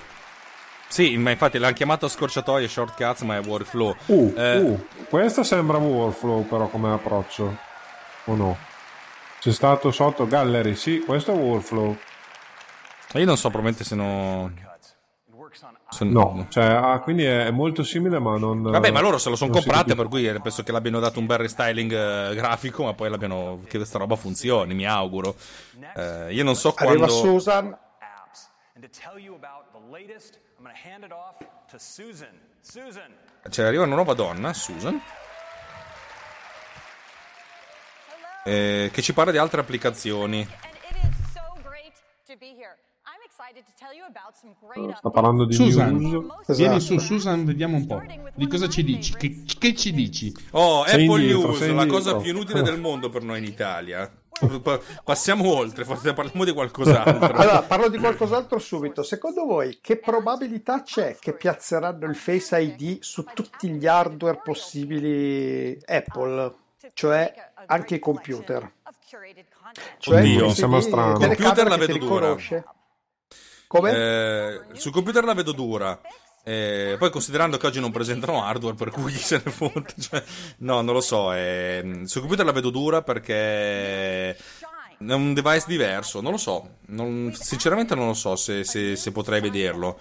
[0.87, 3.95] Sì, ma infatti l'hanno chiamato scorciatoie shortcuts, ma è workflow.
[4.07, 7.57] Uh, Eh, uh, questo sembra workflow però come approccio,
[8.25, 8.57] o no?
[9.39, 11.97] C'è stato sotto gallery, sì, questo è workflow.
[13.13, 14.51] Io non so, probabilmente se no...
[15.89, 18.61] se- No, cioè, ah, quindi è, molto simile ma non...
[18.61, 21.37] Vabbè, ma loro se lo sono comprate, per cui penso che l'abbiano dato un bel
[21.39, 23.61] restyling eh, grafico, ma poi l'abbiano.
[23.67, 25.35] che questa roba funzioni, mi auguro.
[25.95, 27.13] Eh, io non so Arriva quando.
[27.13, 27.77] Susan.
[32.61, 33.13] Susan.
[33.49, 35.01] Cioè, arriva una nuova donna, Susan.
[38.43, 40.47] eh, che ci parla di altre applicazioni.
[40.61, 41.93] And it is so great
[42.25, 42.77] to be here.
[44.97, 46.55] Sta parlando di Susan, news.
[46.55, 46.99] vieni Esatto.
[46.99, 48.01] su Susan, vediamo un po'.
[48.33, 49.13] Di cosa ci dici?
[49.15, 50.33] Che, che ci dici?
[50.51, 51.93] Oh, Sei Apple indietro, News, la indietro.
[51.93, 54.11] cosa più inutile del mondo per noi in Italia.
[54.61, 57.33] Pa- Passiamo oltre, forse parliamo di qualcos'altro.
[57.37, 59.03] allora parlo di qualcos'altro subito.
[59.03, 65.77] Secondo voi che probabilità c'è che piazzeranno il Face ID su tutti gli hardware possibili
[65.85, 66.53] Apple,
[66.93, 67.33] cioè
[67.67, 68.71] anche i computer?
[69.99, 71.17] Cioè Oddio, il sembra strano.
[71.17, 72.15] telecamera Computer la vedo dura.
[72.15, 72.63] riconosce.
[73.71, 73.91] Come?
[73.95, 75.97] Eh, sul computer la vedo dura.
[76.43, 80.21] Eh, poi considerando che oggi non presentano hardware, per cui chi se ne fotte, cioè,
[80.57, 81.31] no, non lo so.
[81.31, 84.35] eh, sul computer la vedo dura perché è
[84.97, 86.19] un device diverso.
[86.19, 89.99] Non lo so, non- sinceramente non lo so se, se- se potrei vederlo.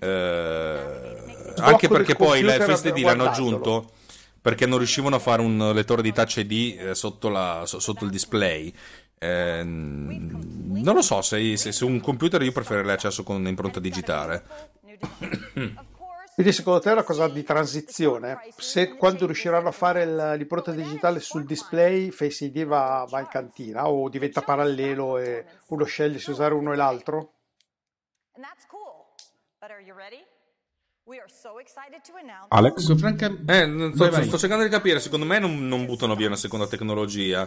[0.00, 3.90] Eh, anche perché poi la FSD l'hanno aggiunto
[4.40, 8.04] perché non riuscivano a fare un lettore di touch ID eh, sotto, la- so- sotto
[8.04, 8.72] il display.
[9.22, 14.42] Eh, non lo so, se, se, se un computer io preferirei accesso con impronta digitale.
[16.34, 18.38] Quindi secondo te è una cosa di transizione?
[18.56, 23.26] Se quando riusciranno a fare il- l'impronta digitale sul display Face ID va, va in
[23.28, 27.34] cantina o diventa parallelo e uno sceglie se usare uno e l'altro?
[32.48, 32.96] Alex?
[32.96, 33.52] Francamente...
[33.52, 37.46] Eh, sto, sto cercando di capire, secondo me non, non buttano via una seconda tecnologia.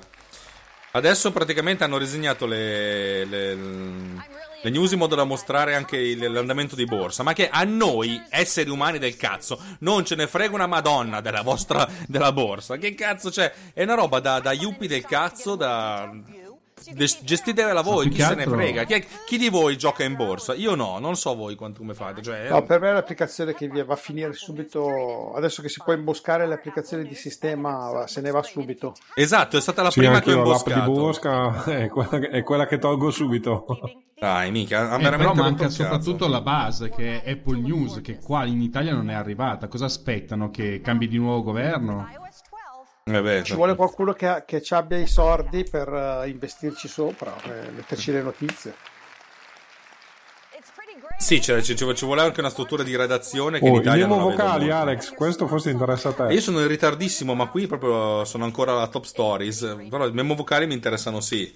[0.96, 6.86] Adesso praticamente hanno disegnato le, le- le news in modo da mostrare anche l'andamento di
[6.86, 11.20] borsa, ma che a noi, esseri umani del cazzo, non ce ne frega una madonna
[11.20, 12.78] della vostra della borsa.
[12.78, 13.52] Che cazzo c'è?
[13.74, 16.14] È una roba da, da yuppie del cazzo, da...
[17.24, 18.84] Gestitevela voi, chi se ne frega?
[18.84, 20.54] Chi, è- chi di voi gioca in borsa?
[20.54, 22.22] Io no, non so voi quanto come fate.
[22.22, 25.34] Cioè, No, per me è l'applicazione che va a finire subito.
[25.34, 28.94] Adesso che si può imboscare le applicazioni di sistema, se ne va subito.
[29.16, 30.92] Esatto, è stata la Sì, prima che ho io l'app di imboscato.
[30.92, 33.66] Bosca è quella che, è quella che tolgo subito.
[34.20, 38.20] Dai, mica, ha Eh, veramente però manca soprattutto la base che è Apple News, che
[38.20, 39.68] qua in Italia non è arrivata.
[39.68, 40.50] Cosa aspettano?
[40.50, 42.08] Che cambi di nuovo governo?
[43.06, 43.18] iOS 12.
[43.18, 46.88] Eh beh, Ci vuole qualcuno che, ha- che ci abbia i soldi per eh, investirci
[46.88, 48.76] sopra, eh, metterci le notizie.
[51.18, 51.64] Sì, ci,
[52.06, 54.70] vuole anche una struttura di redazione che in Oh, i Italia memo non vocali.
[54.70, 56.34] Alex, questo forse interessa a te.
[56.34, 59.86] Io sono in ritardissimo, ma qui proprio sono ancora alla top stories.
[59.90, 61.56] Però i memo vocali mi interessano sì.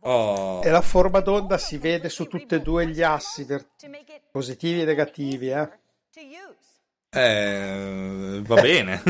[0.00, 0.60] Oh.
[0.64, 3.46] E la forma d'onda si vede su tutti e due gli assi,
[4.32, 5.50] positivi e negativi.
[5.50, 5.68] Eh.
[7.14, 9.02] Eh, va bene.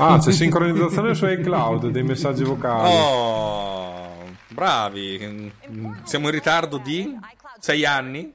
[0.00, 2.88] Ah, c'è sincronizzazione su iCloud dei messaggi vocali.
[2.92, 5.52] oh, bravi.
[6.04, 7.18] Siamo in ritardo di
[7.58, 8.32] sei anni.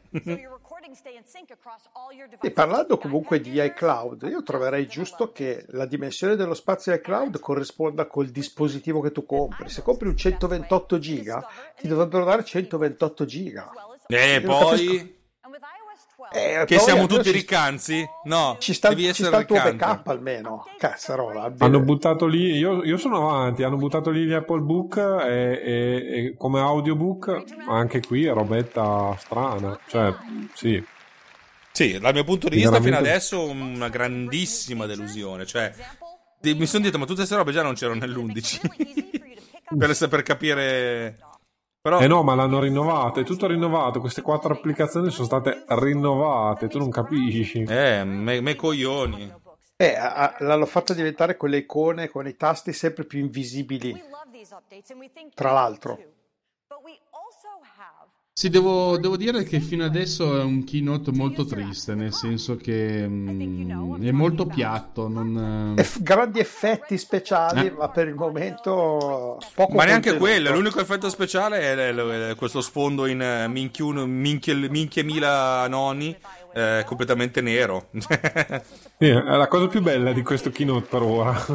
[2.41, 8.07] E parlando comunque di iCloud, io troverei giusto che la dimensione dello spazio iCloud corrisponda
[8.07, 9.69] col dispositivo che tu compri.
[9.69, 11.47] Se compri un 128 giga,
[11.79, 13.71] ti dovrebbero dare 128 giga.
[14.07, 15.12] E Io non poi...
[16.31, 18.05] capisco- Eh, Che siamo almeno tutti ci- riccanzi?
[18.25, 20.65] No, Ci sta, devi ci essere sta il tuo backup almeno.
[20.77, 21.53] Cazzarola.
[21.57, 26.25] Hanno buttato lì, io, io sono avanti, hanno buttato lì gli Apple Book e, e-
[26.25, 29.77] e come audiobook, anche qui è robetta strana.
[29.87, 30.13] Cioè,
[30.53, 30.83] sì.
[31.71, 35.45] Sì, dal mio punto di vista Veramente- fino adesso una grandissima delusione.
[35.45, 35.73] Cioè,
[36.41, 38.59] mi sono detto, ma tutte queste robe già non c'erano nell'11.
[39.77, 41.17] per, per capire...
[41.83, 41.99] Però...
[41.99, 43.99] Eh no, ma l'hanno rinnovato, è tutto rinnovato.
[43.99, 47.63] Queste quattro applicazioni sono state rinnovate, tu non capisci.
[47.63, 49.29] Eh, me, me coglioni.
[49.75, 54.01] Eh, a- a- l'hanno fatta diventare con le icone, con i tasti sempre più invisibili.
[55.33, 55.99] Tra l'altro.
[58.35, 63.07] Sì, devo, devo dire che fino adesso è un keynote molto triste, nel senso che
[63.07, 65.07] mm, è molto piatto.
[65.07, 67.71] Non, Eff- grandi effetti speciali, Eh.
[67.77, 73.05] ma per il momento poco Ma neanche quello, l'unico effetto speciale è, l- questo sfondo
[73.05, 76.17] in eh, minchie mila noni
[76.55, 77.89] eh, completamente nero.
[78.97, 81.45] Sì, è la cosa più bella di questo keynote per ora.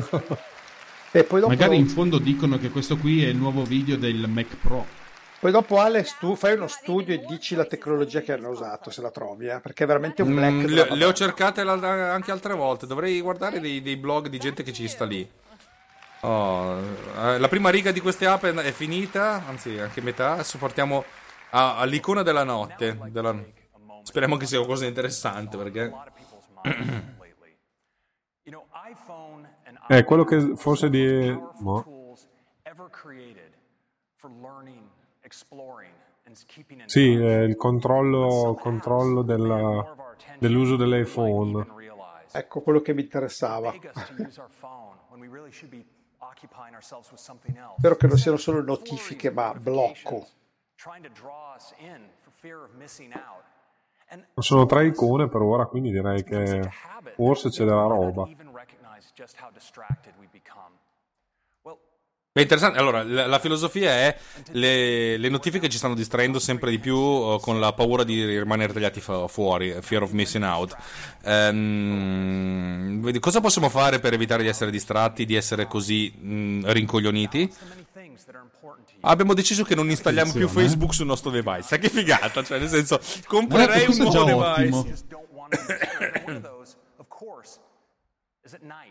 [1.10, 4.28] E poi dopo, Magari in fondo dicono che questo qui è il nuovo video del
[4.28, 4.97] Mac Pro.
[5.40, 9.00] Poi dopo Alex, tu fai uno studio e dici la tecnologia che hanno usato, se
[9.00, 10.52] la trovi, eh, perché è veramente un black.
[10.52, 12.86] Mm, le, le ho cercate anche altre volte.
[12.86, 15.28] Dovrei guardare dei, dei blog di gente che ci sta lì.
[16.20, 16.76] Oh,
[17.22, 20.32] eh, la prima riga di queste app è, è finita, anzi, anche metà.
[20.32, 21.04] Adesso partiamo
[21.50, 22.98] a- all'icona della notte.
[23.10, 23.36] della-
[24.02, 25.92] Speriamo che sia qualcosa di interessante perché.
[29.86, 31.38] È quello che forse di...
[31.60, 32.16] mo.
[32.64, 33.52] ever created
[34.16, 34.82] for learning,
[35.22, 35.37] exploring, and keeping in
[36.86, 39.94] Sì, è il controllo, controllo della-
[40.38, 41.66] dell'uso dell'iPhone.
[42.32, 43.72] Ecco quello che mi interessava.
[47.78, 50.26] Spero che non siano solo notifiche, ma blocco.
[54.10, 56.70] And Sono tre icone per ora, quindi direi che
[57.14, 58.26] forse c'è della roba.
[58.28, 60.76] even recognize just how distracted we become.
[62.38, 62.78] È interessante.
[62.78, 64.16] Allora, la, la filosofia è
[64.52, 68.72] le, le notifiche ci stanno distraendo sempre di più eh, con la paura di rimanere
[68.72, 70.76] tagliati fu- fuori, fear of missing out.
[71.24, 77.52] Ehm, vedi, cosa possiamo fare per evitare di essere distratti, di essere così mh, rincoglioniti?
[79.00, 80.68] Abbiamo deciso che non installiamo più Attenzione, eh.
[80.68, 81.62] Facebook sul nostro device.
[81.62, 82.44] Sai che figata?
[82.44, 85.06] Cioè, nel senso, comprerei un questo è nuovo già device.
[86.48, 86.77] ottimo.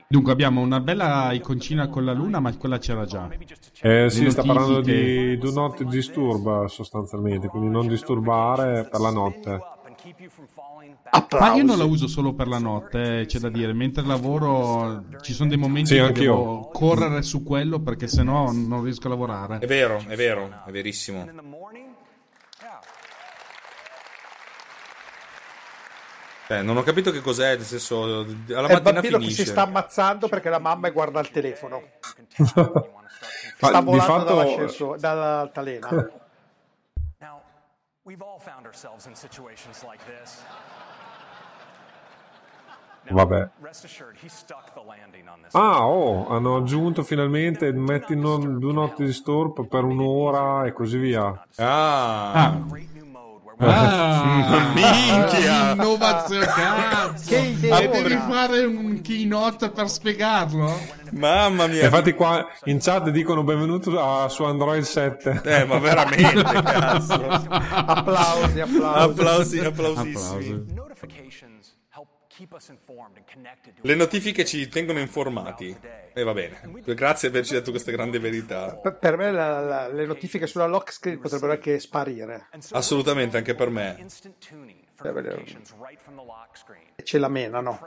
[0.08, 3.30] Dunque abbiamo una bella iconcina con la luna, ma quella c'era già.
[3.82, 9.62] Eh, sì, sta parlando di do not disturb sostanzialmente, quindi non disturbare per la notte.
[11.40, 13.74] Ma io non la uso solo per la notte, eh, c'è da dire.
[13.74, 16.36] Mentre lavoro ci sono dei momenti Sì, che anch'io.
[16.36, 19.60] devo correre su quello perché sennò non riesco a lavorare.
[19.60, 21.26] È vero, è vero, è verissimo.
[26.50, 29.44] Eh, non ho capito che cos'è, nel senso, alla È il mattina bambino che finisce.
[29.44, 31.82] si sta ammazzando perché la mamma guarda il telefono.
[33.58, 35.90] Sta di volando fatto- dall'altalena.
[37.20, 37.42] Now,
[38.04, 40.44] we've all found ourselves in situations like this.
[43.10, 43.50] Vabbè.
[45.52, 51.46] Ah, oh, hanno aggiunto finalmente metti non, do not disturb per un'ora e così via.
[51.56, 52.54] Ah,
[53.60, 54.07] Ah,
[54.74, 55.72] minchia!
[55.72, 57.24] Innovazione, cazzo!
[57.30, 57.80] Che idea!
[57.80, 60.78] E devi fare un keynote per spiegarlo?
[61.12, 61.84] Mamma E mia.
[61.86, 65.42] infatti qua in chat dicono benvenuto a- su Android 7.
[65.44, 67.14] Eh, ma veramente, cazzo.
[67.28, 69.10] applausi, applausi.
[69.10, 70.16] Applausi, applausissimi.
[70.16, 70.66] Applausi.
[73.82, 75.76] Le notifiche ci tengono informati.
[76.14, 76.60] E va bene.
[76.86, 78.76] Grazie per averci detto queste grandi verità.
[78.76, 82.48] Per- me la- la- le notifiche sulla lock screen potrebbero anche sparire.
[82.72, 84.06] Assolutamente, anche per me.
[86.54, 86.88] screen.
[86.96, 87.80] E ce la menano.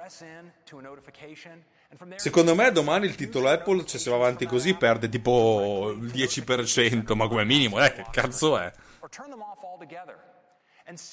[2.16, 7.16] Secondo me domani il titolo Apple, se si va avanti così, perde tipo il 10%,
[7.16, 8.70] ma come minimo, eh, che cazzo è?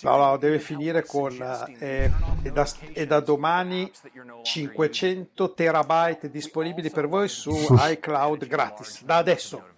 [0.02, 1.34] No, no, deve finire con
[1.80, 2.12] eh,
[2.44, 3.92] e, da, e da domani
[4.44, 9.04] 500 terabyte disponibili per voi su iCloud gratis.
[9.04, 9.76] Da adesso.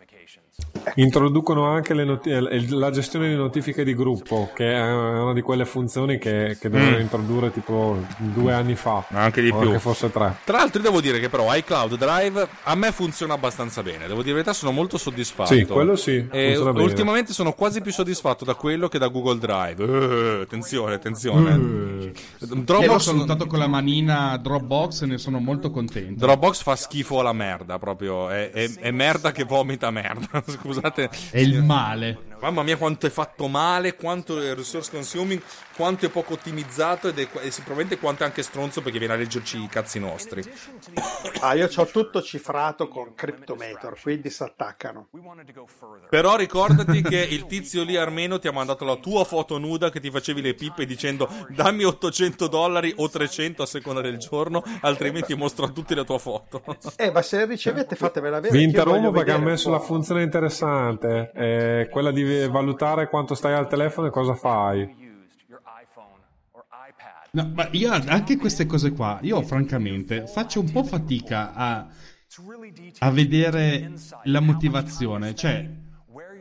[0.96, 2.32] Introducono anche le noti-
[2.70, 6.98] la gestione di notifiche di gruppo, che è una di quelle funzioni che, che dovevano
[6.98, 7.02] Mm.
[7.02, 9.06] introdurre tipo due anni fa.
[9.10, 9.68] Anche di o più.
[9.68, 10.38] Anche forse tre.
[10.44, 14.30] Tra l'altro devo dire che però iCloud Drive a me funziona abbastanza bene, devo dire
[14.30, 15.54] la verità sono molto soddisfatto.
[15.54, 19.84] Sì, quello sì, E ultimamente sono quasi più soddisfatto da quello che da Google Drive.
[19.86, 21.52] Eh, attenzione, attenzione.
[21.52, 26.26] Io l'ho Dropbox, salutato con la manina Dropbox e ne sono molto contento.
[26.26, 28.30] Dropbox fa schifo alla merda, proprio.
[28.30, 30.44] È, è- è merda che vomita merda.
[30.58, 31.10] Scusate.
[31.32, 32.28] È il male.
[32.42, 35.42] Mamma mia, quanto è fatto male, quanto è resource consuming,
[35.76, 39.18] quanto è poco ottimizzato ed è, e sicuramente quanto è anche stronzo perché viene a
[39.18, 40.44] leggerci i cazzi nostri.
[41.42, 45.08] Ah, io ho tutto cifrato con Cryptomator, quindi si attaccano.
[46.10, 50.02] Però ricordati che il tizio lì armeno ti ha mandato la tua foto nuda che
[50.02, 55.34] ti facevi le pippe dicendo dammi 800 dollari o 300 a seconda del giorno, altrimenti
[55.34, 56.62] mostro a tutti la tua foto.
[56.98, 58.52] Eh, ma se le ricevete fatemela avere.
[58.52, 62.48] Vi che io interrompo voglio perché ha vedere messo la funzione interessante, eh, quella di
[62.48, 65.08] valutare quanto stai al telefono e cosa fai.
[67.32, 71.88] No, ma io anche queste cose qua, io francamente faccio un po' fatica a,
[73.00, 73.92] a vedere
[74.24, 75.36] la motivazione.
[75.36, 75.70] Cioè,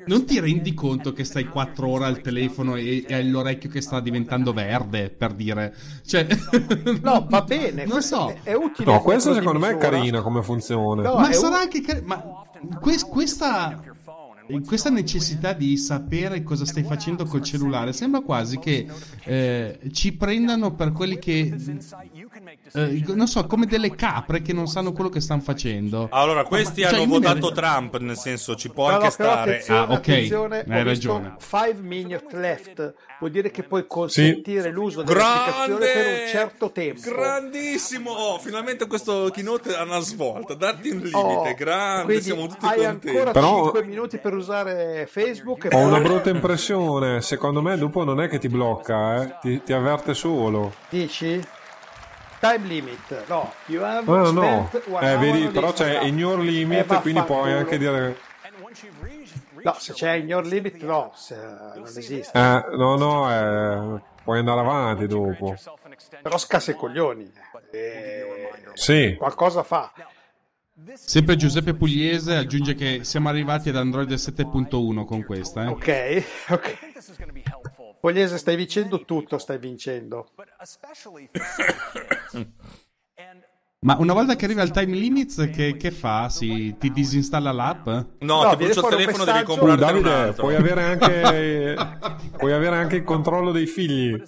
[0.06, 3.82] non ti rendi conto che stai 4 ore al telefono e, e hai l'orecchio che
[3.82, 5.74] sta diventando verde, per dire.
[6.06, 6.26] Cioè,
[7.02, 8.30] No, va bene, non so.
[8.42, 8.90] è, è utile.
[8.90, 11.02] No, questo secondo me è carina come funzione.
[11.02, 12.46] No, ma è sarà un- anche car- ma
[13.08, 13.82] questa
[14.64, 18.86] questa necessità di sapere cosa stai facendo col cellulare sembra quasi che
[19.24, 21.54] eh, ci prendano per quelli che
[22.72, 26.80] eh, non so come delle capre che non sanno quello che stanno facendo Allora, questi
[26.80, 29.50] Cioè, hanno votato arri- Trump, nel senso ci può No, anche però stare.
[29.50, 31.34] attenzione, Ah, ok, attenzione, hai ragione.
[31.38, 35.92] 5 minutes left vuol dire che puoi consentire l'uso dell'applicazione Grande!
[35.92, 37.00] per un certo tempo.
[37.10, 38.10] Grandissimo!
[38.12, 40.54] Oh, finalmente questo keynote ha una svolta.
[40.54, 43.08] Darti un limite, Oh, grande, quindi siamo tutti hai contenti.
[43.08, 47.76] ancora Però- 5 minuti per usare Facebook e Ho una poi brutta impressione, secondo me
[47.76, 50.72] dopo non è che ti blocca, eh, ti, ti avverte solo.
[50.88, 51.40] dici
[52.40, 53.24] time limit.
[53.26, 57.52] No, you have no, spent one eh, vedi, però c'è your Eh, limit, quindi puoi
[57.52, 58.16] anche dire...
[59.62, 62.36] No, se c'è in your limit no, se- non esiste.
[62.38, 63.30] Eh, no, no,
[63.96, 65.56] eh, puoi andare avanti dopo.
[66.22, 67.30] Però scassa i coglioni.
[67.70, 69.92] Eh, Sì, qualcosa fa.
[70.94, 75.66] sempre Giuseppe Pugliese aggiunge che siamo arrivati ad Android 7.1 con questa eh.
[75.66, 76.78] Ok, ok.
[78.00, 80.28] Pugliese, stai vincendo tutto, stai vincendo.
[83.80, 86.28] Ma una volta che arriva al time limit che, che fa?
[86.28, 87.86] Si, ti disinstalla l'app?
[87.86, 90.42] No, No, ti brucio il telefono, devi comprarne un altro.
[90.42, 91.76] puoi avere anche
[92.36, 94.20] puoi avere anche il controllo dei figli.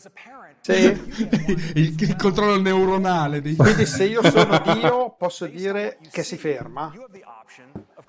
[0.61, 0.73] Sì.
[1.75, 3.57] il, il controllo neuronale dei...
[3.57, 6.93] Quindi se io sono Dio posso dire che si ferma.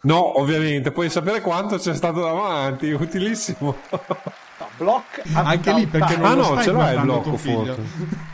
[0.04, 3.78] No, ovviamente, puoi sapere quanto c'è stato davanti, utilissimo.
[3.90, 8.30] No, block Anche lì perché non Ah, lo no, stai ce l'hai il blocco, forse.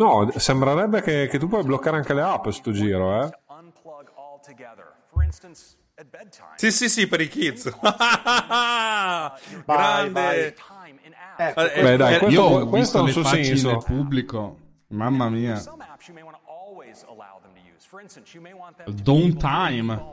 [0.00, 3.30] No, sembrerebbe che, che tu puoi bloccare anche le app sto giro, eh.
[6.56, 7.68] Sì, sì, sì, per i kids.
[9.66, 10.56] Grande.
[11.36, 13.70] Ecco, Eh, Beh, dai, eh, questo, Io ho questo visto un le suo facce senso.
[13.72, 14.58] nel pubblico.
[14.88, 15.62] Mamma mia.
[19.02, 20.08] Don't time.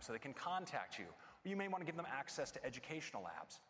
[0.00, 1.06] so they can contact you.
[1.06, 3.60] Or you may want to give them access to educational apps.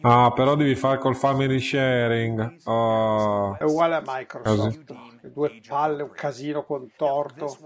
[0.00, 2.40] Ah, però devi fare col family sharing.
[2.64, 3.56] Ah.
[3.58, 4.94] è uguale a Microsoft.
[5.20, 7.56] Le due palle, un casino contorto.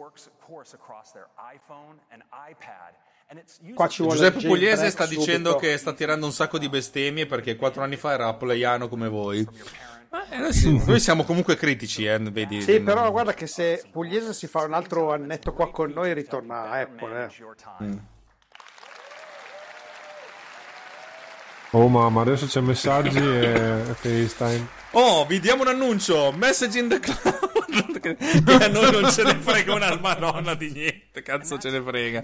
[3.75, 5.21] Qua ci vuole Giuseppe Pugliese sta subito.
[5.21, 9.09] dicendo che sta tirando un sacco di bestemmie perché quattro anni fa era appleiano come
[9.09, 9.47] voi.
[10.31, 12.61] Eh, noi, sì, noi siamo comunque critici, eh, vedi.
[12.63, 16.71] Sì, però guarda che se Pugliese si fa un altro annetto qua con noi ritorna
[16.71, 17.25] a Apple.
[17.25, 17.31] Eh.
[17.39, 17.57] your
[21.79, 24.67] Oh mamma, adesso c'è messaggi e FaceTime.
[24.93, 26.33] Oh, vi diamo un annuncio.
[26.35, 28.01] Message in the cloud.
[28.01, 28.17] che
[28.65, 31.21] a noi non ce ne frega una madonna di niente.
[31.21, 32.23] Cazzo ce ne frega.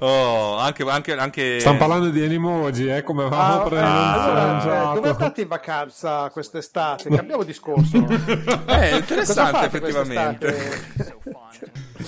[0.00, 0.82] Oh, anche...
[0.82, 1.60] anche, anche...
[1.60, 7.08] Stiamo parlando di emoji, eh, come avevamo Ah, allora, eh, dove andate in vacanza quest'estate?
[7.16, 7.96] Cambiamo discorso.
[7.96, 10.82] Eh, interessante Cosa fate effettivamente.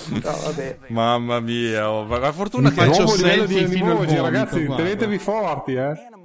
[0.09, 0.53] no.
[0.89, 2.85] Mamma mia, oh, ma la fortuna che...
[2.85, 4.83] Faccio di selfie fino al emoji, vomito, ragazzi, guarda.
[4.83, 6.15] tenetevi forti, eh.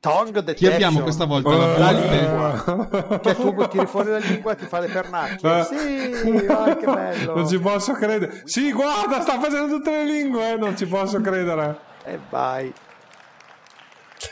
[0.00, 0.72] Tongue Chi detection.
[0.72, 1.50] abbiamo questa volta?
[1.50, 2.16] La La volpe?
[2.18, 3.20] lingua.
[3.22, 5.64] Cioè tu tiri fuori la lingua e ti fa le pernacchie.
[5.64, 7.34] Sì, vai, che bello.
[7.34, 8.42] Non ci posso credere.
[8.46, 11.78] Sì, guarda, sta facendo tutte le lingue, eh, non ci posso credere.
[12.04, 12.72] E vai.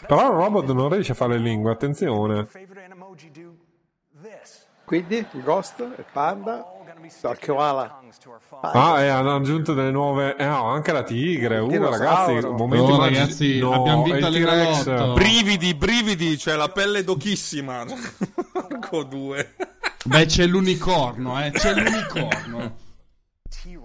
[0.07, 2.49] Però il robot non riesce a fare le lingue, attenzione.
[4.86, 6.65] Quindi il ghost, il panda.
[7.20, 8.01] Dal koala.
[8.61, 10.37] Ah, e hanno aggiunto delle nuove.
[10.37, 11.59] Eh, no, anche la tigre.
[11.59, 13.19] Uh, ragazzi, momenti Oh, magici.
[13.19, 14.35] ragazzi, No, abbiamo vinto il.
[14.45, 15.12] T-Rex.
[15.15, 17.85] Brividi, brividi, cioè la pelle d'ochissima.
[18.53, 19.55] Porco due.
[20.05, 21.51] Beh, c'è l'unicorno, eh.
[21.51, 22.77] C'è l'unicorno.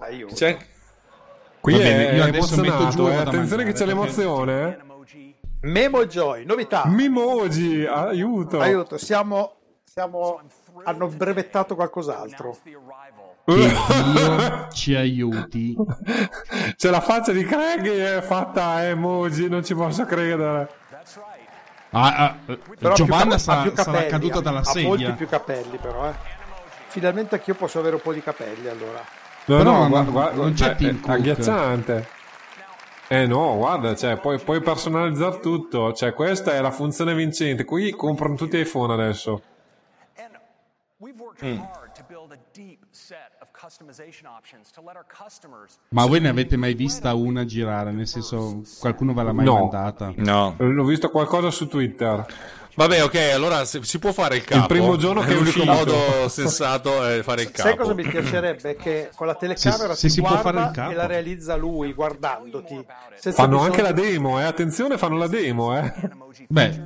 [0.00, 0.34] Aiuto.
[0.34, 0.56] C'è...
[1.60, 3.14] Qui Va è, bene, io adesso metto giù eh.
[3.16, 4.78] Attenzione che c'è l'emozione.
[4.78, 4.92] eh.
[5.62, 6.84] Memo Joy, novità.
[6.86, 8.60] Mimoji, aiuto.
[8.60, 10.40] Aiuto, siamo, siamo
[10.84, 12.54] hanno brevettato qualcos'altro.
[13.44, 13.54] Che
[14.12, 15.76] Dio ci aiuti.
[16.76, 20.68] C'è la faccia di Craig è fatta a emoji, non ci posso credere.
[21.90, 22.36] Ah, ah,
[22.78, 25.12] Però ha Giovanna sarà, più sarà capelli, caduta ha- dalla ha molti sedia.
[25.12, 26.14] più capelli però, eh.
[26.88, 28.98] Finalmente anch'io posso avere un po' di capelli allora.
[29.46, 31.10] No, Però no, guarda, guarda, non c'è è- Tim è Cook.
[31.14, 32.08] agghiacciante.
[33.06, 35.92] Eh no, guarda, cioè, puoi, puoi personalizzare tutto.
[35.92, 37.64] Cioè, questa è la funzione vincente.
[37.64, 39.42] Qui comprano tutti iPhone adesso.
[41.42, 41.68] And
[45.90, 47.92] Ma voi ne avete mai vista una girare?
[47.92, 49.54] Nel senso, qualcuno ve l'ha mai No.
[49.58, 50.12] mandata?
[50.16, 50.54] No.
[50.58, 52.26] L'ho visto qualcosa su Twitter.
[52.76, 54.66] Vabbè, ok, allora se- si può fare il capo.
[54.66, 57.68] primo giorno che è l'unico modo sensato è fare il capo.
[57.68, 58.74] Sai cosa mi piacerebbe?
[58.74, 60.90] Che con la telecamera Se- se ti si può guarda fare il capo.
[60.90, 62.84] e la realizza lui guardandoti.
[63.14, 64.44] Senza Fanno bisogno- anche la demo, eh.
[64.44, 65.92] Attenzione, fanno la demo, eh.
[66.48, 66.82] Beh,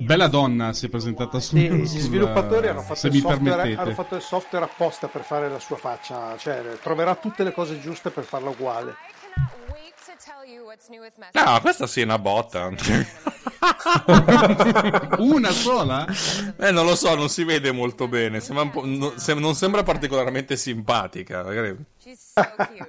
[0.00, 1.56] bella donna si è presentata su.
[1.56, 5.08] Sì, gli sul- sviluppatori hanno fatto, se il mi software, hanno fatto il software apposta
[5.08, 8.94] per fare la sua faccia, cioè troverà tutte le cose giuste per farla uguale.
[11.44, 12.70] No, questa sì è una botta.
[15.18, 16.06] Una sola?
[16.58, 18.40] eh, non lo so, non si vede molto bene.
[18.40, 21.42] Sembra un po'- no- sem- non sembra particolarmente simpatica.
[21.42, 21.76] magari-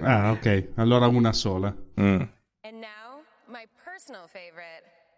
[0.02, 0.68] Ah, ok.
[0.76, 1.74] Allora una sola.
[2.00, 2.22] Mm.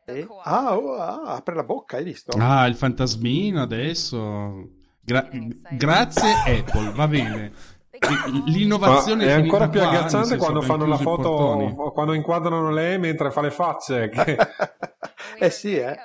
[0.04, 0.26] Eh?
[0.42, 2.36] Ah, oh, ah, apre la bocca, hai visto?
[2.38, 4.70] Ah, il fantasmino adesso.
[5.00, 5.28] Gra-
[5.70, 7.52] grazie Apple, va bene.
[8.00, 13.30] Ma L'innovazione è ancora più agghiacciante quando fanno la i foto, quando inquadrano lei mentre
[13.30, 14.08] fa le facce.
[14.08, 14.36] Che...
[15.38, 15.96] eh sì, eh.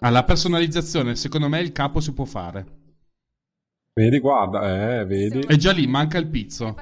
[0.00, 2.64] Ah, la personalizzazione, secondo me il capo si può fare.
[3.92, 5.40] vedi, guarda, eh, vedi.
[5.40, 6.74] È già lì, manca il pizzo.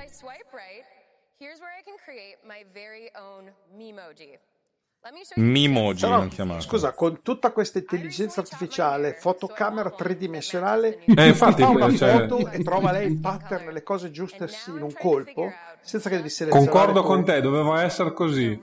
[5.34, 6.60] Mimoji l'hanno chiamato.
[6.60, 12.62] scusa, con tutta questa intelligenza artificiale, fotocamera tridimensionale, Eh, infatti, fa una cioè- foto e
[12.62, 15.50] trova lei il pattern, le cose giuste sì, in un colpo,
[15.80, 16.70] senza che devi selezionare.
[16.70, 18.60] Concordo con te, doveva essere così.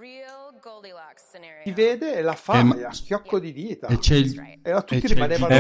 [1.64, 3.88] Ti vede e la fa Eh, ma- a schiocco di dita.
[3.88, 5.54] E c'è il, E a tutti e il rimanevano.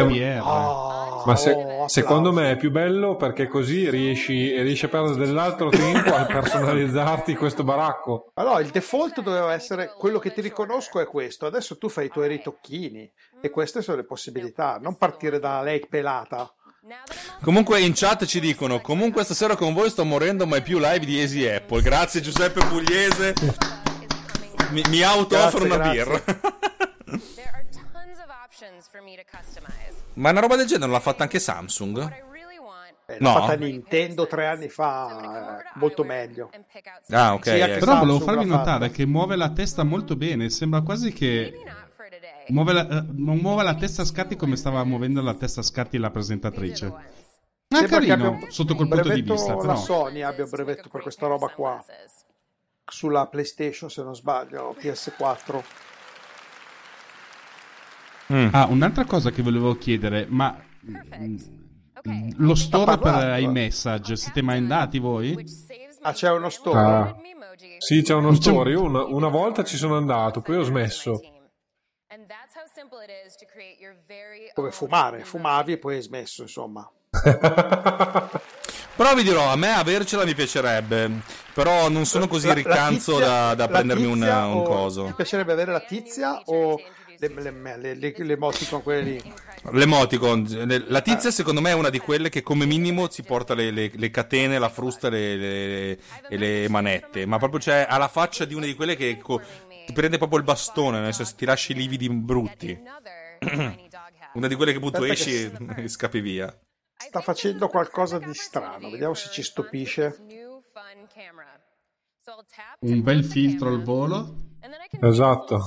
[0.43, 2.47] "Ah, Ma se- oh, secondo applausi".
[2.49, 7.63] me è più bello perché così riesci, riesci a perdere dell'altro tempo a personalizzarti questo
[7.63, 8.31] baracco.
[8.35, 11.45] Allora, il default doveva essere quello che ti riconosco è questo.
[11.45, 13.09] Adesso tu fai i tuoi ritocchini
[13.41, 14.79] e queste sono le possibilità.
[14.81, 16.51] Non partire da lei pelata.
[17.41, 21.19] Comunque in chat ci dicono: Comunque stasera con voi sto morendo, mai più live di
[21.19, 21.81] Easy Apple.
[21.81, 23.33] Grazie Giuseppe Pugliese.
[24.71, 26.03] Mi, mi auto-offro Grazie, una grazie.
[26.03, 26.57] birra.
[30.15, 31.97] Ma una roba del genere l'ha fatta anche Samsung?
[33.05, 33.33] Eh, No.
[33.33, 36.51] L'ha fatta Nintendo tre anni fa, eh, molto meglio.
[37.09, 37.43] Ah, ok.
[37.45, 37.57] Sì.
[37.57, 38.95] Però volevo Samsung farvi l'ha notare fatta.
[38.95, 40.49] che muove la testa molto bene.
[40.51, 41.53] Sembra quasi che
[42.49, 45.97] muove la, non muove la testa a scatti come stava muovendo la testa a scatti
[45.97, 46.85] la presentatrice.
[46.85, 47.01] Ah,
[47.77, 49.55] Sembra che carino, abbia- sotto quel punto di vista.
[49.55, 49.75] La Però.
[49.75, 51.83] Sony abbia un brevetto per questa roba qua.
[52.89, 55.63] Sulla PlayStation, se non sbaglio, PS4.
[58.51, 60.55] Ah, un'altra cosa che volevo chiedere, ma
[60.87, 63.41] mm, lo store per parlando.
[63.41, 65.35] iMessage siete mai andati voi?
[66.01, 66.79] Ah, c'è uno store.
[66.79, 67.15] Ah.
[67.79, 68.75] Sì, c'è uno c'è- story.
[68.75, 71.19] Una, una volta ci sono andato, poi ho smesso.
[74.53, 75.23] Come fumare.
[75.23, 76.89] Fumavi e poi hai smesso, insomma.
[78.99, 81.21] Però vi dirò, a me avercela mi piacerebbe.
[81.53, 85.05] Però non sono così La- la riccanzo tizia- da, da prendermi un, un coso.
[85.05, 86.77] Ti piacerebbe avere la tizia o
[87.17, 89.33] le, le, le, le, emoticon quelle lì?
[89.71, 93.53] L'emoticon, le- la tizia secondo me è una di quelle che come minimo ci porta
[93.53, 97.97] le, le- le catene, la frusta le- le- e le manette, ma proprio cioè, ha
[97.97, 99.39] la faccia di una di quelle che co-
[99.85, 102.77] ti prende proprio il bastone, nel senso ti lasci i lividi brutti.
[104.33, 106.53] Una di quelle che butto esci e scappi via.
[107.01, 110.17] Sta facendo qualcosa di strano, vediamo se ci stupisce.
[112.81, 114.35] Un bel filtro al volo.
[115.01, 115.65] Esatto.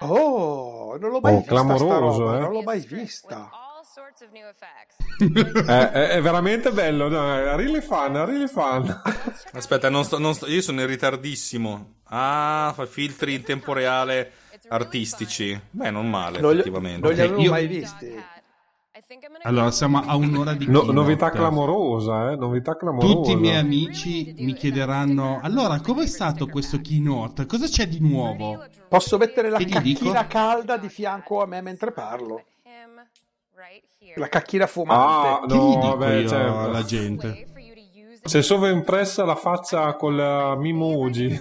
[0.00, 2.40] Oh, non l'ho mai Oh, vista sta clamoroso, roba, eh.
[2.40, 3.50] non l'ho mai vista.
[5.66, 7.08] È, è- è veramente bello.
[7.08, 9.02] No, really fun, really fun.
[9.52, 11.96] Aspetta, non sto- non sto- io sono in ritardissimo.
[12.04, 14.32] Ah, fa filtri in tempo reale
[14.68, 15.60] artistici.
[15.70, 17.00] Beh, non male, Non li, effettivamente.
[17.06, 18.22] non li avevo io- mai visti.
[19.42, 22.36] Allora, siamo a un'ora di No- novità clamorosa, eh?
[22.36, 23.12] Novità clamorosa.
[23.12, 27.46] Tutti i miei amici mi chiederanno: Allora, com'è stato questo keynote?
[27.46, 28.64] Cosa c'è di nuovo?
[28.88, 32.44] Posso mettere la cacchina calda di fianco a me mentre parlo?
[34.14, 35.28] La cacchina fumante.
[35.28, 36.58] Ah, Che no, vabbè, certo.
[36.58, 37.46] alla gente?
[38.22, 41.40] C'è sovraimpressa la faccia con la Mimoji.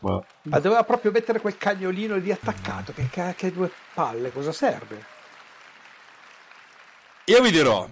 [0.00, 2.92] Ma- Ma doveva proprio mettere quel cagnolino lì attaccato.
[2.92, 5.04] Che, ca- che due palle, cosa serve?
[7.24, 7.86] Io vi dirò,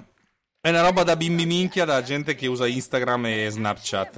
[0.60, 4.16] è una roba da bimbi minchia da gente che usa Instagram e Snapchat.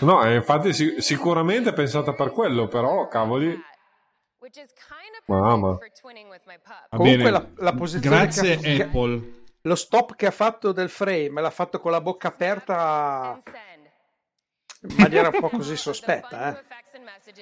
[0.00, 3.58] No, eh, infatti sic- sicuramente è pensata per quello, però cavoli.
[5.26, 5.78] Mamma.
[6.90, 9.32] Comunque la, la posizione Grazie, che, che- Apple.
[9.62, 13.40] lo stop che ha fatto del frame l'ha fatto con la bocca aperta
[14.88, 16.56] in maniera un po' così sospetta.
[16.56, 16.62] Eh?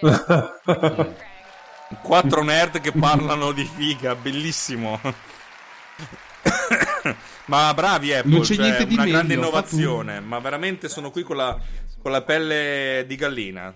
[2.03, 4.99] Quattro nerd che parlano di figa, bellissimo.
[7.47, 11.11] ma bravi Apple, Non c'è cioè, niente di una meglio, grande innovazione, ma veramente sono
[11.11, 11.59] qui con la,
[12.01, 13.75] con la pelle di gallina.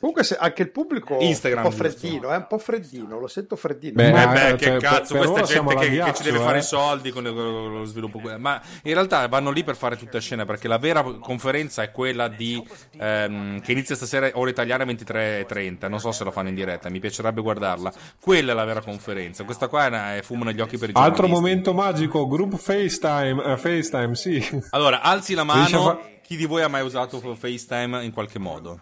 [0.00, 3.26] Comunque se- anche il pubblico Instagram, è un po' freddino, è un po' freddino, lo
[3.26, 3.94] sento freddino.
[3.94, 6.22] Beh, Eh eh, beh, cioè, che per- cazzo, per questa gente che, che all'aghiaccio, ci
[6.30, 6.60] deve fare eh.
[6.60, 8.20] i soldi con lo sviluppo.
[8.38, 12.28] Ma in realtà vanno lì per fare tutta scena, perché la vera conferenza è quella
[12.28, 12.62] di
[12.98, 15.88] ehm, che inizia stasera ora italiana 23.30.
[15.88, 17.92] Non so se lo fanno in diretta, mi piacerebbe guardarla.
[18.20, 19.44] Quella è la vera conferenza.
[19.44, 21.40] Questa qua è, una, è fumo negli occhi per i Altro giornalisti.
[21.40, 24.60] momento magico, group FaceTime, eh, FaceTime, sì.
[24.70, 26.00] Allora, alzi la mano.
[26.22, 28.80] Chi di voi ha mai usato FaceTime in qualche modo?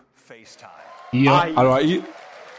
[1.13, 2.03] Io, Ai, Allora, io,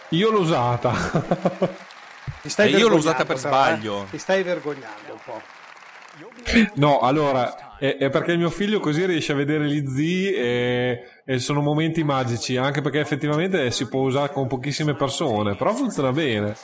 [0.10, 0.92] io l'ho usata.
[2.42, 4.04] ti stai eh, io l'ho usata per però, sbaglio.
[4.04, 4.10] eh?
[4.12, 5.42] Ti stai vergognando un po'.
[6.76, 11.40] No, allora, è, è perché mio figlio così riesce a vedere gli zii e, e
[11.40, 16.56] sono momenti magici, anche perché effettivamente si può usare con pochissime persone, però funziona bene.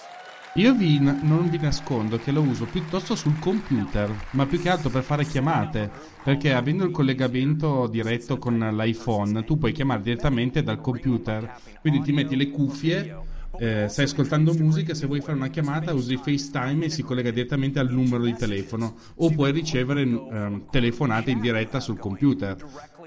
[0.59, 4.89] Io vi, non vi nascondo che lo uso piuttosto sul computer, ma più che altro
[4.89, 5.91] per fare chiamate,
[6.21, 11.49] perché avendo il collegamento diretto con l'iPhone, tu puoi chiamare direttamente dal computer,
[11.79, 13.13] quindi ti metti le cuffie.
[13.61, 17.79] eh, stai ascoltando musica, se vuoi fare una chiamata usi FaceTime e si collega direttamente
[17.79, 22.57] al numero di telefono o puoi ricevere ehm, telefonate in diretta sul computer.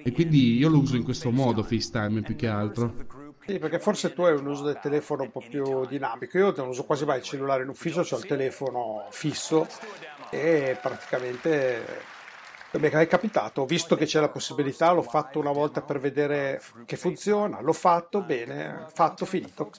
[0.03, 2.97] E quindi io lo uso in questo modo FaceTime più che altro.
[3.45, 6.39] Sì, perché forse tu hai un uso del telefono un po' più dinamico.
[6.39, 9.67] Io non uso quasi mai il cellulare in ufficio, ho il telefono fisso
[10.31, 12.21] e praticamente
[12.73, 16.63] mi è capitato, ho visto che c'è la possibilità, l'ho fatto una volta per vedere
[16.87, 19.71] che funziona, l'ho fatto, bene, fatto, finito.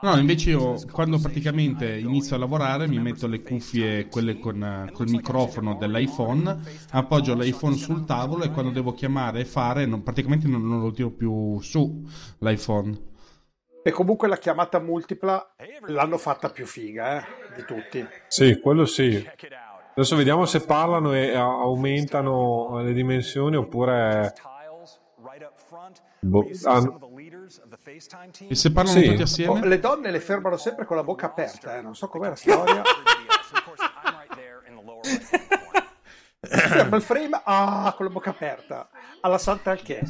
[0.00, 4.92] No, invece io quando praticamente inizio a lavorare mi metto le cuffie, quelle con eh,
[4.92, 6.60] col microfono dell'iPhone,
[6.90, 10.90] appoggio l'iPhone sul tavolo e quando devo chiamare e fare, non- praticamente non, non lo
[10.90, 12.04] tiro più su
[12.38, 13.12] l'iPhone.
[13.82, 15.54] E comunque la chiamata multipla
[15.88, 17.24] l'hanno fatta più figa eh,
[17.54, 18.06] di tutti.
[18.28, 19.24] Sì, quello sì.
[19.96, 24.32] Adesso vediamo se parlano e a- aumentano le dimensioni oppure...
[26.20, 26.98] Boh, ah,
[28.48, 29.06] E se parlano Sì.
[29.08, 29.66] tutti Oh, assieme?
[29.66, 32.82] le donne le fermano sempre con la bocca aperta, eh, non so com'è la storia.
[36.40, 38.88] Ferma il frame, ah, con la bocca aperta,
[39.20, 40.00] alla Santa Alché.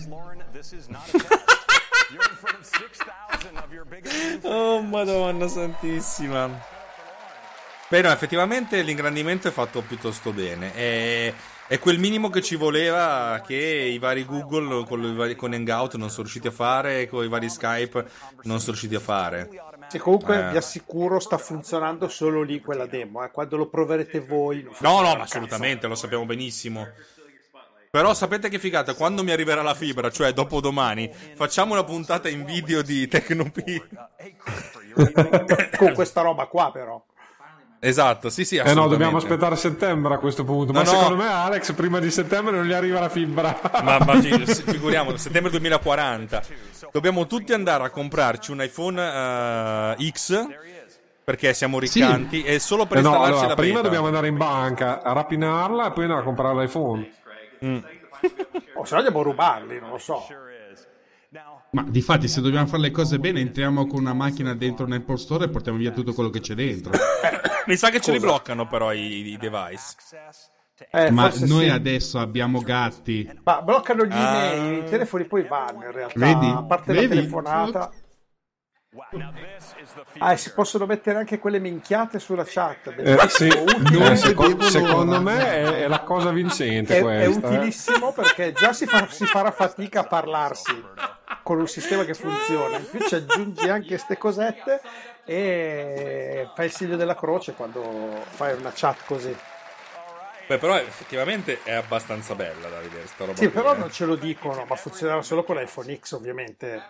[4.43, 6.47] Oh, madonna santissima.
[6.47, 10.75] No, effettivamente l'ingrandimento è fatto piuttosto bene.
[10.75, 11.33] È,
[11.75, 15.97] è quel minimo che ci voleva che i vari Google con, i vari- con Hangout
[15.97, 18.05] non sono riusciti a fare, con i vari Skype
[18.43, 19.51] non sono riusciti a fare.
[19.91, 20.51] E comunque Eh.
[20.51, 23.31] vi assicuro sta funzionando solo lì quella demo, eh.
[23.33, 24.63] quando lo proverete voi.
[24.79, 26.87] No, no, ma assolutamente, lo sappiamo benissimo.
[27.91, 32.29] Però sapete che figata, quando mi arriverà la fibra, cioè dopo domani, facciamo una puntata
[32.29, 33.83] in video di Tecnopi.
[35.77, 37.05] Con questa roba qua però.
[37.87, 40.73] Esatto, sì, sì, Eh no, dobbiamo aspettare settembre a questo punto.
[40.73, 40.97] Ma No, no.
[40.99, 43.61] secondo me Alex prima di settembre non gli arriva la fibra.
[43.83, 46.43] Ma, ma fi- figuriamo, settembre 2040
[46.91, 50.47] dobbiamo tutti andare a comprarci un iPhone eh, X
[51.25, 53.83] perché siamo riccanti e solo per Eh no, installarci allora, la prima beta.
[53.85, 57.11] dobbiamo andare in banca a rapinarla e poi andare a comprare l'iPhone.
[58.77, 60.27] O se no a rubarli, non lo so.
[61.75, 65.17] Ma difatti se dobbiamo fare le cose bene entriamo con una macchina dentro un Apple
[65.17, 66.93] Store e portiamo via tutto quello che c'è dentro.
[67.67, 69.95] Mi sa che ce li bloccano però i, i device.
[70.91, 71.71] Eh, Ma noi sì.
[71.71, 73.29] adesso abbiamo gatti.
[73.45, 74.53] Ma bloccano gli Ah.
[74.53, 76.19] email, i telefoni poi vanno in realtà.
[76.19, 76.47] Vedi?
[76.47, 77.07] A parte Vedi?
[77.09, 77.91] la telefonata.
[80.19, 82.95] Ah, e si possono mettere anche quelle minchiate sulla chat.
[82.97, 83.49] Eh, sì.
[83.49, 85.21] Eh, secondo l'ora.
[85.21, 87.49] me è, è la cosa vincente è, è questa.
[87.49, 87.55] eh.
[87.57, 90.81] utilissimo perché già si, fa- si farà fatica a parlarsi.
[91.45, 94.81] Con un sistema che funziona, in più ci aggiungi anche queste cosette
[95.25, 99.37] e fai il segno della croce quando fai una chat così.
[100.47, 103.37] Beh, però effettivamente è abbastanza bella da vedere sta roba.
[103.37, 103.79] Sì, qui, però eh.
[103.79, 106.83] non ce lo dicono, ma funzionerà solo con l'iPhone X ovviamente.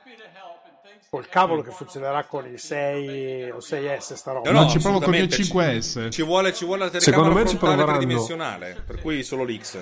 [1.11, 4.51] Col cavolo che funzionerà con il 6 o 6S sta roba.
[4.51, 6.05] No, no, ci provo con il assolutamente, 5S.
[6.05, 7.99] Ci, ci vuole, ci vuole la Secondo telecamera me ci frontale proveranno.
[7.99, 9.79] tridimensionale, per cui solo l'X.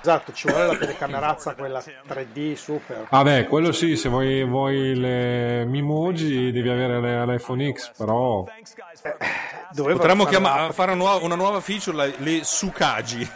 [0.00, 3.06] Esatto, ci vuole la telecamerazza quella 3D super.
[3.10, 8.44] Ah beh, quello sì, se vuoi, vuoi le Mimoji devi avere le- l'iPhone X, però...
[9.72, 10.70] Doveva Potremmo fare chiama- l'app.
[10.70, 13.28] fare una nuova, una nuova feature, la- le Sukagi.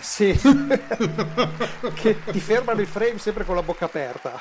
[0.00, 0.32] Sì.
[1.94, 4.40] che ti fermano i frame sempre con la bocca aperta.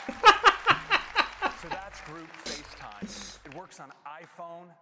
[4.21, 4.73] IPhone,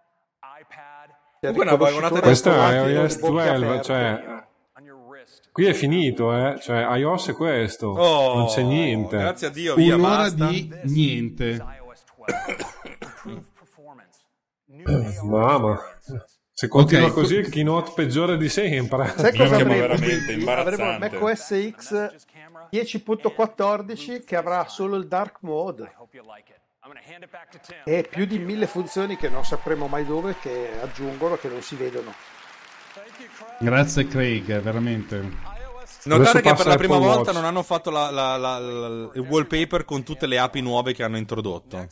[0.60, 1.10] iPad,
[1.40, 3.82] Comunque una vagonata di Questo è automatico iOS di bocche 12, aperte.
[3.82, 4.44] cioè...
[4.76, 5.40] on your wrist.
[5.52, 6.58] Qui è finito, eh?
[6.60, 9.18] Cioè, iOS è questo, Oh, non c'è niente.
[9.18, 10.46] Grazie a Dio, via, Un'ora basta.
[10.48, 11.44] di niente.
[11.50, 12.56] iOS 12.
[13.04, 14.18] Improved performance.
[14.66, 15.80] New AR Mamma,
[16.54, 19.12] se continua Ok, così è il keynote peggiore di sempre.
[19.14, 19.74] Sai cosa avremo?
[19.74, 20.82] veramente imbarazzante.
[21.06, 22.14] Avremo macOS X
[22.72, 25.92] 10.14 che avrà solo il dark mode
[27.84, 31.76] e più di mille funzioni che non sapremo mai dove che aggiungono che non si
[31.76, 32.12] vedono.
[33.62, 35.50] Grazie Craig, veramente.
[36.04, 37.34] Notare che per la prima Apple volta Watch.
[37.34, 41.04] non hanno fatto la- la- la- la- il wallpaper con tutte le api nuove che
[41.04, 41.86] hanno introdotto.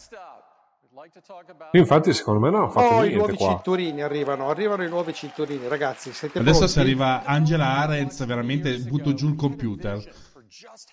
[1.73, 3.49] Infatti, secondo me non hanno fatto Oh, i niente nuovi qua.
[3.51, 6.13] cinturini arrivano, arrivano i nuovi cinturini, ragazzi.
[6.13, 6.73] Siete Adesso pronti?
[6.75, 10.01] se arriva Angela Arens, veramente butto giù il computer.
[10.33, 10.91] for just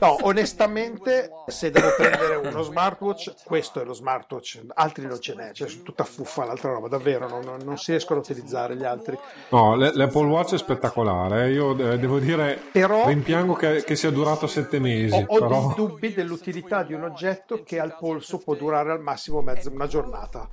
[0.00, 5.52] No, onestamente, se devo prendere uno smartwatch, questo è lo smartwatch, altri non ce n'è,
[5.52, 9.18] cioè, sono tutta fuffa l'altra roba, davvero, non, non- si riescono a utilizzare gli altri.
[9.50, 11.50] No, l'Apple Watch è spettacolare.
[11.50, 15.14] Io eh, devo dire, Però- rimpiango che, che sia durato sette mesi.
[15.14, 15.66] Ho, ho però...
[15.66, 19.86] dei dubbi dell'utilità di un oggetto che al polso può durare al massimo mezza, una
[19.86, 20.48] giornata.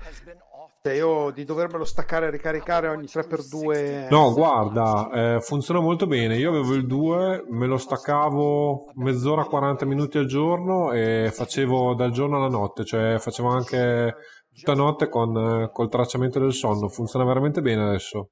[0.86, 4.08] Cioè io di dovermelo staccare e ricaricare ogni 3x2...
[4.12, 6.38] No, guarda, eh, funziona molto bene.
[6.38, 12.12] Io avevo il 2, me lo staccavo mezz'ora, 40 minuti al giorno e facevo dal
[12.12, 14.14] giorno alla notte, cioè facevo anche
[14.54, 16.88] tutta notte con eh, col tracciamento del sonno.
[16.88, 18.30] Funziona veramente bene adesso.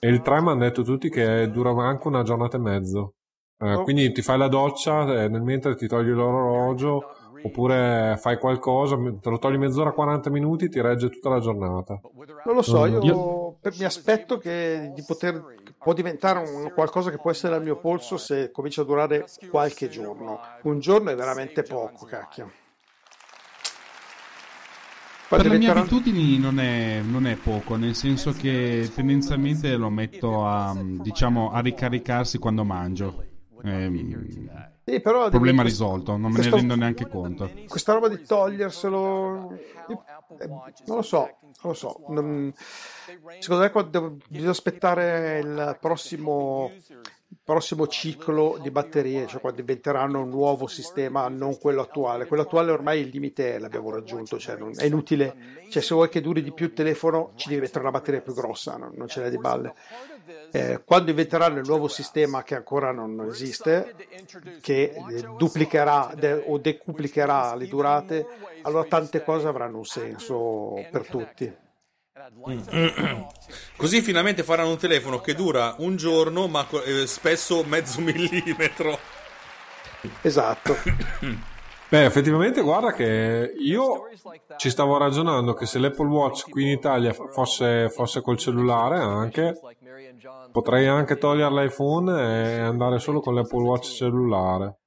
[0.00, 3.16] E il 3 mi hanno detto tutti che dura anche una giornata e mezzo.
[3.58, 8.96] Eh, quindi ti fai la doccia, eh, nel mentre ti togli l'orologio, oppure fai qualcosa,
[8.96, 12.00] te lo togli mezz'ora, 40 minuti, ti regge tutta la giornata.
[12.44, 15.42] Non lo so, io, Io- per- mi aspetto che di poter
[15.78, 19.88] può diventare un qualcosa che può essere al mio polso se comincia a durare qualche
[19.88, 20.40] giorno.
[20.62, 22.50] Un giorno è veramente poco, cacchio.
[25.28, 30.46] Per le mie abitudini non è, non è poco, nel senso che tendenzialmente lo metto
[30.46, 33.24] a, diciamo, a ricaricarsi quando mangio.
[33.64, 34.48] Ehm,
[34.88, 37.50] Sì, però problema devi- risolto, non me ne questo- rendo neanche conto.
[37.66, 39.58] Questa roba di toglierselo,
[40.38, 42.04] eh, non lo so, non lo so.
[42.08, 42.52] Non-
[43.40, 50.22] secondo me devo- bisogna aspettare il prossimo, il prossimo ciclo di batterie, cioè quando diventeranno
[50.22, 52.26] un nuovo sistema, non quello attuale.
[52.26, 55.34] Quello attuale ormai il limite l'abbiamo raggiunto, cioè non- è inutile.
[55.68, 58.34] Cioè, se vuoi che duri di più il telefono, ci devi mettere una batteria più
[58.34, 59.74] grossa, non, non ce n'è di balle.
[60.50, 63.94] Eh, quando inventeranno il nuovo sistema che ancora non esiste,
[64.60, 64.94] che
[65.36, 68.26] duplicherà de- o decuplicherà le durate,
[68.62, 71.54] allora tante cose avranno un senso per tutti.
[73.76, 78.98] Così finalmente faranno un telefono che dura un giorno, ma eh, spesso mezzo millimetro.
[80.22, 80.76] Esatto.
[81.88, 84.08] Beh, effettivamente guarda che io
[84.56, 89.54] ci stavo ragionando che se l'Apple Watch qui in Italia fosse, fosse col cellulare anche,
[90.50, 94.78] potrei anche togliere l'iPhone e andare solo con l'Apple Watch cellulare.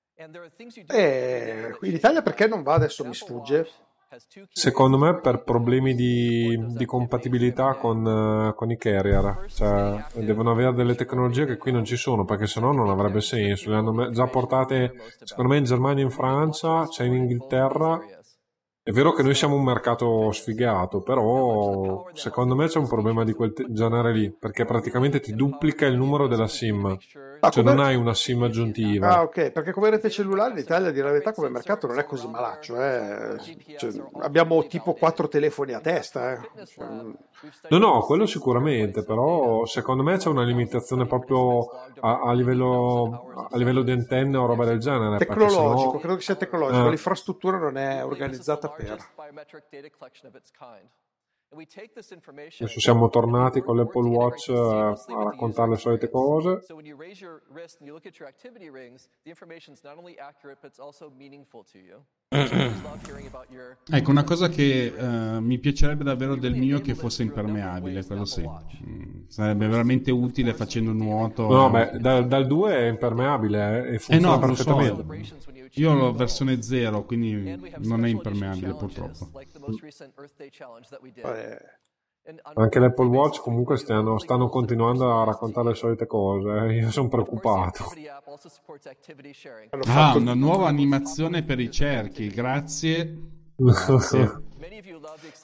[0.88, 3.69] E in Italia perché non va adesso mi sfugge?
[4.51, 10.73] Secondo me per problemi di, di compatibilità con, eh, con i carrier, cioè devono avere
[10.73, 13.69] delle tecnologie che qui non ci sono perché sennò non avrebbe senso.
[13.69, 14.93] Le hanno già portate
[15.23, 17.99] secondo me in Germania e in Francia, c'è in Inghilterra.
[18.81, 23.33] È vero che noi siamo un mercato sfigato, però secondo me c'è un problema di
[23.33, 26.97] quel genere lì, perché praticamente ti duplica il numero della SIM,
[27.41, 29.15] Ah, cioè come- non hai una SIM aggiuntiva.
[29.17, 31.99] Ah, ok, perché come rete cellulare in Italia, a dire la verità, come mercato non
[31.99, 32.81] è così malaccio.
[32.81, 33.37] eh.
[33.77, 33.91] Cioè,
[34.21, 36.33] abbiamo tipo quattro telefoni a testa.
[36.33, 36.39] eh.
[37.69, 41.69] No, no, quello sicuramente, però secondo me c'è una limitazione proprio
[42.01, 45.17] a, a livello, a livello di antenne o roba del genere.
[45.17, 46.85] tecnologico, sennò- credo che sia tecnologico.
[46.85, 46.89] Eh.
[46.89, 48.97] L'infrastruttura non è organizzata per.
[51.51, 52.61] Biometric data collection of its kind.
[52.61, 56.59] Adesso siamo tornati con l'Apple Watch eh, a raccontare le solite cose.
[62.31, 68.26] Ecco, una cosa che uh, mi piacerebbe davvero del mio è che fosse impermeabile, quello
[68.26, 68.47] sì.
[68.88, 71.47] Mm, sarebbe veramente utile facendo nuoto.
[71.47, 75.34] No, beh, da, dal 2 è impermeabile eh, e funziona eh no, perfettamente.
[75.39, 75.51] So.
[75.73, 79.31] Io ho la versione 0, quindi non è impermeabile purtroppo.
[81.15, 81.57] Eh.
[82.53, 86.49] Anche l'Apple Watch comunque stanno, stanno, continuando a raccontare le solite cose.
[86.49, 86.73] Eh.
[86.76, 87.85] Io sono preoccupato.
[89.88, 92.27] Ah, una nuova animazione per i cerchi.
[92.27, 93.38] Grazie.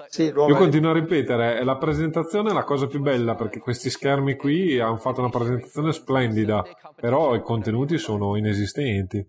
[0.08, 4.36] Sì, Io continuo a ripetere, la presentazione è la cosa più bella perché questi schermi
[4.36, 6.64] qui hanno fatto una presentazione splendida,
[6.96, 9.26] però i contenuti sono inesistenti.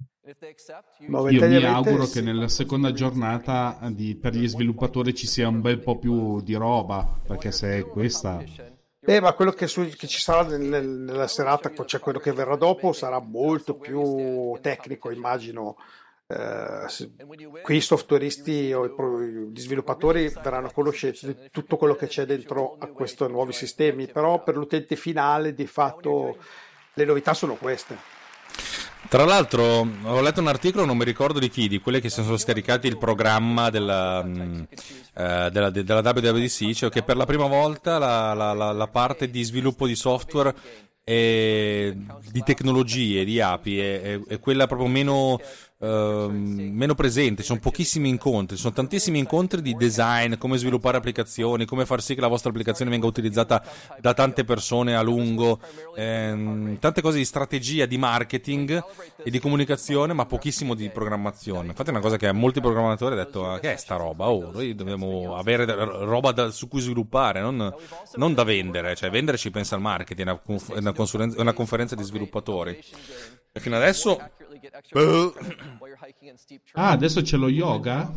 [1.08, 2.14] Io mi auguro sì.
[2.14, 6.54] che nella seconda giornata di, per gli sviluppatori ci sia un bel po' più di
[6.54, 8.42] roba, perché se è questa...
[9.08, 12.56] Eh, ma quello che, su, che ci sarà nel, nella serata, cioè quello che verrà
[12.56, 15.76] dopo, sarà molto più tecnico, immagino.
[16.28, 22.24] Eh, qui i softwareisti o gli sviluppatori verranno a conoscenza di tutto quello che c'è
[22.24, 26.36] dentro a questi nuovi sistemi, però per l'utente finale di fatto
[26.94, 27.96] le novità sono queste.
[29.08, 32.24] Tra l'altro, ho letto un articolo, non mi ricordo di chi, di quelli che si
[32.24, 34.66] sono scaricati il programma della, uh,
[35.12, 39.86] della, della WWDC, cioè che per la prima volta la, la, la parte di sviluppo
[39.86, 40.54] di software
[41.04, 41.96] e
[42.32, 45.38] di tecnologie, di api, è, è, è quella proprio meno
[45.86, 50.96] uh, meno presente, ci sono pochissimi incontri, ci sono tantissimi incontri di design, come sviluppare
[50.96, 53.62] applicazioni, come far sì che la vostra applicazione venga utilizzata
[54.00, 55.60] da tante persone a lungo,
[55.96, 58.82] ehm, tante cose di strategia, di marketing
[59.22, 61.68] e di comunicazione, ma pochissimo di programmazione.
[61.68, 64.28] Infatti è una cosa che molti programmatori hanno detto, ah, che è sta roba?
[64.28, 67.74] Oh, noi dobbiamo avere roba da, su cui sviluppare, non,
[68.14, 72.02] non, da vendere, cioè vendere ci pensa il marketing, è una, una, una conferenza di
[72.02, 72.78] sviluppatori.
[73.52, 74.20] E fino adesso
[76.72, 78.12] Ah, adesso c'è lo yoga?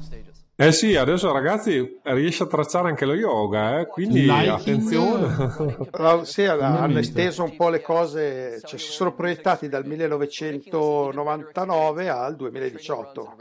[0.61, 3.87] Eh sì, adesso ragazzi riesce a tracciare anche lo yoga, eh?
[3.87, 4.49] quindi Liking...
[4.49, 6.25] attenzione.
[6.29, 13.37] sì, hanno esteso un po' le cose, cioè si sono proiettati dal 1999 al 2018.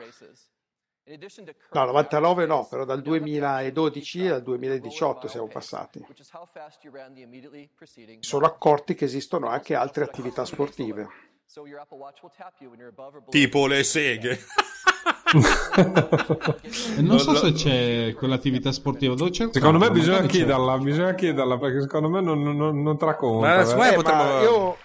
[1.73, 6.07] No, 99 no, però dal 2012 al 2018 siamo passati.
[6.15, 6.23] Si
[8.21, 11.09] sono accorti che esistono anche altre attività sportive.
[13.31, 14.39] Tipo le seghe.
[16.99, 19.15] non so se c'è quell'attività sportiva.
[19.15, 23.05] Dove c'è secondo me bisogna chiederla, bisogna chiederla perché secondo me non, non, non te
[23.07, 24.43] la conta ma, eh, potremmo...
[24.43, 24.77] io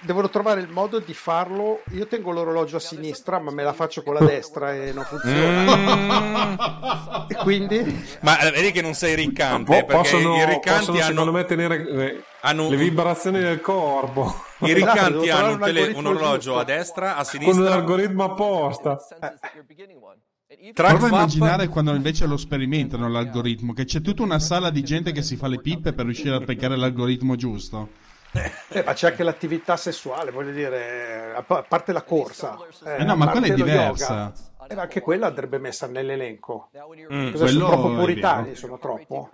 [0.00, 1.82] devono trovare il modo di farlo.
[1.90, 5.76] Io tengo l'orologio a sinistra ma me la faccio con la destra e non funziona.
[5.76, 7.28] Mm.
[7.28, 8.04] e quindi?
[8.22, 11.08] Ma eh, vedi che non sei riccante po- possono, i riccanti possono, hanno...
[11.08, 12.68] secondo me tenere le, hanno...
[12.68, 17.54] le vibrazioni del corpo i riccanti hanno un, tele- un orologio a destra, a sinistra.
[17.54, 18.98] Con un algoritmo apposta.
[19.20, 20.72] Eh.
[20.74, 25.12] Prova a immaginare quando invece lo sperimentano l'algoritmo, che c'è tutta una sala di gente
[25.12, 27.88] che si fa le pippe per riuscire a beccare l'algoritmo giusto.
[28.32, 32.58] Eh, ma c'è anche l'attività sessuale, voglio dire, a parte la corsa.
[32.84, 34.14] Eh, eh no, ma quella è diversa.
[34.14, 36.70] Yoga, eh, anche quella andrebbe messa nell'elenco.
[37.12, 39.30] Mm, sono troppo puritani, sono troppo.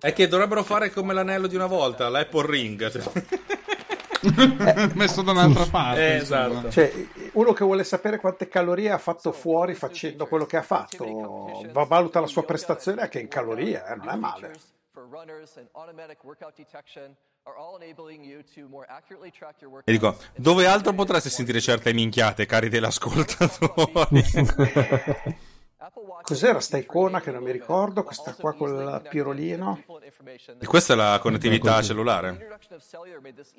[0.00, 2.90] È che dovrebbero fare come l'anello di una volta, l'Apple Ring.
[4.94, 6.12] messo da un'altra parte.
[6.12, 6.70] Eh, esatto.
[6.70, 6.92] Cioè,
[7.32, 12.20] uno che vuole sapere quante calorie ha fatto fuori facendo quello che ha fatto, valuta
[12.20, 14.52] la sua prestazione anche in calorie, eh, non è male.
[19.84, 24.22] E dico, dove altro potreste sentire certe minchiate, cari dell'ascoltatori?
[26.22, 28.04] Cos'era sta icona che non mi ricordo?
[28.04, 29.82] Questa qua con il pirolino.
[30.60, 32.60] E questa è la connettività cellulare?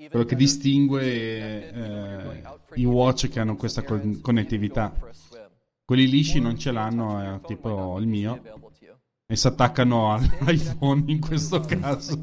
[0.10, 2.42] Quello che distingue eh,
[2.76, 4.94] i watch che hanno questa connettività.
[5.84, 8.42] Quelli lisci non ce l'hanno, è tipo il mio.
[9.34, 12.14] E si attaccano all'iPhone in questo caso.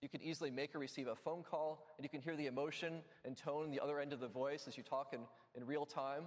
[0.00, 3.00] You can easily make or receive a phone call, and you can hear the emotion
[3.24, 5.20] and tone the other end of the voice as you talk in,
[5.54, 6.26] in real time.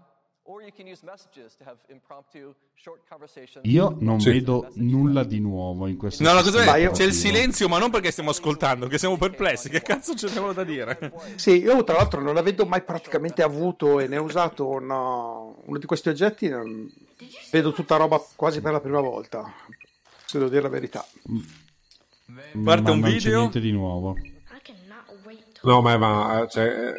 [3.61, 4.29] Io non sì.
[4.29, 6.91] vedo nulla di nuovo in questo No, no cosa io...
[6.91, 9.69] c'è il silenzio, ma non perché stiamo ascoltando, che siamo perplessi.
[9.69, 11.13] Che cazzo ci abbiamo da dire?
[11.35, 15.77] Sì, io tra l'altro non avendo mai praticamente avuto e ne ho usato uno, uno
[15.77, 16.51] di questi oggetti,
[17.49, 19.49] vedo tutta roba quasi per la prima volta.
[20.25, 21.05] Se devo dire la verità.
[22.63, 23.11] Parte un video.
[23.11, 24.17] Non c'è niente di nuovo.
[25.61, 26.93] No, ma, ma cioè,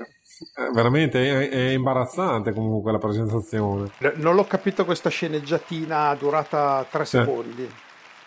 [0.73, 3.91] veramente è, è imbarazzante comunque la presentazione.
[4.17, 7.69] Non l'ho capito questa sceneggiatina durata tre secondi.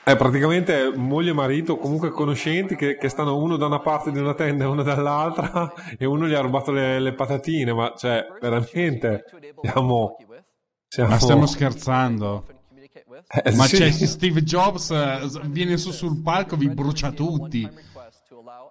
[0.03, 4.19] È praticamente moglie e marito, comunque conoscenti, che, che stanno uno da una parte di
[4.19, 8.25] una tenda e uno dall'altra, e uno gli ha rubato le, le patatine, ma cioè,
[8.39, 9.25] veramente,
[9.61, 10.15] siamo...
[10.87, 11.09] siamo...
[11.09, 12.45] Ma stiamo scherzando.
[13.43, 13.75] Eh, Ma sì.
[13.75, 17.69] c'è Steve Jobs, eh, viene su sul palco, vi brucia tutti.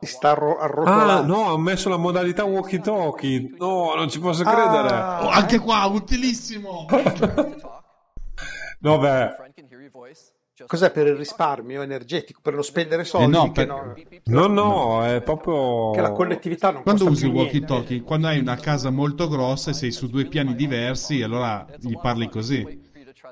[0.01, 1.35] Si sta arro- Ah, arrotolando.
[1.35, 3.55] no, ha messo la modalità walkie talkie.
[3.59, 4.53] No, non ci posso Ah.
[4.53, 4.95] credere.
[5.27, 6.87] Oh, anche qua, utilissimo.
[8.79, 9.35] No, beh,
[10.67, 12.41] Cos'è per il risparmio energetico?
[12.43, 13.27] Per non spendere soldi?
[13.27, 15.91] Eh no, che, per- no- no, no, è proprio...
[15.91, 18.01] che la collettività non Quando usi il walkie talkie?
[18.03, 22.29] Quando hai una casa molto grossa e sei su due piani diversi, allora gli parli
[22.31, 22.86] così.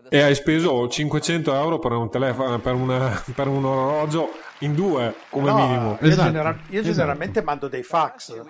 [0.09, 4.31] E hai speso 500 euro per un telefono, per, una- per un orologio
[4.61, 5.99] in due, come No, minimo.
[6.01, 6.95] Io, Esatto, genera- io esatto.
[6.95, 8.35] generalmente mando dei fax.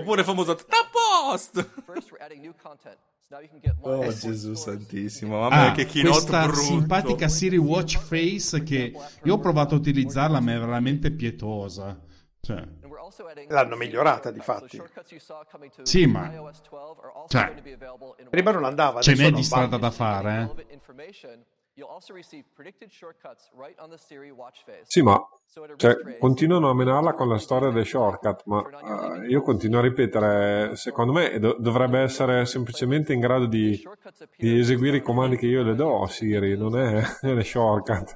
[0.68, 1.66] a post.
[1.86, 2.98] First, we're adding new content.
[3.28, 6.44] So now you can get live Oh Gesù santissimo, mamma mia Ah, che keynote questa
[6.46, 6.62] brutto.
[6.62, 8.94] simpatica Siri Watch Face che
[9.24, 12.00] io ho provato a utilizzarla ma è veramente pietosa.
[12.42, 12.64] Cioè,
[13.50, 14.82] L'hanno migliorata, di fatti.
[15.84, 17.54] Sì, ma- iOS 12 are also cioè,
[18.30, 20.80] Prima non andava, ce n'è di strada da fare, eh.
[21.72, 21.76] Relevant information.
[21.76, 24.84] You'll also receive predicted shortcuts right on the Siri watch face.
[24.88, 25.20] Sì, ma
[25.78, 28.62] cioè, continuano a menarla con la storia dei shortcut, ma
[29.24, 33.82] eh, io continuo a ripetere, secondo me do- dovrebbe essere semplicemente in grado di,
[34.38, 38.16] di eseguire i comandi che io le do a Siri, non è le shortcut.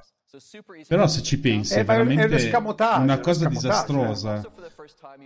[0.86, 4.50] però se ci pensi Eh, è un veramente una cosa escamotage, disastrosa.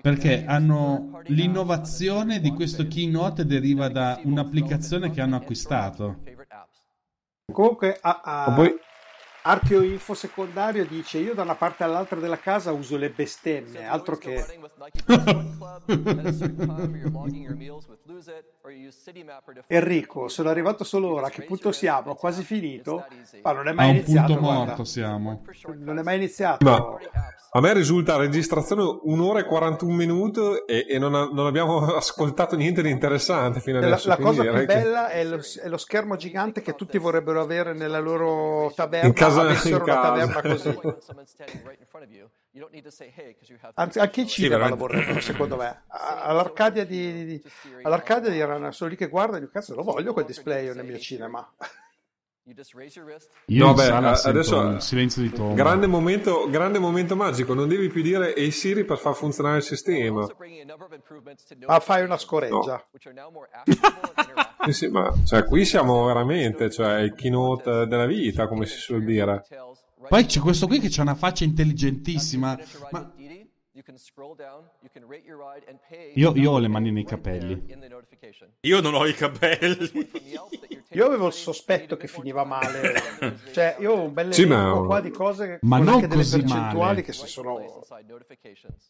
[0.01, 6.19] Perché hanno l'innovazione di questo keynote deriva da un'applicazione che hanno acquistato.
[7.53, 8.75] Comunque, a, a- poi,
[9.43, 14.17] Archeo Info secondario dice: Io da una parte all'altra della casa uso le bestemmie, altro
[14.17, 14.45] che.
[19.67, 21.27] Enrico, sono arrivato solo ora.
[21.27, 22.13] A che punto siamo?
[22.13, 23.05] Ho quasi finito?
[23.43, 24.27] Ma non è A mai un iniziato.
[24.27, 24.65] punto guarda.
[24.65, 25.43] morto siamo.
[25.79, 26.65] Non è mai iniziato.
[26.65, 26.97] ma
[27.53, 32.81] a me risulta registrazione un'ora e 41 minuti e, e non, non abbiamo ascoltato niente
[32.81, 34.09] di interessante fino La, adesso.
[34.09, 36.97] la quindi cosa più direi che- bella è lo, è lo schermo gigante che tutti
[36.99, 39.09] vorrebbero avere nella loro taverna.
[39.09, 40.01] In casa- in una casa.
[40.01, 40.79] taverna così.
[43.75, 44.87] Anzi, anche i cinema lo veramente.
[44.97, 45.83] vorrebbero, secondo me.
[45.87, 47.43] All'Arcadia di, di-
[47.83, 50.99] all'Arcadia diranno solo lì che guardano, io cazzo lo voglio quel display io nel mio
[50.99, 51.49] cinema.
[53.47, 53.91] Io No, in beh,
[54.25, 55.55] adesso- un silenzio di tomba.
[55.55, 59.63] Grande momento, grande momento magico, non devi più dire Ehi Siri per far funzionare il
[59.63, 60.27] sistema.
[61.67, 62.85] Ma fai una scoreggia.
[64.65, 69.05] Sì, sì, ma cioè, qui siamo veramente, cioè il keynote della vita, come si suol
[69.05, 69.45] dire.
[70.09, 72.59] Poi c'è questo qui che c'ha una faccia intelligentissima.
[72.91, 73.13] Ma
[76.15, 77.67] io, io ho le mani nei capelli.
[78.61, 80.11] Io non ho i capelli.
[80.93, 83.39] Io avevo il sospetto che finiva male.
[83.53, 86.15] Cioè, io ho un bel Sì, elenco ma- qua di cose Ma con non delle
[86.15, 87.03] così percentuali male.
[87.03, 87.85] che si sono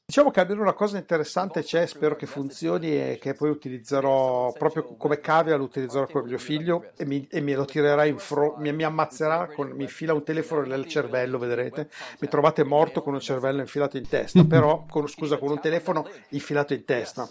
[0.07, 4.97] Diciamo che almeno una cosa interessante c'è, spero che funzioni e che poi utilizzerò proprio
[4.97, 8.61] come cavia, lo utilizzerò con mio figlio e mi, e me lo tirerà in fronte,
[8.61, 13.15] mi, mi ammazzerà, con, mi infila un telefono nel cervello, vedrete, mi trovate morto con
[13.15, 17.29] un cervello infilato in testa, però, con, scusa, con un telefono infilato in testa.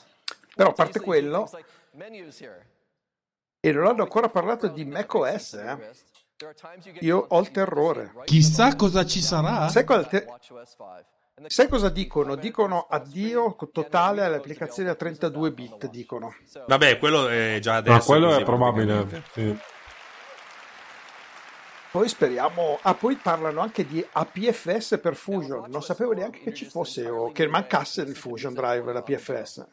[0.56, 1.50] Però a parte quello,
[3.62, 6.08] e non hanno ancora parlato di macOS, eh.
[7.02, 8.14] Io ho il terrore.
[8.24, 9.68] Chissà cosa ci sarà.
[9.68, 10.26] Sai cosa, te-
[11.48, 12.36] sai cosa dicono?
[12.36, 16.34] Dicono addio totale alle applicazioni a 32 bit, dicono.
[16.66, 17.98] Vabbè, quello è già adesso.
[17.98, 19.24] Ma quello così, è probabile.
[19.34, 19.58] sì.
[21.92, 22.78] Poi speriamo.
[22.84, 25.66] Ah, poi parlano anche di APFS per Fusion.
[25.70, 29.68] Non sapevo neanche che ci fosse o che mancasse il Fusion Drive, la PFS.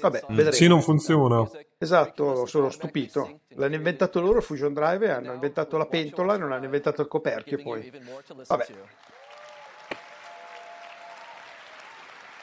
[0.00, 0.50] Vabbè, vedremo.
[0.52, 1.46] Sì, non funziona.
[1.76, 3.40] Esatto, sono stupito.
[3.56, 7.08] L'hanno inventato loro il Fusion Drive, hanno inventato la pentola e non hanno inventato il
[7.08, 7.92] coperchio poi.
[8.46, 8.66] Vabbè.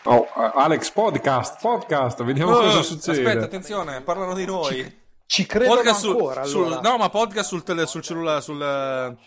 [0.05, 3.25] Oh, Alex, podcast, podcast, vediamo Oh, cosa succede.
[3.25, 5.01] Aspetta, attenzione, parlano di noi.
[5.25, 6.81] Ci credono podcast sul- ancora, sul- allora.
[6.89, 9.17] no, ma podcast sul, tele, sul cellulare, sul,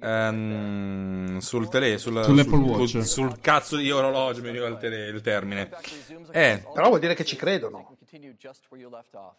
[0.00, 2.88] ehm, sul tele, sul, sul, Watch.
[2.88, 5.70] sul- sul cazzo di orologio, mi ricordo il, tele- il termine.
[6.30, 7.96] Eh, Però vuol dire che ci credono.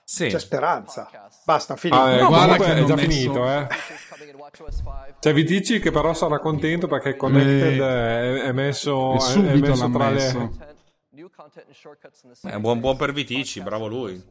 [0.03, 0.27] sì.
[0.27, 1.09] C'è speranza.
[1.45, 2.01] Basta, finito.
[2.01, 3.67] Ah, eh, No, guarda che è già messo- finito, eh.
[5.19, 8.41] C'è Vitici che però sarà contento perché Connected Eh.
[8.41, 10.37] è, è messo, è- è subito messo tra messo.
[10.39, 10.69] le...
[12.43, 14.21] Eh, buon, buon per Vitici, bravo lui.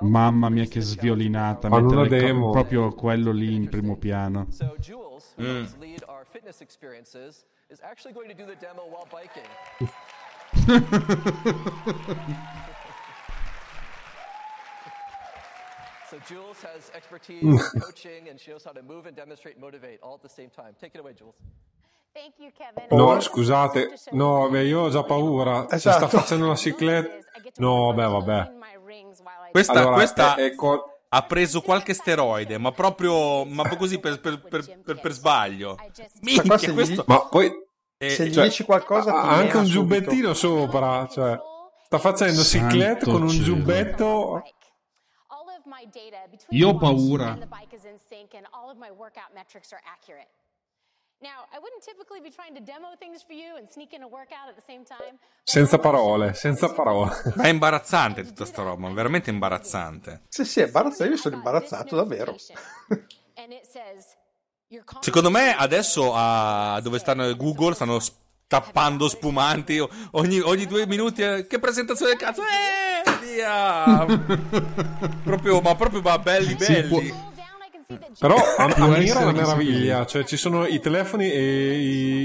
[0.00, 1.68] Mamma mia che sviolinata.
[1.68, 2.50] Fanno mettere co- demo.
[2.50, 4.46] proprio quello lì in primo piano.
[4.50, 5.56] So Jules, who Mm.
[5.56, 9.46] helps lead our fitness experiences, is actually going to do the demo while biking.
[16.10, 17.42] so Jules has expertise
[17.74, 20.50] in coaching, and she knows how to move and demonstrate, motivate, all at the same
[20.50, 20.74] time.
[20.78, 21.34] Take it away, Jules.
[22.90, 25.66] No, scusate, no, beh, io ho già paura.
[25.68, 26.08] Se sta Esatto.
[26.18, 27.16] facendo la cicletta.
[27.56, 28.52] No, beh, vabbè.
[29.50, 34.20] Questa, Allora, questa è- è co- ha preso qualche steroide, ma proprio ma così per,
[34.20, 35.76] per- per- per- per sbaglio.
[36.20, 37.50] Minchia, gli- questo Ma poi
[37.98, 39.94] è- Se gli cioè, dici qualcosa, ha anche un subito.
[39.96, 41.38] giubbettino sopra, cioè
[41.84, 43.44] sta facendo ciclette con un cielo.
[43.44, 44.42] giubbetto.
[46.50, 47.36] Io ho paura.
[55.44, 57.10] Senza parole, senza parole.
[57.36, 60.22] Ma è imbarazzante tutta sta roba, veramente imbarazzante.
[60.28, 61.12] Sì, sì, è imbarazzante.
[61.12, 62.36] Io sono imbarazzato, davvero.
[65.00, 68.00] Secondo me adesso a dove stanno Google stanno
[68.46, 69.82] tappando spumanti
[70.12, 71.22] ogni, ogni due minuti.
[71.22, 72.42] eh, che presentazione del cazzo!
[72.42, 74.04] Eh, via!
[75.24, 77.30] proprio, ma proprio ma belli belli.
[78.18, 80.80] Però a, Può a me era essere una che si meraviglia, cioè ci sono i
[80.80, 81.72] telefoni e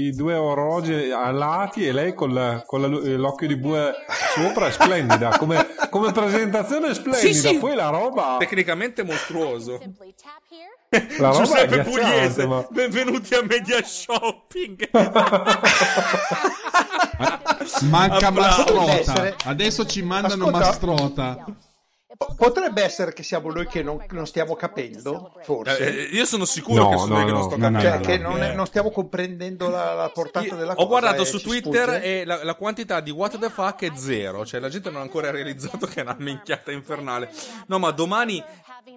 [0.06, 3.92] i due orologi a lati e lei con, la- con la- l'occhio di bue
[4.34, 7.58] sopra è splendida, come, come presentazione è splendida, Sì, sì.
[7.58, 8.36] poi la roba...
[8.38, 9.78] Tecnicamente mostruoso.
[11.18, 14.88] La roba Giuseppe Pugliese, ma- benvenuti a Media Shopping.
[17.90, 18.72] Manca Applausi.
[18.72, 19.34] Mastrota.
[19.44, 20.58] Adesso ci mandano Ascolta.
[20.66, 21.44] Mastrota.
[22.18, 25.78] Po- Potrebbe essere che siamo noi che non, non stiamo capendo, forse.
[25.78, 27.46] Eh, io sono sicuro No, che sono no, io che non no.
[27.46, 28.04] sto No, no, capendo.
[28.04, 28.54] cioè, che no, non, è- Eh.
[28.54, 30.84] non stiamo comprendendo la, la portata Io della cosa.
[30.84, 32.02] ho guardato e su Twitter sfugge.
[32.02, 35.04] e la, la quantità di what the fuck è zero, cioè la gente non ha
[35.04, 37.30] ancora realizzato che è una minchiata infernale.
[37.66, 38.42] No, ma domani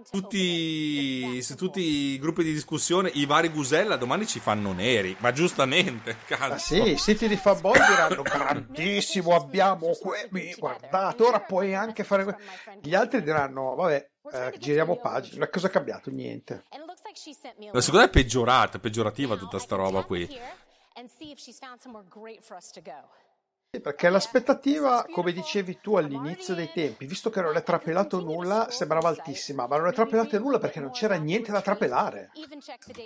[0.10, 5.32] tutti, se tutti i gruppi di discussione, i vari Gusella, domani ci fanno neri, ma
[5.32, 6.74] giustamente, Ah, cazzo.
[6.74, 12.36] sì, i siti di fanboy diranno grandissimo, abbiamo que- guardate, ora puoi anche fare que-".
[12.82, 16.10] Gli altri diranno, vabbè, eh, giriamo pagina, cosa è cambiato?
[16.12, 16.64] Niente.
[16.70, 19.60] And it looks like she sent me a Ma Secondo me è peggiorata, peggiorativa tutta
[19.60, 20.26] sta roba qui.
[23.74, 28.68] Sì, perché l'aspettativa, come dicevi tu all'inizio dei tempi, visto che non è trapelato nulla,
[28.70, 32.32] sembrava altissima, ma non è trapelato nulla perché non c'era niente da trapelare.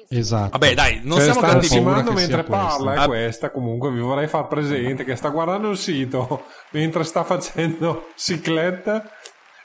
[0.09, 0.49] Esatto.
[0.49, 1.67] Vabbè, dai, non Cioè, siamo cattivi.
[1.67, 2.67] sia mentre questa.
[2.67, 3.05] parla, è Ah.
[3.05, 9.07] questa comunque, vi vorrei far presente che sta guardando il sito mentre sta facendo cicletta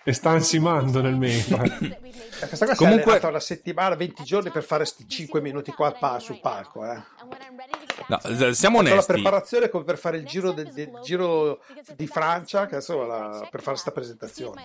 [0.05, 1.99] e sta ansimando nel mentre.
[2.41, 5.73] Eh, Questa qua Comunque- si è una settimana, 20 giorni per fare sti 5 minuti
[5.73, 6.91] qua pa- sul palco.
[6.91, 6.99] Eh.
[8.09, 9.13] No, eh, siamo Fatto la onesti.
[9.13, 11.61] preparazione come per fare il giro, del- del giro
[11.95, 14.65] di Francia, che adesso la- per fare sta presentazione.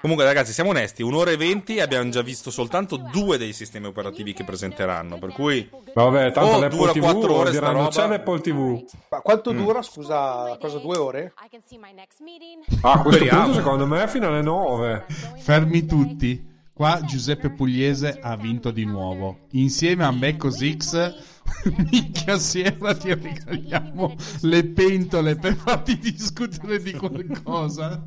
[0.00, 1.02] Comunque, ragazzi, siamo onesti.
[1.02, 5.18] Un'ora e venti abbiamo già visto soltanto due dei sistemi operativi che presenteranno.
[5.18, 7.88] Per cui, Vabbè, tanto Oh, dura TV quattro ore sta roba.
[7.88, 8.84] c'è l'Apple TV.
[9.10, 11.32] Ma quanto dura, scusa, cosa, due ore?
[11.36, 13.42] Ah, a questo Speriamo.
[13.44, 15.04] punto secondo me è fino alle 9.
[15.38, 16.52] Fermi tutti.
[16.74, 19.46] Qua Giuseppe Pugliese ha vinto di nuovo.
[19.52, 21.14] Insieme a me Cosix,
[21.88, 28.04] minchia sera ti regaliamo le pentole per farti discutere di qualcosa.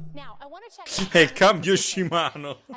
[1.09, 2.63] È il cambio Shimano.
[2.67, 2.75] Be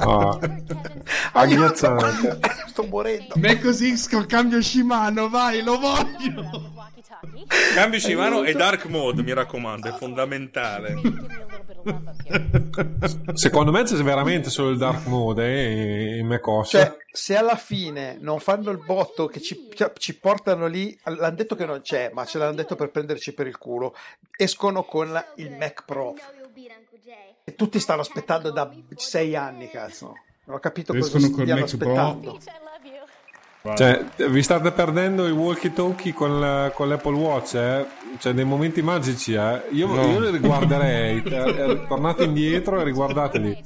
[0.00, 0.38] Ah,
[1.32, 2.40] agghiacciante.
[2.68, 3.32] Sto morendo.
[3.36, 6.79] Me Cosix col cambio Shimano, vai, lo voglio.
[7.74, 10.94] Cambio Shimano e Dark Mode, mi raccomando, è fondamentale.
[13.34, 16.68] Secondo me c'è veramente solo il dark mode eh, in macOS.
[16.70, 21.54] Cioè, se alla fine non fanno il botto che ci, ci portano lì, l'hanno detto
[21.56, 23.94] che non c'è, ma ce l'hanno detto per prenderci per il culo,
[24.36, 26.14] escono con la- il Mac Pro.
[27.44, 30.14] E tutti stanno aspettando da sei anni, cazzo.
[30.44, 32.38] Non ho capito cosa Escono col stiano Mac Pro.
[33.62, 37.86] Cioè, vi state perdendo i walkie talkie con, la- con l'Apple Watch, eh?
[38.18, 39.64] Cioè, dei momenti magici, eh?
[39.72, 41.22] Io, io li riguarderei.
[41.22, 43.62] Eh, eh, tornate indietro e riguardateli.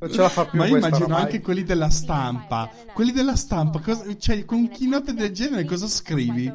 [0.00, 1.22] Non ce la fa più Ma io immagino ormai.
[1.22, 2.68] anche quelli della stampa.
[2.92, 6.52] Quelli della stampa, cosa- cioè con un keynote del genere cosa scrivi?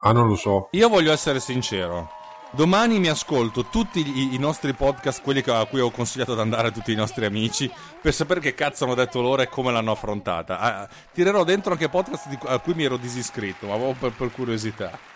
[0.00, 0.68] Ah, non lo so.
[0.72, 2.10] Io voglio essere sincero.
[2.52, 6.70] Domani mi ascolto tutti i, nostri podcast, quelli a cui ho consigliato di andare a
[6.70, 7.70] tutti i nostri amici,
[8.00, 10.58] per sapere che cazzo hanno detto loro e come l'hanno affrontata.
[10.58, 15.15] Ah, tirerò dentro anche podcast a cui mi ero disiscritto, ma per, per curiosità.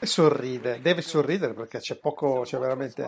[0.00, 3.02] Sorride, deve sorridere perché c'è poco, c'è veramente...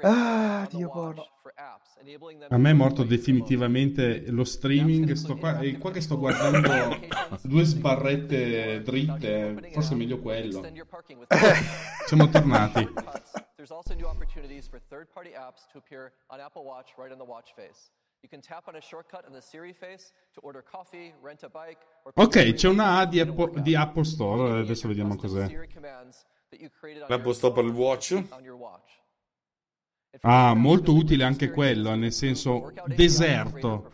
[0.00, 1.26] Ah, Dio buono.
[2.48, 5.12] A me è morto definitivamente lo streaming.
[5.12, 6.98] Sto qua, è qua che sto guardando
[7.42, 9.70] due sbarrette dritte.
[9.72, 10.62] Forse è meglio quello.
[12.06, 12.88] Siamo tornati.
[13.56, 17.24] There's also new opportunities for third-party apps to appear on Apple Watch right on the
[17.24, 17.92] watch face.
[18.22, 21.48] You can tap on a shortcut on the Siri face to order coffee, rent a
[21.48, 24.60] bike, or Ok, c'è una A di Apple, di Apple Store.
[24.60, 25.48] Adesso vediamo cos'è.
[27.08, 28.22] L'Apple Store per il watch?
[30.20, 33.90] Ah, molto utile anche quello, nel senso deserto.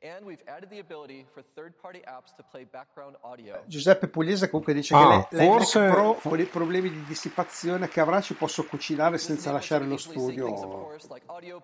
[0.00, 3.64] And we've added the ability for third-party apps to play background audio.
[3.66, 7.98] Giuseppe Pugliese comunque dice Ah, che lei, forse- Pro con i problemi di dissipazione che
[7.98, 10.96] avrà ci posso cucinare senza lasciare lo studio.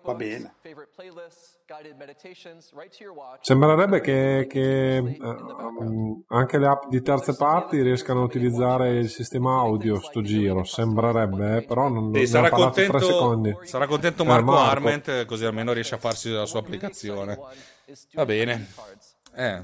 [0.03, 0.53] Va bene.
[3.39, 9.09] Sembrerebbe che, che, eh, um, anche le app di terze parti riescano a utilizzare il
[9.09, 12.99] sistema audio sto giro, sembrerebbe, eh, però non, Sì, ne sarà, contento,
[13.63, 14.69] sarà contento Eh, Marco, Marco.
[14.71, 17.39] Arment, così almeno riesce a farsi la sua applicazione.
[18.13, 18.67] Va bene.
[19.35, 19.61] Eh,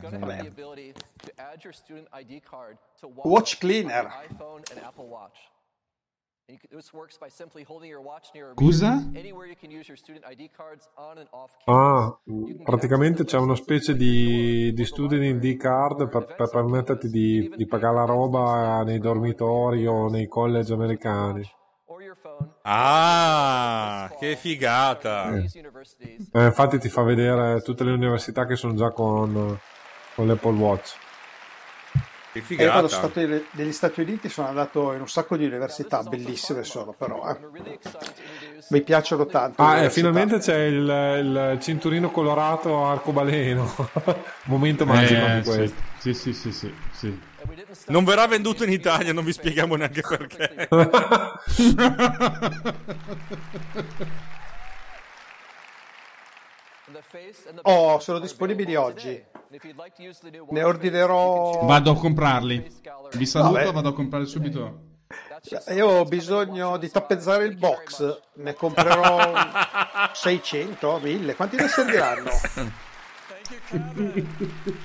[3.23, 4.06] Watch cleaner.
[8.56, 9.10] Scusa?
[11.65, 17.53] Ah, mh, praticamente c'è una specie di, di student ID card per, per permetterti di,
[17.56, 21.49] di pagare la roba nei dormitori o nei college americani.
[22.64, 25.34] Ah, che figata.
[25.36, 25.50] Eh.
[26.34, 29.58] Eh, infatti ti fa vedere tutte le università che sono già con,
[30.16, 30.96] con l'Apple Watch.
[32.34, 32.88] Che E io quando figata.
[32.88, 37.30] sono stato negli Stati Uniti sono andato in un sacco di università, bellissime sono però.
[37.30, 37.80] eh.
[38.70, 39.62] Mi piacciono tanto.
[39.62, 39.90] Ah, e università.
[39.92, 43.70] finalmente c'è il, il cinturino colorato arcobaleno.
[44.46, 45.58] Momento magico Eh, anche sì.
[45.58, 45.82] questo.
[45.98, 47.22] Sì, sì, sì, sì, sì.
[47.88, 50.68] Non verrà venduto in Italia, non vi spieghiamo neanche perché.
[57.64, 59.24] Oh, sono disponibili oggi.
[60.50, 61.66] Ne ordinerò.
[61.66, 62.72] Vado a comprarli.
[63.14, 63.72] Vi saluto, Vabbè.
[63.72, 64.90] vado a comprare subito.
[65.74, 69.34] Io ho bisogno di tappezzare il box, ne comprerò
[70.14, 72.30] 600, 1000, quanti ne serviranno?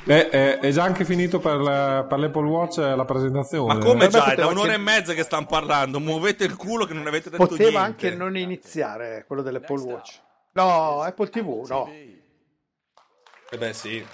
[0.07, 3.75] Eh, eh, è già anche finito per, la- per l'Apple Watch eh, la presentazione.
[3.75, 4.19] Ma come Eh, già?
[4.25, 6.01] È da poteva un'ora anche- e mezza che stanno parlando.
[6.01, 8.07] Muovete il culo che non avete detto Poteva niente.
[8.07, 10.21] anche non iniziare quello dell'Apple Watch.
[10.53, 11.89] No, Apple TV, no.
[13.51, 14.05] Eh beh, sì.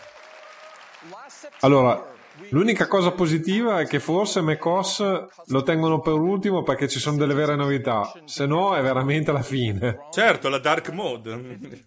[1.61, 2.05] Allora,
[2.51, 7.35] l'unica cosa positiva è che forse macOS lo tengono per ultimo perché ci sono delle
[7.35, 10.07] vere novità, se no è veramente la fine.
[10.11, 11.87] Certo, la dark mode.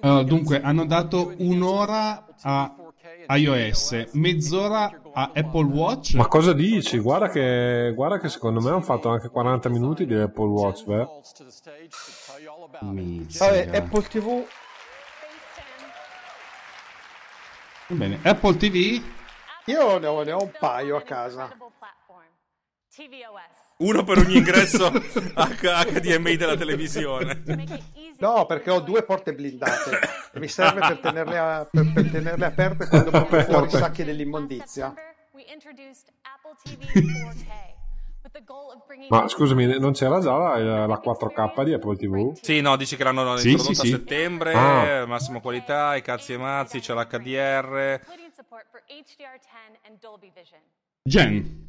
[0.00, 2.74] Uh, dunque, hanno dato un'ora a
[3.36, 6.14] iOS, mezz'ora a Apple Watch.
[6.14, 6.98] Ma cosa dici?
[6.98, 11.06] Guarda che, guarda che secondo me hanno fatto anche 40 minuti di Apple Watch, beh.
[13.38, 14.44] Vabbè, Apple TV
[17.94, 19.02] bene, Apple TV.
[19.66, 21.50] Io ne ho, ne ho un paio a casa.
[23.78, 27.42] Uno per ogni ingresso HDMI della televisione.
[28.18, 29.98] No, perché ho due porte blindate.
[30.34, 34.92] Mi serve per tenerle, a- per- per tenerle aperte quando porto fuori i sacchi dell'immondizia.
[39.08, 42.38] Ma scusami, non c'era già la, la 4K di Apple TV?
[42.40, 43.94] Sì, no, dici che l'hanno Sì, introdotta sì, sì.
[43.94, 45.06] a settembre, Ah.
[45.06, 48.00] massima qualità, i cazzi e mazzi, c'è l'HDR.
[51.02, 51.64] Gen.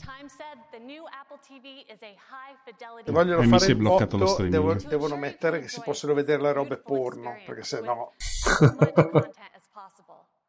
[3.03, 4.53] Se vogliono Eh, mi fare si è bloccato lo streaming.
[4.53, 8.13] devo- devono mettere che si possono vedere le robe porno, perché se no...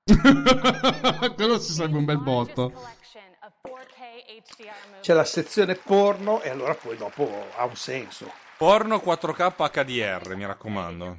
[1.37, 2.73] Quello si sarebbe un bel botto.
[5.01, 8.31] C'è la sezione porno e allora poi dopo ha un senso.
[8.59, 11.19] Porno 4K HDR, mi raccomando.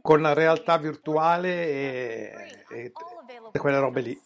[0.00, 2.92] Con la realtà virtuale e, e-
[3.52, 4.20] e quelle robe lì.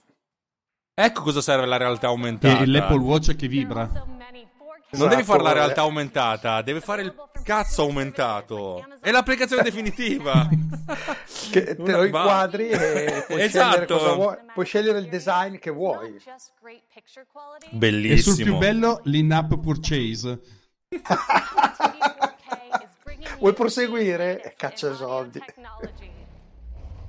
[0.97, 2.63] Ecco cosa serve la realtà aumentata.
[2.63, 3.91] E l'Apple Watch che vibra.
[4.91, 7.13] Non devi fare la realtà aumentata, devi fare il
[7.43, 8.87] cazzo aumentato.
[9.01, 10.49] È l'applicazione definitiva.
[11.51, 13.97] Che te lo inquadri e puoi scegliere Esatto.
[13.99, 14.37] cosa vuoi.
[14.53, 16.15] Puoi scegliere il design che vuoi.
[16.17, 18.37] E sul Bellissimo.
[18.45, 20.41] più bello l'in-app purchase.
[23.39, 24.43] Vuoi proseguire?
[24.43, 25.41] E caccia soldi.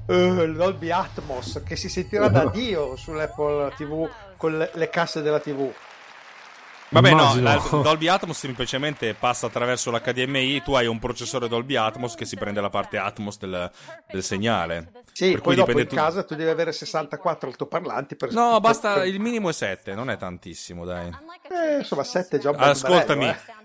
[0.07, 4.07] Il Dolby Atmos che si sentirà da Dio sull'Apple TV
[4.38, 5.72] con le, le casse della TV.
[6.88, 7.41] Vabbè, Immagino.
[7.41, 12.26] no, la- Dolby Atmos semplicemente passa attraverso l'HDMI, tu hai un processore Dolby Atmos che
[12.26, 13.72] si prende la parte Atmos del,
[14.07, 14.91] del segnale.
[15.11, 18.60] Sì, Per poi cui dopo in tu- casa tu devi avere 64 altoparlanti per No,
[18.60, 21.10] basta, per- il minimo è 7, non è tantissimo, dai.
[21.49, 23.64] Eh, insomma, 7 è già un bel Ascoltami, bello, eh.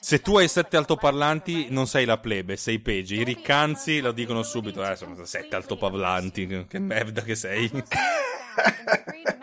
[0.00, 3.14] Se tu hai 7 altoparlanti non sei la plebe, sei peggio.
[3.14, 7.70] I riccanzi lo dicono subito, eh, sono 7 altoparlanti, che merda che sei.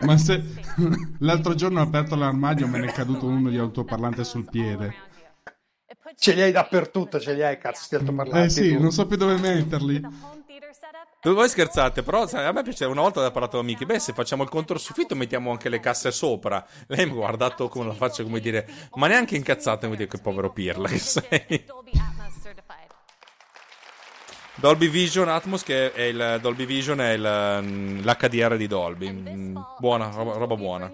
[0.00, 0.42] Ma se
[1.20, 4.94] l'altro giorno ho aperto l'armadio me ne è caduto uno di altoparlante sul piede.
[6.16, 8.46] Ce li hai dappertutto, ce li hai, cazzo, sti altoparlanti.
[8.46, 8.80] Eh sì, tu.
[8.80, 10.00] non so più dove metterli.
[11.20, 14.44] Voi scherzate, però a me piace, una volta ho parlato con Miki, beh se facciamo
[14.44, 16.64] il controsoffitto mettiamo anche le casse sopra.
[16.86, 20.18] Lei mi ha guardato con la faccia come dire, ma neanche incazzato, come dire che
[20.18, 21.66] povero pirla che sei.
[24.54, 29.10] Dolby Vision Atmos che è il Dolby Vision è il, mm, l'HDR di Dolby.
[29.10, 30.90] Mm, Buona, roba, roba buona.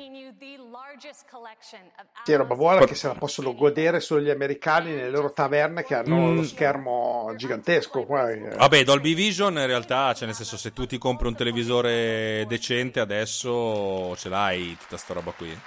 [2.24, 5.94] Sì, roba buona che se la possono godere solo gli americani nelle loro taverne che
[5.94, 6.36] hanno Mm.
[6.36, 8.04] lo schermo gigantesco.
[8.04, 8.38] Qua, eh.
[8.56, 13.00] Vabbè, Dolby Vision in realtà, cioè nel senso se tu ti compri un televisore decente
[13.00, 15.58] adesso ce l'hai tutta sta roba qui.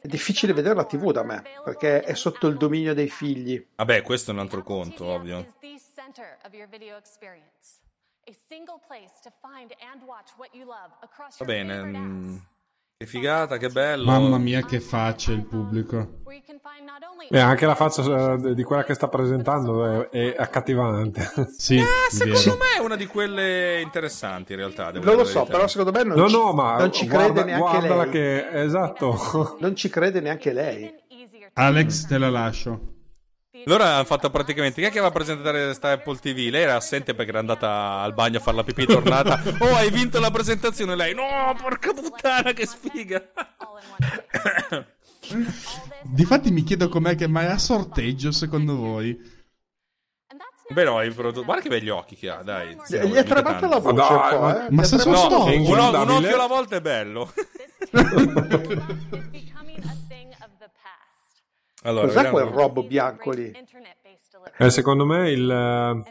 [0.00, 3.64] È difficile vedere la TV da me perché è sotto il dominio dei figli.
[3.76, 5.54] Vabbè, questo è un altro conto, ovvio.
[11.38, 11.82] Va bene.
[11.82, 12.36] mm,
[12.98, 14.04] Che figata, che bello.
[14.04, 16.20] Mamma mia che faccia il pubblico.
[17.30, 21.28] E anche la faccia eh, di quella che sta presentando è, è accattivante.
[21.56, 21.84] Sì, Ah,
[22.24, 22.36] vero.
[22.36, 24.90] secondo me è una di quelle interessanti in realtà.
[24.92, 25.56] devo Non lo dire la so, verità.
[25.56, 28.10] però secondo me non, No, ci, no, ma non ci guarda- crede neanche guardala lei.
[28.12, 29.56] che esatto.
[29.58, 30.94] Non ci crede neanche lei.
[31.54, 32.80] Alex, te la lascio.
[33.64, 34.80] Loro hanno fatto praticamente.
[34.80, 36.48] Chi è che va a presentare sta Apple TV?
[36.50, 39.40] Lei era assente perché era andata al bagno a fare la pipì e è tornata.
[39.60, 40.96] Oh, hai vinto la presentazione!
[40.96, 43.22] Lei, no, porca puttana, che sfiga!
[46.02, 49.16] Difatti mi chiedo com'è che mai a sorteggio secondo voi.
[50.68, 52.76] Beh, no, il prodotto- guarda che begli occhi che ha, dai.
[52.84, 54.70] Sì, Gli è tremata la voce Ma dai, ma- eh.
[54.70, 57.30] ma se sono sto- Un, un occhio alla volta è bello.
[61.82, 62.36] allora, Cos'è vediamo.
[62.38, 63.52] quel robo bianco lì?
[64.58, 66.04] Eh, secondo me il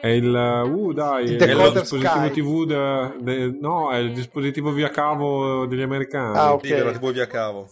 [0.00, 2.30] è il uh dai, Il è il dispositivo Sky.
[2.32, 6.36] TV de- de- no, è il dispositivo via cavo degli americani.
[6.36, 6.66] Ah, ok.
[6.66, 7.68] Sì, della TV via cavo.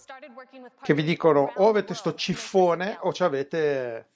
[0.83, 4.07] Che vi dicono o avete sto ciffone o ci avete...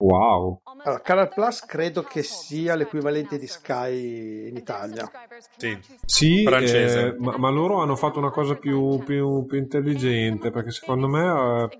[0.00, 0.62] Wow.
[0.82, 5.10] Allora, Canal Plus credo che sia l'equivalente di Sky in Italia.
[5.58, 5.78] Sì.
[6.06, 7.06] Sì, Francese.
[7.08, 11.70] eh, ma, ma loro hanno fatto una cosa più, più- più intelligente perché secondo me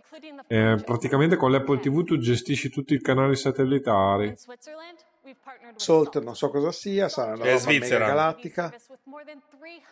[0.49, 4.37] eh, eh, praticamente con l'Apple TV tu gestisci tutti i canali satellitari.
[5.77, 8.07] Salt non so cosa sia, sarà una Svizzera.
[8.07, 8.75] galattica.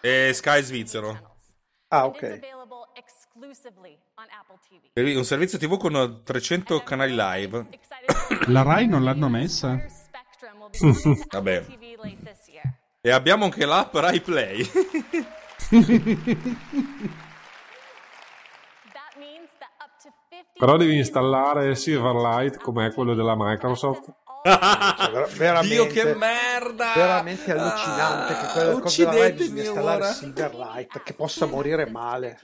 [0.02, 1.36] E Sky svizzero.
[1.88, 2.40] Ah, ok.
[4.94, 7.68] Un servizio TV con 300 canali live.
[8.48, 9.80] La Rai non l'hanno messa?
[11.30, 11.66] Vabbè.
[13.00, 14.68] E abbiamo anche l'app Rai Play.
[20.58, 24.12] Però devi installare Silverlight come quello della Microsoft.
[24.42, 26.92] Cioè, veramente, Dio che merda!
[26.94, 30.12] veramente allucinante che quella Ah, cosa uccidetemi bisogna installare ora.
[30.12, 32.40] Silverlight che possa morire male.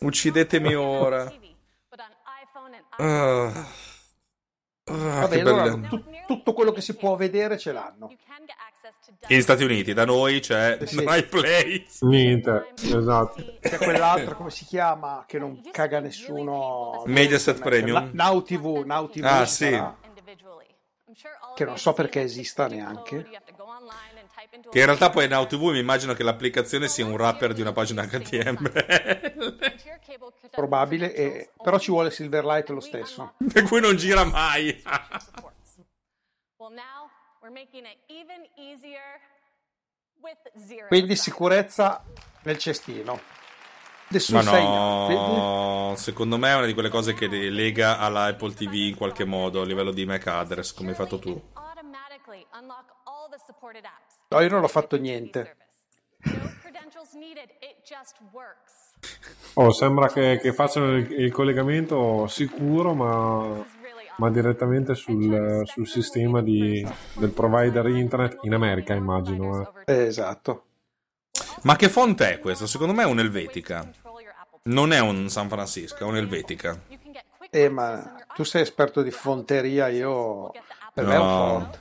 [0.00, 1.32] Uccidetemi ora.
[2.96, 3.66] Ah.
[4.90, 8.10] Ah, Vabbè, che allora tu- tutto quello che si può vedere ce l'hanno.
[9.28, 11.04] Negli Stati Uniti, da noi c'è Sì.
[11.04, 11.86] Rai Play.
[12.00, 13.42] Niente, esatto.
[13.60, 17.02] C'è quell'altro, come si chiama, che non caga nessuno.
[17.04, 18.10] Mediaset Premium.
[18.14, 19.64] Now TV, Now TV Ah, sì.
[19.70, 19.94] sarà,
[21.54, 23.28] che non so perché esista neanche.
[24.70, 27.72] Che in realtà poi Now TV mi immagino che l'applicazione sia un wrapper di una
[27.72, 28.72] pagina HTML.
[30.50, 33.34] Probabile, e- però ci vuole Silverlight lo stesso.
[33.52, 34.82] per cui non gira mai.
[40.88, 42.02] Quindi sicurezza
[42.42, 43.20] nel cestino.
[44.32, 48.72] Ma sei no, secondo me è una di quelle cose che lega alla Apple TV
[48.72, 51.40] in qualche modo a livello di MAC address, come hai fatto tu.
[54.28, 55.56] No, io non ho fatto niente.
[59.54, 63.64] Oh, sembra che, che facciano il, il collegamento sicuro, ma,
[64.16, 69.72] ma direttamente sul, sul sistema di- del provider internet in America, immagino.
[69.84, 70.64] Eh, esatto.
[71.62, 72.66] Ma che font è questo?
[72.66, 73.88] Secondo me è un'Elvetica.
[74.64, 76.78] Non è un San Francisco, è un'Elvetica.
[77.50, 80.50] Eh, ma tu sei esperto di fonteria, io...
[80.92, 81.36] Per me è un No.
[81.36, 81.78] font.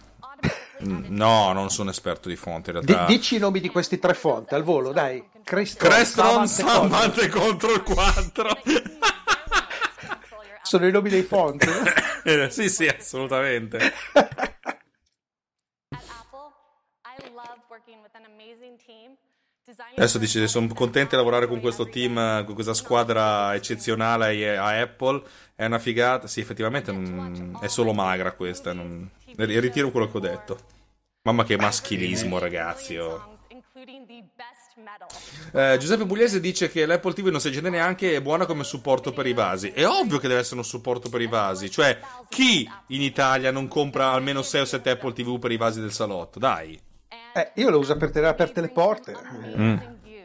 [0.87, 3.05] Mm, No, non sono esperto di fonti in realtà.
[3.05, 5.27] dici i nomi di questi tre fonti al volo, dai.
[5.43, 8.49] Crestron, Crestron, Savant Savant e e Control 4.
[10.61, 11.67] Sono i nomi dei fonti?
[12.27, 13.79] Eh, sì, sì, assolutamente.
[19.95, 25.21] Adesso dice, sono contento di lavorare con questo team, con questa squadra eccezionale a Apple.
[25.55, 26.27] È una figata.
[26.27, 28.71] Sì, effettivamente non- è solo magra questa.
[28.73, 30.57] non- Ritiro quello che ho detto.
[31.23, 32.95] Mamma che maschilismo, ragazzi.
[32.97, 33.35] oh.
[35.51, 39.11] Eh, Giuseppe Pugliese dice che l'Apple TV non si aggiunge neanche è buona come supporto
[39.11, 39.69] per i vasi.
[39.69, 41.69] È ovvio che deve essere un supporto per i vasi.
[41.69, 41.99] Cioè,
[42.29, 45.91] chi in Italia non compra almeno 6 o 7 Apple TV per i vasi del
[45.91, 46.39] salotto?
[46.39, 46.79] Dai.
[47.37, 49.15] Eh, io lo uso per tenere aperte le porte.
[49.55, 49.77] Mm.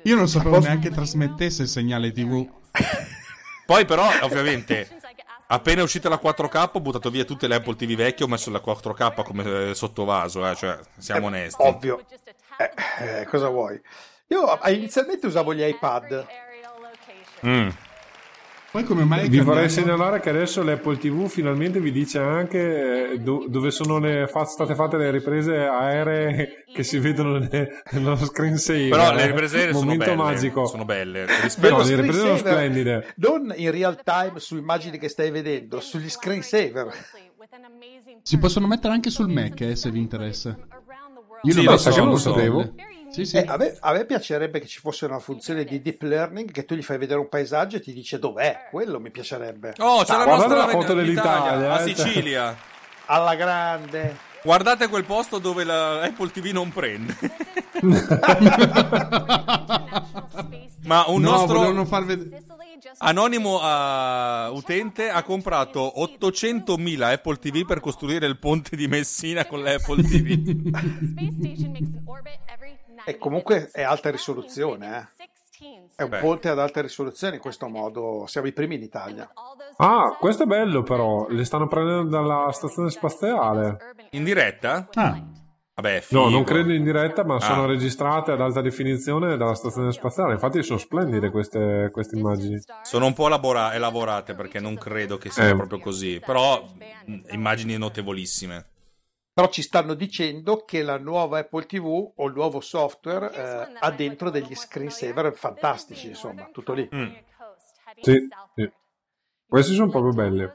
[0.05, 2.49] Io non sapevo neanche trasmettesse il segnale TV.
[3.67, 4.89] Poi, però, ovviamente,
[5.49, 8.25] appena è uscita la 4K, ho buttato via tutte le Apple TV vecchie.
[8.25, 10.49] Ho messo la 4K come eh, sottovaso.
[10.49, 11.63] Eh, cioè, siamo onesti.
[11.63, 12.03] Ovvio.
[12.57, 13.79] Eh, eh, cosa vuoi?
[14.29, 16.27] Io eh, inizialmente usavo gli iPad.
[17.47, 17.69] Mm.
[18.73, 23.19] Poi come mai Vi vorrei segnalare che adesso l'Apple TV finalmente vi dice anche eh,
[23.19, 28.17] do- dove sono le fa- state fatte le riprese aeree che si vedono ne- nello
[28.17, 28.89] screensaver.
[28.89, 29.27] Però le eh.
[29.27, 30.17] riprese aeree sono belle.
[30.17, 30.65] magico.
[30.67, 31.27] Sono belle.
[31.27, 33.13] No, Rispetto le riprese sono splendide.
[33.17, 36.89] Non in real time su immagini che stai vedendo, sugli screensaver.
[38.23, 40.57] Si possono mettere anche sul Mac, eh, se vi interessa.
[41.43, 42.75] Io Sì, lo lo so, lo belle.
[43.13, 43.37] Sì, sì.
[43.37, 46.65] Eh, a, me, a me piacerebbe che ci fosse una funzione di deep learning che
[46.65, 48.69] tu gli fai vedere un paesaggio e ti dice dov'è.
[48.71, 49.75] Quello mi piacerebbe.
[49.79, 51.95] Oh, c'è la nostra la foto l'Italia, dell'Italia, a eh.
[51.95, 52.57] Sicilia.
[53.07, 54.17] Alla grande.
[54.43, 57.15] Guardate quel posto dove la Apple TV non prende.
[60.85, 62.43] Ma un no, nostro vedere.
[62.99, 69.63] anonimo eh, utente ha comprato 800.000 Apple TV per costruire il ponte di Messina con
[69.63, 72.01] l'Apple TV.
[73.05, 75.31] E comunque è alta risoluzione, eh.
[75.95, 76.19] È un Beh.
[76.19, 78.25] ponte ad alta risoluzione in questo modo.
[78.27, 79.31] Siamo i primi in Italia.
[79.77, 83.77] Ah, questo è bello però, le stanno prendendo dalla stazione spaziale.
[84.11, 84.89] In diretta?
[84.95, 85.23] Ah,
[85.75, 86.25] Vabbè, figo.
[86.25, 87.41] No, non credo in diretta, ma Ah.
[87.41, 90.33] sono registrate ad alta definizione dalla stazione spaziale.
[90.35, 92.61] Infatti sono splendide queste, queste immagini.
[92.83, 95.57] Sono un po' elabora- elaborate perché non credo che sia Eh.
[95.57, 96.21] proprio così.
[96.25, 96.63] Però
[97.07, 98.67] mh, immagini notevolissime.
[99.35, 103.91] Però ci stanno dicendo che la nuova Apple TV o il nuovo software eh, ha
[103.91, 106.87] dentro degli screensaver fantastici, insomma, tutto lì.
[106.95, 107.15] Mm.
[108.01, 108.73] Sì, sì.
[109.47, 110.55] Queste sono proprio belle.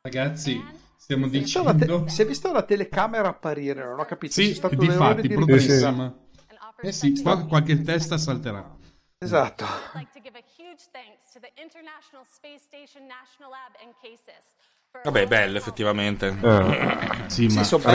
[0.00, 0.62] ragazzi,
[0.96, 2.08] stiamo Si la te- dicendo...
[2.08, 4.32] si è vista la telecamera apparire, non ho capito.
[4.32, 6.84] Sì, C'è stato un errore difatti, di.
[6.88, 8.76] Eh sì, qua qualche testa salterà.
[9.18, 9.64] Esatto.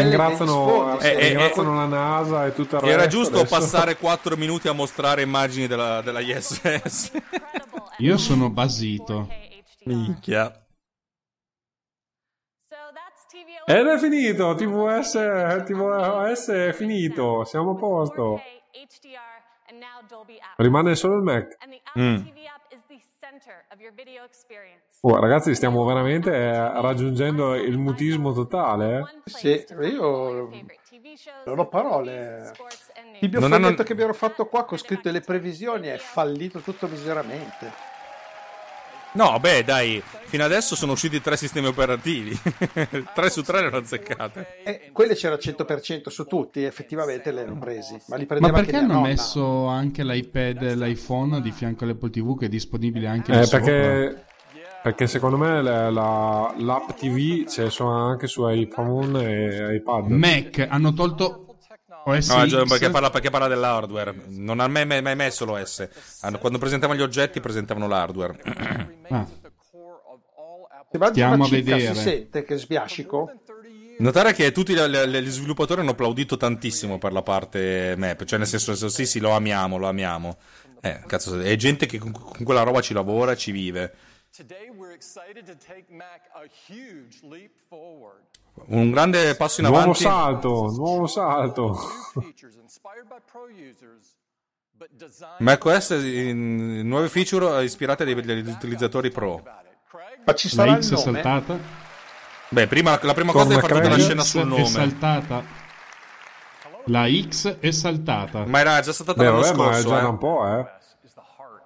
[0.02, 1.10] Ringraziano negli sfondi, Eh, sì.
[1.10, 2.82] eh, ringraziano la NASA e il resto.
[2.82, 3.56] Era giusto adesso.
[3.60, 7.12] passare 4 minuti a mostrare immagini della, della ISS.
[8.00, 9.28] Io sono basito.
[9.86, 10.56] Minchia.
[13.66, 18.42] Ed è finito, TVS, TVS è finito, siamo a posto.
[20.58, 21.58] Rimane solo il Mac.
[21.98, 22.16] Mm.
[25.02, 26.52] Oh, ragazzi, stiamo veramente eh,
[26.82, 28.98] raggiungendo il mutismo totale.
[29.00, 29.02] eh.
[29.26, 30.50] Sì, io
[31.46, 32.52] non ho parole.
[33.20, 36.88] Il mio Non hanno- che abbiamo fatto qua con scritto le previsioni è fallito tutto
[36.88, 37.90] miseramente.
[39.14, 42.38] No, beh, dai, fino adesso sono usciti tre sistemi operativi.
[43.14, 44.48] 3 su 3 le hanno azzeccate.
[44.64, 47.98] E quelle c'era 100% su tutti, effettivamente le hanno presi.
[48.08, 49.08] Ma li Ma perché hanno nonna.
[49.08, 54.24] messo anche l'iPad e l'iPhone di fianco all'Apple TV che è disponibile anche Eh, perché,
[54.82, 60.08] perché secondo me la- la- l'app TV c'è anche su iPhone e iPad.
[60.10, 61.51] Mac hanno tolto
[62.06, 62.68] OS No, X.
[62.68, 64.14] perché parla, perché parla dell'hardware.
[64.28, 65.88] Non ha mai, mai- mai messo l'OS.
[66.40, 68.40] Quando presentavano gli oggetti, presentavano l'hardware.
[69.10, 69.28] Ah,
[70.92, 71.94] Se mangi Stiamo a vedere.
[71.96, 73.32] si sente che sbiascico?
[74.00, 78.24] Notare che tutti gli sviluppatori hanno applaudito tantissimo per la parte map.
[78.26, 80.38] Cioè, nel senso, sì, sì, lo amiamo, lo amiamo.
[80.82, 83.94] Eh, cazzo, è gente che con, con quella roba ci lavora, ci vive.
[88.66, 90.02] Un grande passo in Nuovo avanti.
[90.04, 91.78] salto, nuovo salto.
[94.78, 99.44] But designed macOS in- nuove feature ispirate dagli utilizzatori pro.
[100.26, 101.58] Ma ci sarà la X è saltata.
[102.50, 104.66] Beh, prima la prima Con cosa è far tutta la scena X sul è nome.
[104.66, 105.44] saltata.
[106.86, 108.46] La X è saltata.
[108.46, 109.88] Ma era già stata Beh, l'anno vabbè, ma è scorso.
[109.90, 110.06] già eh.
[110.06, 110.66] un po', eh.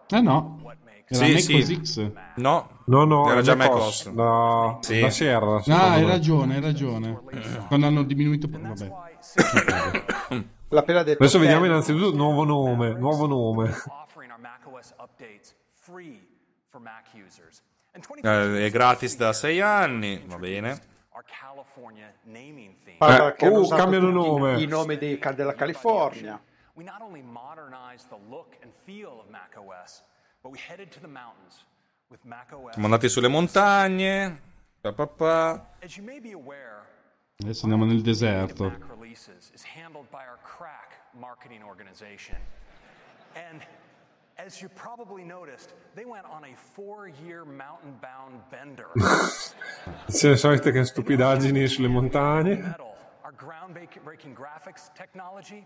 [0.09, 0.64] Eh no.
[1.07, 1.81] Era Sì, MacOS sì.
[1.83, 2.11] X.
[2.35, 4.11] No, No, no, era già macOS.
[4.13, 4.99] La, Sì.
[4.99, 5.55] la Sierra.
[5.57, 6.09] Ah, secondo hai me.
[6.09, 7.21] ragione, hai ragione.
[7.67, 8.47] Quando hanno diminuito...
[8.49, 8.91] Vabbè.
[10.69, 11.21] L'ha appena detto.
[11.21, 12.93] Adesso vediamo innanzitutto nuovo nome.
[12.93, 13.69] Nuovo nome.
[14.03, 16.19] offering our macOS updates free
[16.69, 17.61] for Mac users.
[17.93, 20.93] And 20 Eh, è gratis da 6 anni, va bene.
[22.97, 24.61] Parla Eh, oh, cambiano nome.
[24.61, 26.39] I nomi dei- della California.
[26.73, 30.03] We not only modernized the look and feel of macOS,
[30.45, 31.65] but we headed to the mountains
[32.11, 32.75] with macOS.
[32.75, 34.39] Siamo andati sulle montagne.
[34.79, 35.65] Pa, pa, pa.
[35.81, 36.83] As you may be aware,
[37.41, 38.69] Adesso andiamo nel of deserto.
[38.69, 42.37] Mac releases is handled by our crack marketing organization.
[43.33, 43.65] And
[44.37, 48.91] as you probably noticed, they went on a four-year mountain-bound bender.
[50.05, 52.55] C'è le solite che stupidaggini sulle montagne.
[52.55, 52.93] metal,
[53.23, 55.65] our groundbreaking graphics technology.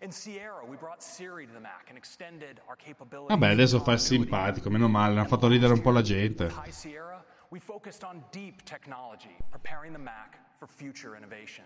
[0.00, 3.34] In Sierra, we brought Siri to the Mac and extended our capability.
[3.34, 6.46] Vabbè, adesso fa il simpatico, meno male, hanno fatto ridere un po' la gente.
[6.46, 11.64] High Sierra, we focused on deep technology, preparing the Mac for future innovation.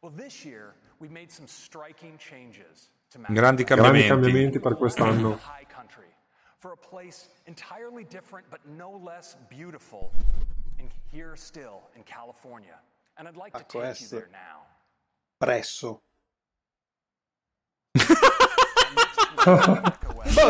[0.00, 3.32] Well, this year, we made some striking changes to Mac.
[3.32, 4.08] Grandi Grandi cambiamenti.
[4.08, 5.36] cambiamenti per quest'anno.
[5.36, 6.14] High country
[6.58, 10.10] for a place entirely different but no less beautiful
[10.78, 12.80] in here still in California.
[13.18, 14.66] And I'd like to take you there now.
[15.38, 16.00] Presso.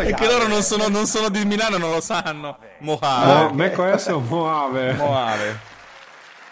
[0.04, 2.58] È che loro non sono, non sono di Milano, non lo sanno.
[2.58, 3.52] No, Mojave.
[3.54, 4.92] macOS o Mojave.
[4.94, 5.58] Mojave.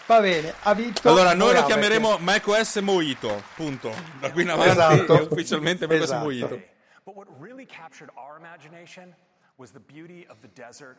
[0.05, 1.09] Va bene, ha vinto.
[1.09, 1.65] Allora, noi lo Mojave.
[1.67, 3.43] chiameremo macOS Mojito.
[3.55, 3.93] Punto.
[4.19, 5.17] Da qui in avanti Esatto.
[5.17, 6.23] è ufficialmente macOS Esatto.
[6.23, 6.61] Mojito.
[7.03, 9.15] But what really captured our imagination
[9.57, 10.97] was the beauty of the desert.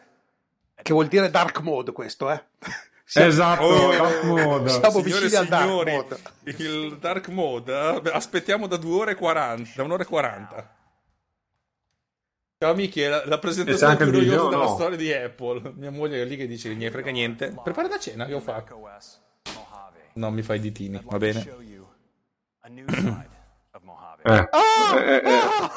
[0.82, 2.42] Che vuol dire dark mode questo, eh?
[3.14, 4.68] Esatto, Oh, dark mode.
[4.68, 6.18] Siamo Signore vicini al dark signori, mode.
[6.44, 10.74] il dark mode eh, aspettiamo da 2 ore e 40, da un'ora e 40.
[12.58, 14.74] Ciao Miki, è la, la presentazione più noiosa della no?
[14.74, 15.72] storia di Apple.
[15.76, 17.54] Mia moglie è lì che dice che ne frega niente.
[17.62, 18.76] Prepara da cena che ho fatto.
[18.78, 19.20] macOS
[19.54, 20.10] Mojave.
[20.14, 21.46] No, mi fai i ditini, va bene.
[24.24, 24.32] Eh.
[24.32, 24.48] Eh,
[24.98, 25.70] eh, eh.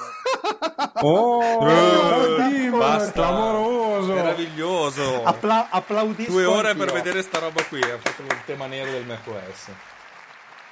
[1.01, 3.11] Oh, Eh, basta.
[3.11, 4.13] clamoroso.
[4.13, 5.23] Meraviglioso.
[5.23, 6.85] Appla- applaudisco Due ore anch'io.
[6.85, 7.81] per vedere sta roba qui.
[7.81, 9.69] Ha fatto il tema nero del macOS.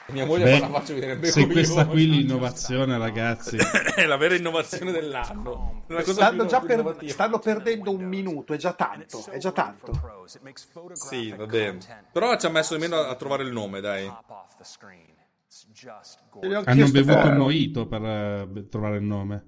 [0.10, 3.57] Mia moglie Beh, la faccia vedere bene se questa qui l'innovazione, ragazzi.
[3.94, 5.84] è la vera innovazione dell'anno.
[6.03, 9.91] Stanno, più- per- stanno perdendo un minuto, è già tanto, è già tanto.
[10.94, 11.80] Sì, va bene.
[12.14, 14.10] Però ci ha messo nemmeno a trovare il nome, dai.
[16.65, 19.45] Hanno bevuto il mojito per eh, trovare il nome.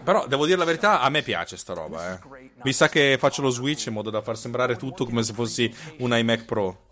[0.00, 2.50] Però devo dire la verità, a me piace sta roba, eh.
[2.62, 5.72] Mi sa che faccio lo switch in modo da far sembrare tutto come se fossi
[5.98, 6.86] un iMac Pro.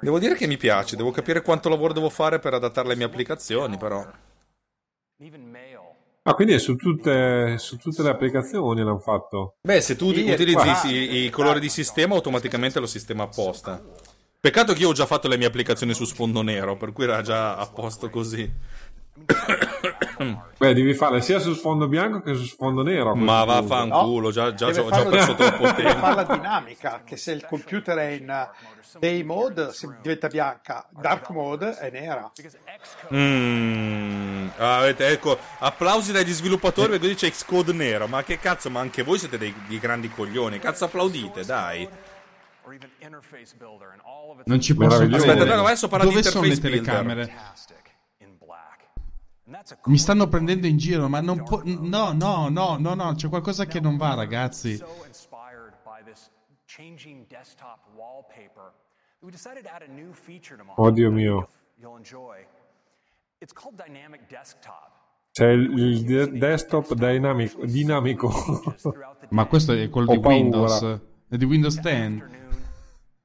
[0.00, 3.04] Devo dire che mi piace, devo capire quanto lavoro devo fare per adattare le mie
[3.04, 4.02] applicazioni, però.
[6.22, 9.56] Ah, quindi è su tutte, su tutte le applicazioni l'hanno fatto.
[9.60, 13.78] Beh, se tu utilizzi guarda, i, i colori di sistema, automaticamente lo sistema apposta.
[14.40, 17.20] Peccato che io ho già fatto le mie applicazioni su sfondo nero, per cui era
[17.20, 18.50] già a posto così.
[20.64, 23.14] Beh, devi farle sia su sfondo bianco che su sfondo nero.
[23.14, 25.98] Ma vaffanculo, già, già, Deve ho già farlo- perso troppo deve tempo.
[25.98, 28.48] farla dinamica, che se il computer è in
[28.98, 32.30] day mode si- diventa bianca, dark mode è nera.
[33.12, 38.06] Mm, ah, avete- ecco, applausi dagli sviluppatori perché c'è Xcode nero.
[38.06, 40.58] Ma che cazzo, ma anche voi siete dei, dei grandi coglioni.
[40.58, 41.88] Cazzo applaudite, dai.
[43.00, 43.54] interface
[44.44, 45.02] Non ci posso.
[45.02, 47.32] Aspetta, no, adesso parla di Dove sono le interface builder.
[49.84, 51.60] Mi stanno prendendo in giro, ma non può...
[51.64, 54.82] No, no, no, no, no, c'è qualcosa che non va, ragazzi.
[60.76, 61.48] Oddio think mio.
[63.74, 64.26] dynamic.
[65.30, 67.64] C'è il, il de- desktop dinamico.
[67.66, 68.32] dinamico.
[69.30, 70.36] Ma questo è quello Ho di paura.
[70.36, 71.00] Windows.
[71.28, 71.88] È di Windows 10.
[71.88, 72.42] afternoon,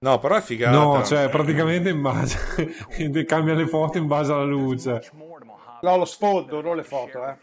[0.02, 0.78] No, però è figata.
[0.78, 2.38] no, cioè praticamente in base.
[3.26, 5.02] cambia le foto in base alla luce.
[5.82, 7.38] No, lo sfondo, non le foto, eh.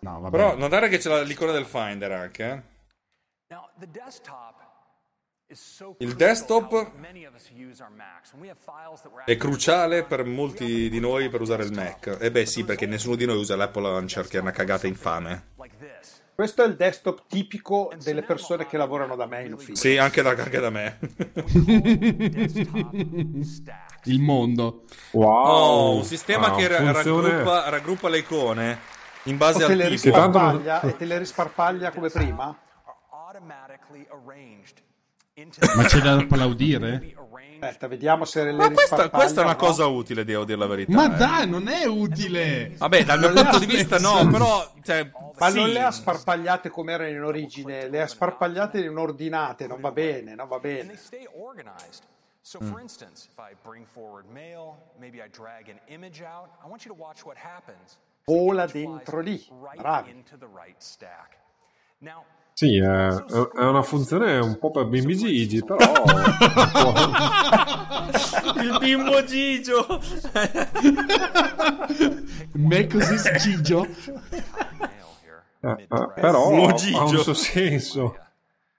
[0.00, 0.36] No, vabbè.
[0.36, 2.44] Però notare che c'è la- l'icona del Finder anche.
[2.44, 2.62] eh.
[6.00, 6.92] Il desktop
[9.24, 12.18] È cruciale per molti di noi per usare il Mac.
[12.20, 15.52] E beh sì, perché nessuno di noi usa l'Apple Launcher, che è una cagata infame.
[16.38, 19.74] Questo è il desktop tipico delle persone che lavorano da me in ufficio.
[19.74, 20.96] Sì, anche da, anche da me.
[24.04, 24.84] Il mondo.
[25.10, 25.32] Wow.
[25.34, 28.78] Oh, un sistema Ah, che raggruppa, raggruppa le icone
[29.24, 30.10] in base O te al le tipo.
[30.12, 32.56] tanto- e te le risparpaglia come prima?
[35.74, 37.16] Ma c'è da applaudire?
[37.60, 39.58] Aspetta, vediamo se le Ma questa, questa è una no.
[39.58, 40.92] cosa utile, devo dire la verità.
[40.92, 41.16] Ma eh.
[41.16, 42.74] dai, non è utile!
[42.76, 44.72] Vabbè, dal mio punto di vista no, però...
[44.82, 45.56] Cioè, Ma sì.
[45.56, 49.90] non le ha sparpagliate come erano in origine, le ha sparpagliate in ordinate, non va
[49.90, 50.98] bene, non va bene.
[52.40, 56.66] So, for instance, if I bring forward mail, maybe I drag an image out, I
[56.66, 57.98] want you to watch what happens.
[58.24, 60.10] Vola dentro lì, bravi.
[60.10, 61.36] into the right stack.
[61.98, 62.24] Now,
[62.58, 65.76] Sì, è, è una funzione un po' per bimbi Gigi, però...
[68.60, 69.86] Il bimbo Gigio!
[72.54, 73.86] Me così scigio.
[74.76, 74.90] mail
[75.22, 75.44] here.
[75.60, 77.00] eh, eh, però ha Gigio.
[77.00, 78.16] un suo senso.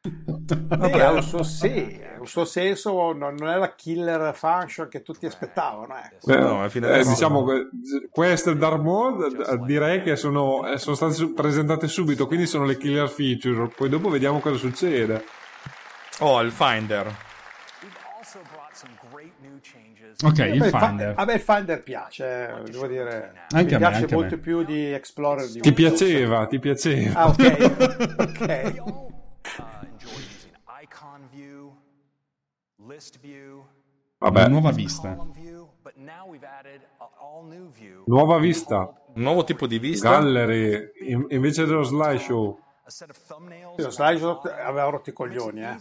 [0.02, 4.88] Vabbè, ha un suo, sì, ha un suo senso, non non è la killer function
[4.88, 5.96] che tutti aspettavano.
[5.98, 6.32] Ecco.
[6.32, 7.68] Eh, No, alla fine eh, diciamo che
[8.12, 12.78] queste Dark Mode eh, direi che sono, eh, sono state presentate subito, quindi sono le
[12.78, 13.68] killer feature.
[13.76, 15.24] Poi dopo vediamo cosa succede.
[16.20, 17.16] Oh, il Finder.
[20.22, 21.14] Ok, il me Finder.
[21.16, 23.32] a me il Finder piace, eh, devo dire.
[23.52, 24.42] Anche a mi me, piace anche a molto me.
[24.42, 25.98] più di Explorer di Ti Windows.
[25.98, 27.20] piaceva, ti piaceva.
[27.20, 28.16] Ah, ok.
[28.20, 28.82] ok.
[34.18, 35.16] Vabbè, nuova vista.
[38.06, 38.78] nuova vista,
[39.14, 40.10] Un nuovo tipo di vista.
[40.12, 42.60] gallery, in- invece dello slideshow.
[43.78, 45.76] Lo slideshow aveva rotto i coglioni, eh.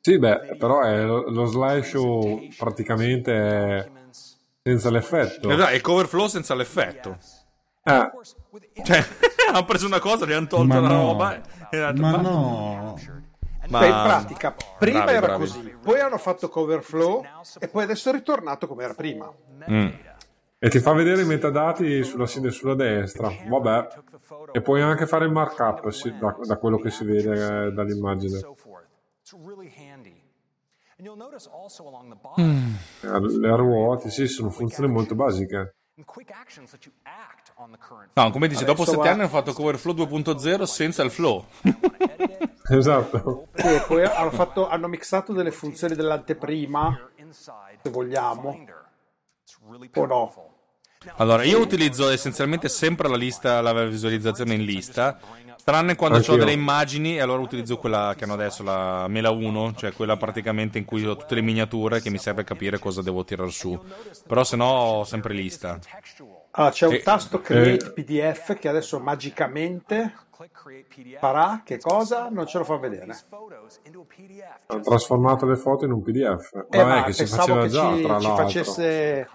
[0.00, 3.90] Sì, beh, però è lo, slideshow praticamente è
[4.62, 5.50] senza l'effetto.
[5.50, 7.18] Eh, dai, è cover flow senza l'effetto.
[8.50, 9.04] With Cioè,
[9.52, 11.02] hanno preso una cosa, gli hanno tolto Ma la no.
[11.02, 11.34] roba.
[11.70, 12.96] e Ma "Ma- no.
[13.68, 15.40] Ma- Beh, in pratica, prima Bravi, era bravi.
[15.40, 17.22] così, poi hanno fatto cover flow
[17.58, 19.32] e poi adesso è ritornato come era prima.
[19.70, 19.88] Mm.
[20.58, 23.32] e ti fa vedere i metadati sulla sinistra e sulla destra.
[23.46, 23.88] Vabbè.
[24.52, 28.40] E puoi anche fare il markup sì, da, da quello che si vede eh, dall'immagine.
[32.20, 35.74] bottom, Eh, Le ruote, sì, sono funzioni molto basiche.
[38.12, 41.10] No, come dici, dopo Adesso sette va- anni hanno fatto cover flow 2.0 senza il
[41.10, 41.44] flow.
[42.68, 43.46] Esatto.
[43.54, 47.10] E poi hanno, fatto- hanno mixato delle funzioni dell'anteprima,
[47.80, 48.66] se vogliamo,
[49.94, 50.50] o no.
[51.18, 55.16] Allora, io utilizzo essenzialmente sempre la lista, la visualizzazione in lista,
[55.62, 59.74] tranne quando ho delle immagini e allora utilizzo quella che hanno adesso, la Mela 1,
[59.76, 63.24] cioè quella praticamente in cui ho tutte le miniature che mi serve capire cosa devo
[63.24, 63.80] tirare su.
[64.26, 65.78] Però se no ho sempre lista.
[66.58, 70.14] Allora, c'è un E- tasto Create PDF che adesso magicamente
[71.18, 72.28] farà che cosa?
[72.30, 73.14] Non ce lo fa vedere.
[73.28, 74.58] Photos into a PDF.
[74.66, 76.54] Hanno trasformato le foto in un PDF.
[76.70, 78.44] Eh, Vabbè, ma che si faceva che già, ci, tra ci l'altro.
[78.44, 79.26] facesse eh,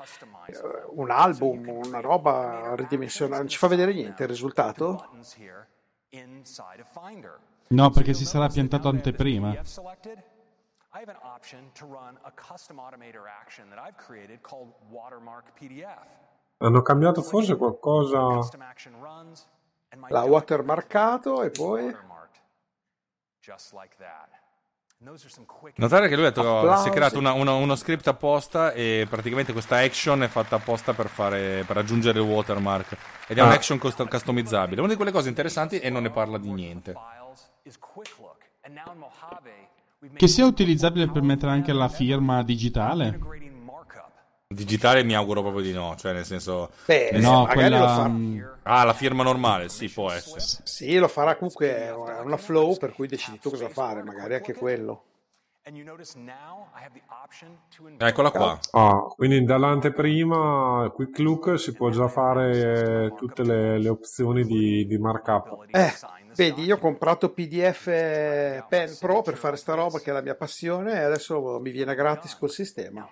[0.96, 3.38] un album, una roba ridimensionata.
[3.40, 5.08] Non ci fa vedere niente il risultato?
[7.68, 9.52] No, perché si sarà piantato anteprima.
[10.94, 15.54] I have an option to run a custom automator action that I've created called watermark
[15.58, 16.30] PDF.
[16.62, 18.18] Hanno cambiato forse qualcosa.
[20.10, 21.96] L'ha document watermarcato e poi...
[25.78, 26.32] Notare che lui ha
[26.78, 30.94] si è creato una- una- uno script apposta e praticamente questa action è fatta apposta
[30.94, 32.96] per, fare, per aggiungere il watermark.
[33.28, 33.46] Ed è Ah.
[33.46, 34.80] un'action cust- customizzabile.
[34.82, 36.94] Una di quelle cose interessanti e non ne parla di niente.
[40.16, 43.20] Che sia utilizzabile per mettere anche la firma digitale.
[44.54, 46.72] Digitale mi auguro proprio di no, cioè nel senso...
[46.86, 47.88] Beh, No, magari lo quella...
[47.88, 48.08] fa.
[48.08, 50.40] mm, Ah, la firma normale, sì, può essere.
[50.64, 54.54] Sì, lo farà comunque, è una flow per cui decidi tu cosa fare, magari anche
[54.54, 55.04] quello.
[57.98, 58.60] Eccola qua.
[58.72, 64.86] Ah, quindi dall'anteprima, Quick Look, si può già fare eh, tutte le, le opzioni di,
[64.88, 65.66] di markup.
[65.70, 65.94] Eh,
[66.36, 70.36] vedi, io ho comprato PDF Pen Pro per fare sta roba che è la mia
[70.36, 73.08] passione e adesso mi viene gratis col sistema.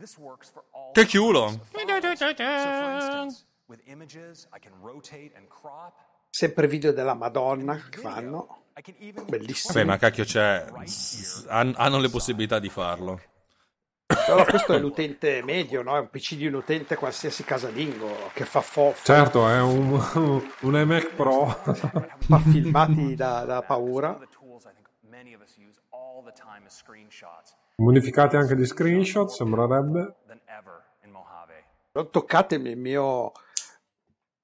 [0.00, 1.60] This works for all Che culo!
[6.30, 8.62] Sempre video della Madonna che fanno,
[9.26, 9.74] bellissimo.
[9.74, 10.64] Vabbè, ma cacchio c'è...
[11.48, 13.20] han- Hanno le possibilità di farlo.
[14.06, 15.94] Però questo è l'utente medio, no?
[15.96, 19.92] È un PC di un utente qualsiasi casalingo che fa, fo- Certo, è un,
[20.60, 21.46] un iMac Pro.
[21.52, 24.18] fa filmati da, da paura.
[27.80, 30.16] Modificati anche di screenshot, sembrerebbe.
[30.26, 31.64] than ever in Mojave.
[31.92, 33.32] Non toccatemi il mio,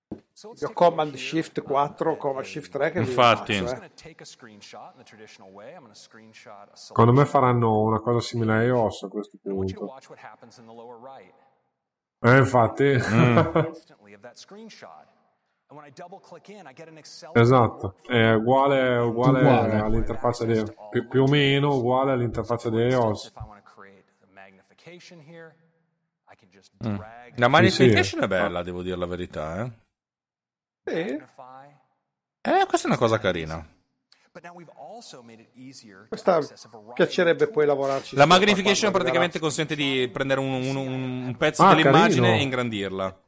[0.09, 0.23] il
[0.59, 3.55] mio Command Shift at 4, Command Shift 3 che Infatti.
[3.59, 3.91] faccio, eh.
[6.73, 9.95] Secondo me faranno una cosa simile a iOS a questo punto.
[12.21, 12.85] Eh, infatti.
[12.97, 14.17] Instantly
[17.33, 19.79] esatto, è uguale, uguale Uguale.
[19.81, 23.33] all'interfaccia di più, più o meno uguale all'interfaccia di iOS.
[26.87, 26.99] Mm.
[27.37, 28.25] La magnification sì.
[28.25, 29.65] è bella, devo dire la verità.
[29.65, 29.73] Eh?
[30.85, 31.23] Sì.
[32.43, 33.76] Eh, questa è una cosa carina.
[36.09, 36.41] Questa
[36.95, 38.17] piacerebbe poi lavorarci.
[38.17, 42.39] La magnification praticamente consente di prendere un, un- un- un pezzo Ah, dell'immagine carino.
[42.41, 43.21] e ingrandirla.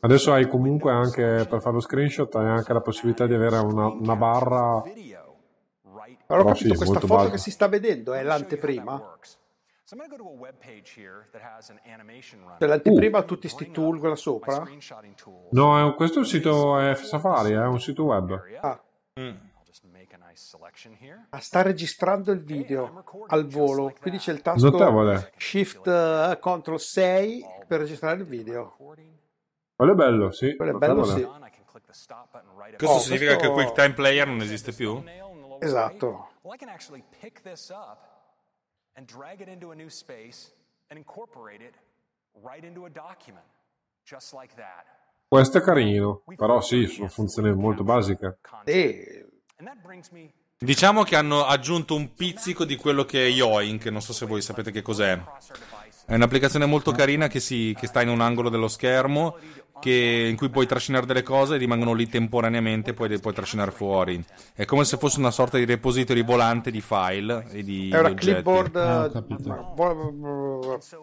[0.00, 3.86] Adesso hai comunque anche per fare lo screenshot hai anche la possibilità di avere una,
[3.88, 4.82] una barra.
[6.28, 7.32] Allora, ho capito, sì, questa foto basico.
[7.32, 8.58] che si sta vedendo è Let
[9.88, 9.94] that l'anteprima?
[9.94, 9.94] works.
[9.94, 12.68] So I'm going to go to a web page here that has an animation running.
[12.68, 13.24] L'anteprima ha Uh.
[13.24, 14.62] tutti sti tool up là sopra?
[15.50, 18.32] No, è un- questo è un sito è Safari, è un sito web.
[18.60, 18.80] Ah,
[19.14, 21.26] I'll just make a nice selection here.
[21.30, 25.32] ah, sta registrando il video al volo, quindi c'è il tasto Notevole.
[25.36, 28.74] Shift eh, Ctrl 6 per registrare il video.
[28.78, 29.14] Recording.
[29.76, 30.56] Quello è bello, sì.
[30.56, 31.22] Quello è bello, sì.
[32.76, 35.02] Questo Oh, significa questo- che il QuickTime Player non esiste più?
[35.60, 36.30] Esatto.
[38.96, 40.50] And drag it into a new space
[40.90, 41.74] and incorporate it
[42.42, 43.46] right into a document,
[44.04, 44.86] just like that.
[45.28, 48.38] Questo è carino, però sì, sono funzioni molto basiche.
[48.64, 49.26] E
[49.58, 53.84] And that brings me Diciamo che hanno aggiunto un pizzico di quello che è Yoink,
[53.88, 55.20] non so se voi sapete che cos'è.
[56.06, 59.36] È un'applicazione molto carina che, si, che sta in un angolo dello schermo
[59.80, 63.34] che- in cui puoi trascinare delle cose e rimangono lì temporaneamente e poi le puoi
[63.34, 64.24] trascinare fuori.
[64.54, 68.08] È come se fosse una sorta di repository volante di file e di, è una
[68.08, 68.24] oggetti.
[68.24, 69.10] clipboard Ah,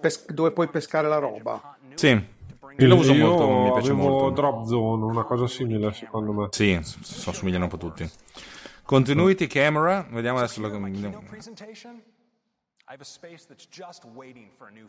[0.01, 1.77] eh, dove puoi pescare la roba.
[1.93, 4.29] Sì, io lo uso molto, mi piace avevo molto.
[4.31, 6.47] Drop Zone, una cosa simile secondo me.
[6.49, 8.09] Sì, s- s- assomigliano un po' tutti.
[8.85, 10.69] Continuity camera, vediamo adesso la...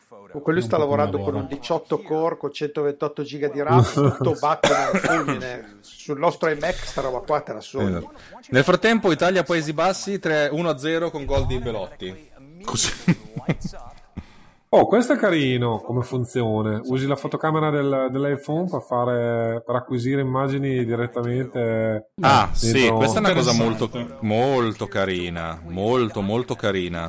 [0.06, 0.40] photo.
[0.40, 5.00] Quello sta lavorando con un 18 core con 128 giga di RAM, tutto batte nel
[5.00, 5.76] fulmine.
[5.80, 7.96] Sul nostro iMac sta roba qua te la sogni.
[7.96, 8.12] Esatto.
[8.48, 12.30] Nel frattempo Italia Paesi Bassi 3 1-0 con gol di Belotti.
[12.64, 12.90] Così.
[14.76, 16.80] Oh, questo è carino come funzione.
[16.86, 22.08] Usi la fotocamera del- dell'iPhone per, fare, per acquisire immagini direttamente.
[22.20, 23.88] Ah, sì, dentro- questa è una cosa molto,
[24.22, 25.60] molto carina.
[25.64, 27.08] Molto, molto carina.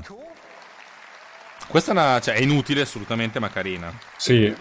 [1.68, 3.92] Questa è, una, cioè, è inutile assolutamente, ma carina.
[4.16, 4.54] Sì.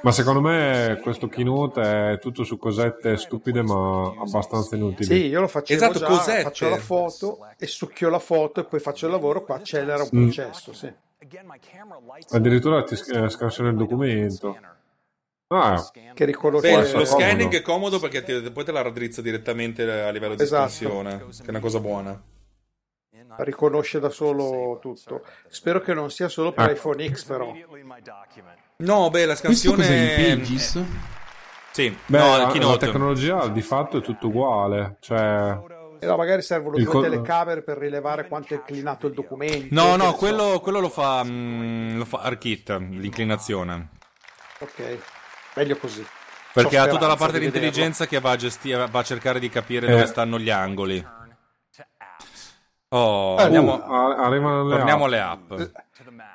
[0.00, 5.04] Ma secondo me questo keynote è tutto su cosette stupide ma abbastanza inutili.
[5.04, 6.42] Sì, io lo facevo Esatto, già, cosette.
[6.44, 10.08] faccio la foto e succhio la foto e poi faccio il lavoro, qua accelera un
[10.20, 10.22] Mm.
[10.22, 10.90] processo, sì.
[12.30, 14.56] Addirittura ti eh, scansiona il documento.
[15.48, 15.82] Ah,
[16.14, 17.04] Che Questo lo comodo.
[17.06, 20.68] scanning è comodo perché ti- poi te la raddrizza direttamente a livello di Esatto.
[20.68, 22.22] scansione, che è una cosa buona.
[23.38, 25.24] riconosce da solo tutto.
[25.48, 27.52] Spero che non sia solo per iPhone X però.
[28.78, 30.36] No, beh, la Questo cos'è in scansione...
[30.36, 30.84] Pages?
[31.72, 34.96] Sì, beh, no, la, il la tecnologia di fatto è tutto uguale.
[35.00, 35.58] Cioè,
[36.00, 39.68] E no, magari servono due co- telecamere per rilevare quanto è inclinato il documento.
[39.74, 40.16] No, no, ne so.
[40.16, 43.88] quello, quello lo fa, mm, lo fa ARKit, l'inclinazione.
[44.60, 44.98] Ok,
[45.54, 46.06] meglio così.
[46.52, 49.48] Perché ha tutta la parte di intelligenza che va a, gestire, va a cercare di
[49.48, 49.90] capire Eh.
[49.90, 51.04] dove stanno gli angoli.
[52.90, 55.10] Oh, Eh, andiamo, uh, a- arrivano le torniamo app.
[55.10, 55.52] alle app.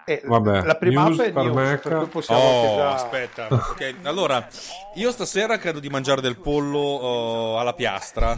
[0.06, 2.94] Eh, Vabbè, la prima news app è per news, per cui possiamo Oh, già...
[2.94, 3.48] aspetta.
[3.50, 4.48] Ok, allora,
[4.96, 8.36] io stasera credo di mangiare del pollo oh, alla piastra.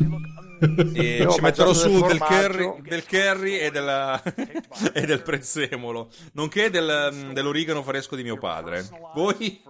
[0.94, 4.22] E Io ci metterò su del curry, del curry e, della-
[4.94, 8.88] e del prezzemolo, nonché del, mm, dell'origano fresco di mio padre.
[9.14, 9.62] Voi?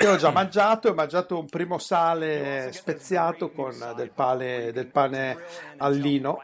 [0.00, 5.36] Io ho già mangiato, ho mangiato un primo sale speziato con del pane, del pane
[5.76, 6.42] al lino.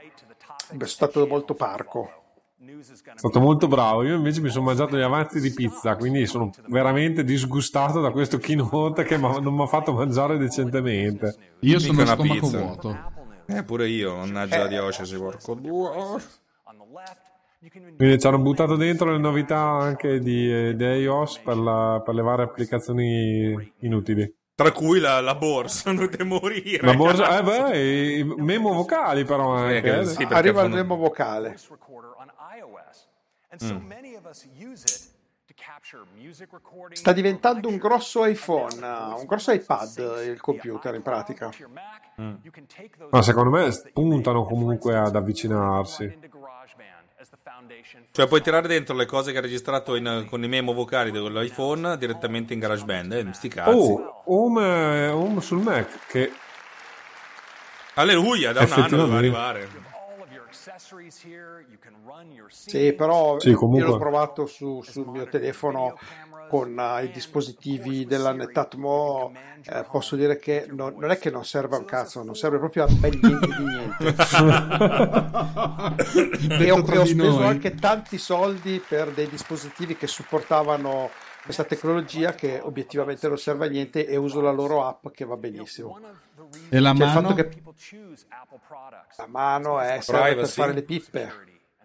[0.78, 2.23] È stato molto parco.
[3.14, 4.02] Stato molto bravo.
[4.02, 8.38] Io invece mi sono mangiato gli avanzi di pizza, quindi sono veramente disgustato da questo
[8.38, 11.34] keynote che non mi ha fatto mangiare decentemente.
[11.60, 12.58] Io sono una pizza.
[12.58, 13.12] vuoto.
[13.46, 15.90] Eh, pure io, mannaggia la diocesi, porco due.
[17.96, 22.14] Quindi ci hanno buttato dentro le novità anche di, eh, di iOS per, la- per
[22.14, 24.30] le varie applicazioni inutili.
[24.54, 26.86] Tra cui la, la borsa, dovete morire.
[26.86, 29.80] La borsa, eh beh, i memo vocali però anche.
[29.80, 30.04] che eh.
[30.04, 31.56] sì, Arriva il fanno- memo vocale.
[36.50, 36.98] Recordings.
[37.00, 41.50] Sta diventando un grosso iPhone, un grosso iPad il computer in pratica.
[41.50, 46.32] Those Ma secondo me puntano comunque ad avvicinarsi.
[48.10, 51.96] Cioè puoi tirare dentro le cose che hai registrato in- con i memo vocali dell'iPhone
[51.96, 53.12] direttamente in GarageBand.
[53.12, 53.70] Eh, sti cazzi.
[53.70, 56.32] Oh, Home, Home sul Mac che
[57.94, 59.93] Alleluia, da un anno doveva arrivare.
[62.48, 63.84] Sì, però Sì, comunque.
[63.84, 65.94] io l'ho provato su- sul mio telefono
[66.48, 69.30] con eh, i dispositivi della Netatmo.
[69.66, 72.58] eh, posso dire che non, non è che non serve a un cazzo, non serve
[72.58, 74.06] proprio a ben niente di niente.
[76.64, 77.46] e ho, ho speso noi.
[77.46, 81.10] anche tanti soldi per dei dispositivi che supportavano
[81.44, 85.36] questa tecnologia che obiettivamente non serve a niente e uso la loro app che va
[85.36, 85.98] benissimo.
[86.68, 87.28] E la Cioè, il mano?
[87.28, 87.62] fatto che
[89.16, 91.32] la mano è serve per fare le pippe.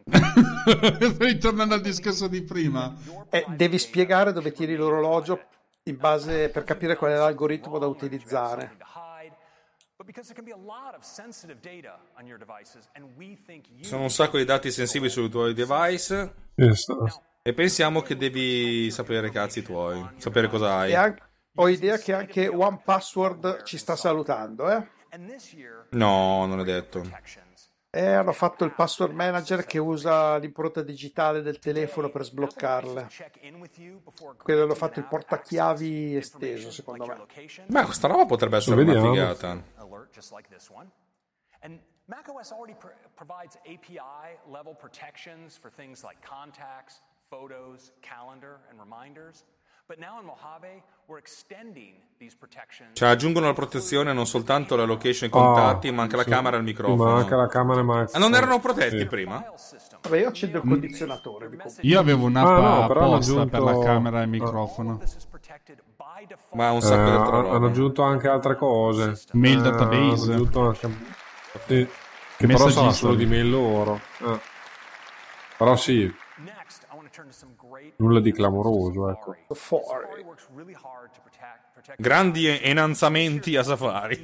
[1.19, 2.93] Ritornando al discorso di prima.
[3.29, 5.39] Eh, devi spiegare dove tiri l'orologio
[5.83, 8.77] in base per capire qual è l'algoritmo da utilizzare.
[13.81, 17.21] Sono un sacco di dati sensibili sui tuoi device Esatto.
[17.41, 20.91] e pensiamo che devi sapere i cazzi tuoi, sapere cosa hai.
[20.91, 21.21] E anche-
[21.55, 24.87] ho idea che anche One Password ci sta salutando, eh?
[25.91, 27.03] No, non è detto.
[27.91, 33.07] E hanno fatto il password manager che usa l'impronta digitale del telefono per sbloccarle.
[34.37, 37.25] Quello hanno fatto il portachiavi esteso, secondo me.
[37.65, 39.63] Beh, questa roba potrebbe essere una figata.
[42.05, 49.45] macOS already pr- provides API level protections for things like contacts, photos, calendar, and reminders.
[52.93, 56.29] Cioè, aggiungono la protezione non soltanto la location e i contatti, ma anche la sì.
[56.29, 57.15] camera e il Ma microfono.
[57.15, 58.13] anche la camera Max.
[58.13, 59.05] Ah, non erano protetti Sì.
[59.07, 59.43] prima?
[60.01, 61.49] Vabbè, io accendo il condizionatore.
[61.81, 64.99] Io avevo un'app Ah, no, apposta per aggiunto- la camera e il microfono.
[66.51, 69.19] Ma un Eh, sacco di altra hanno aggiunto anche altre cose.
[69.31, 70.23] Mail Eh, database.
[70.31, 70.97] hanno aggiunto anche...
[71.65, 71.87] Sì.
[72.37, 73.99] Che però sarà solo di mail loro.
[74.19, 74.39] Eh.
[75.57, 79.35] Però sì, Next, I want to turn to some great nulla di clamoroso, ecco.
[81.97, 84.19] Grandi enanzamenti a Safari.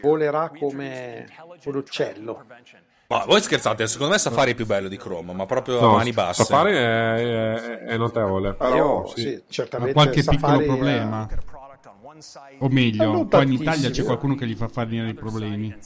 [0.00, 1.26] Volerà come
[1.64, 2.44] un uccello.
[3.08, 5.92] Ma voi scherzate, secondo me Safari è più bello di Chrome, ma proprio a No,
[5.96, 6.44] mani basse.
[6.44, 7.14] Safari è,
[7.54, 9.20] è- è notevole, però sì.
[9.20, 11.28] sì, Ma certamente qualche Safari piccolo è- problema.
[12.18, 15.76] site, O meglio, qua in Italia c'è qualcuno che gli fa fare venire i problemi.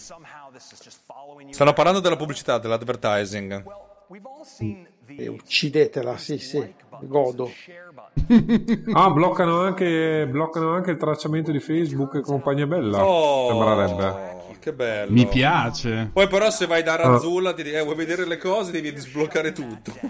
[1.50, 3.64] Stanno parlando della pubblicità, dell'advertising.
[4.08, 7.50] The E uccidetela, sì, sì, godo.
[8.92, 13.04] Ah, bloccano anche, bloccano anche il tracciamento di Facebook e compagnia bella.
[13.06, 14.56] Oh, Sembrerebbe.
[14.58, 15.12] che bello.
[15.12, 16.10] Mi piace.
[16.12, 16.96] Poi però se vai da Ah.
[16.96, 19.92] Ranzulla ti eh, vuoi vedere le cose, devi sbloccare tutto.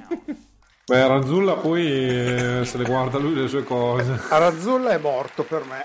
[0.87, 4.19] Beh, Ranzulla poi eh, se le guarda lui le sue cose.
[4.31, 5.85] Arazzulla è morto per me.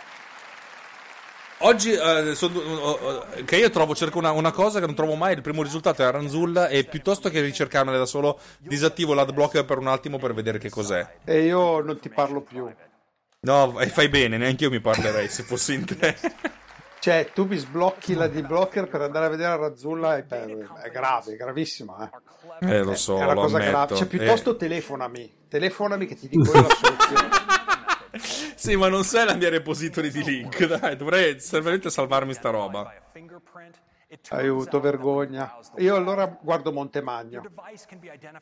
[1.63, 5.15] Oggi, eh, sono- oh, oh, che io trovo, cerco una, una cosa che non trovo
[5.15, 9.77] mai, il primo risultato è Ranzulla e piuttosto che ricercarmela da solo, disattivo l'adblocker per
[9.77, 11.07] un attimo per vedere che cos'è.
[11.23, 12.67] E io non ti parlo più.
[13.41, 16.15] No, e fai bene, neanche io mi parlerei se fossi in te.
[17.01, 21.35] Cioè, tu mi sblocchi la D-blocker per andare a vedere Arazzulla è, è grave, è
[21.35, 22.07] gravissima.
[22.59, 22.75] Eh.
[22.75, 23.75] Eh, lo so, è una cosa grave.
[23.75, 23.95] ammetto.
[23.95, 25.33] Cioè, piuttosto Eh, telefonami.
[25.49, 27.29] Telefonami che ti dico io la soluzione.
[28.61, 32.93] Sì, ma non sei la mia repository di link, dai, dovrei veramente salvarmi sta roba.
[34.29, 35.57] Aiuto, vergogna.
[35.77, 37.41] Io allora guardo Montemagno.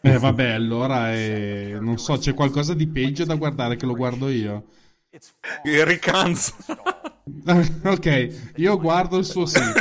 [0.01, 4.27] Eh vabbè, allora eh, non so, c'è qualcosa di peggio da guardare che lo guardo
[4.27, 4.65] io.
[5.63, 6.53] Il ricanzo.
[7.85, 9.79] ok, io guardo il suo sito.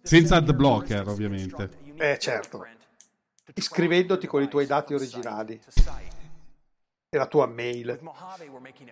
[0.00, 1.68] Senza ad blocker, ovviamente.
[1.98, 2.66] Eh, certo.
[3.52, 5.60] Iscrivendoti con i tuoi dati originali.
[7.16, 8.00] La tua mail.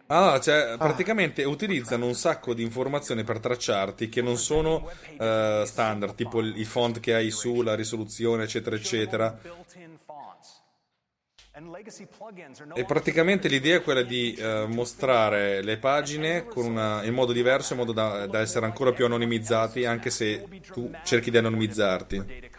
[0.07, 4.89] Ah, cioè, praticamente utilizzano un sacco di informazioni per tracciarti che non sono
[5.19, 9.39] eh, standard, tipo i font che hai su, la risoluzione, eccetera, eccetera.
[12.74, 17.81] E praticamente l'idea è quella di eh, mostrare le pagine una- in modo diverso, in
[17.81, 22.51] modo da, da essere ancora più anonimizzati, anche se tu cerchi di anonimizzarti.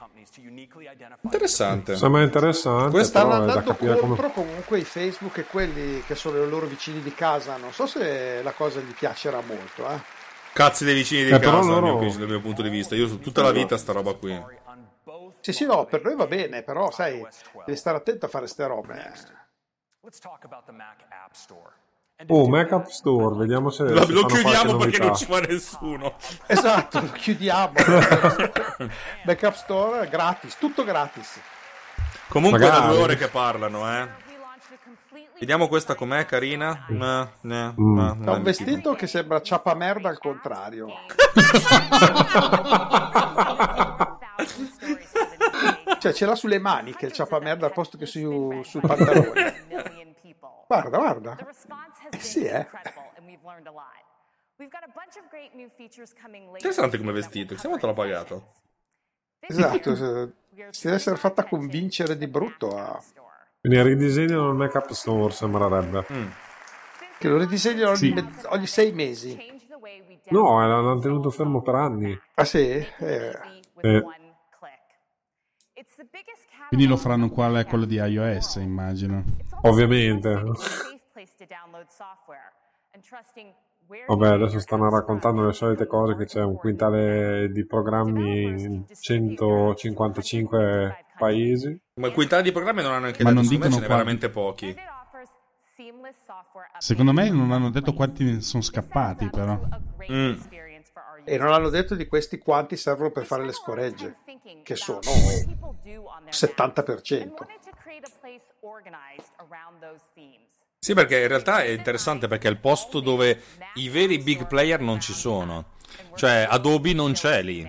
[1.21, 1.95] Interessante.
[1.95, 4.15] Sembra interessante, Questa- Stanno andando capire come...
[4.15, 7.57] contro comunque i Facebook e quelli che sono i loro vicini di casa.
[7.57, 9.87] Non so se la cosa gli piacerà molto.
[9.89, 10.01] Eh.
[10.53, 12.95] Cazzi dei vicini di Eh, casa, dal, loro- mio, dal mio punto di vista.
[12.95, 14.61] Io su tutta la vita sta roba qui.
[15.41, 17.25] Sì, sì, no, per noi va bene, però sai,
[17.65, 18.93] devi stare attento a fare ste robe.
[20.01, 21.71] Let's talk about the Mac App Store.
[22.27, 23.83] Oh, Mac App Store, vediamo se...
[23.83, 25.05] Lo, se lo chiudiamo perché novità.
[25.05, 26.13] non ci fa nessuno.
[26.47, 27.73] Esatto, lo chiudiamo.
[29.25, 31.39] Backup Store gratis, tutto gratis.
[32.29, 32.87] Comunque da Magari.
[32.93, 34.07] due ore che parlano, eh.
[35.39, 36.85] Vediamo questa com'è, carina.
[36.89, 38.33] No, no, no, Ha no.
[38.35, 40.87] un vestito che sembra ciapa merda al contrario.
[45.99, 49.65] Cioè, ce l'ha sulle maniche il ciapa merda al posto che su, sul pantalone.
[50.73, 51.37] Guarda, guarda.
[52.09, 52.67] Eh sì, eh.
[56.55, 58.51] Interessante come vestito, chissà quanto l'ha pagato.
[59.39, 62.99] Esatto, si deve essere fatta convincere di brutto a...
[63.61, 66.05] Quindi ridisegnano il Mac App Store, sembrerebbe.
[67.19, 68.13] che lo ridisegnano ogni, Sì.
[68.13, 69.61] mezz- ogni sei mesi.
[70.29, 72.19] No, eh, l'hanno tenuto fermo per anni.
[72.33, 72.59] Ah sì?
[72.69, 73.39] Eh,
[73.81, 74.03] Eh,
[76.69, 79.23] Quindi lo faranno uguale a quello di iOS, immagino.
[79.63, 80.41] Ovviamente.
[84.07, 91.05] Vabbè, adesso stanno raccontando le solite cose che c'è un quintale di programmi in 155
[91.17, 91.79] paesi.
[91.95, 93.87] Ma il quintale di programmi non hanno neanche Ma detto, non secondo me dicono ce
[93.87, 94.03] quanti.
[94.03, 94.75] veramente pochi.
[96.77, 99.59] Secondo me non hanno detto quanti ne sono scappati, però.
[100.11, 100.39] Mm.
[101.25, 104.17] E non hanno detto di questi quanti servono per fare le scoregge,
[104.63, 107.33] che sono 70%.
[110.79, 113.41] Sì, perché in realtà è interessante perché è il posto dove
[113.75, 115.71] i veri big player non ci sono.
[116.15, 117.61] Cioè, Adobe non c'è lì.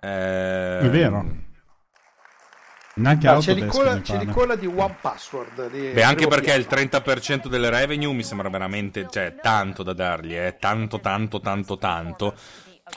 [0.00, 1.44] Eh, È vero.
[2.94, 4.24] Neanche Ah, c'è mi c'è pare.
[4.24, 5.70] l'incolla di One Password.
[5.70, 6.82] Di Beh, anche perché il piano.
[6.84, 12.34] 30% delle revenue mi sembra veramente, cioè, tanto da dargli, eh, tanto, tanto, tanto, tanto.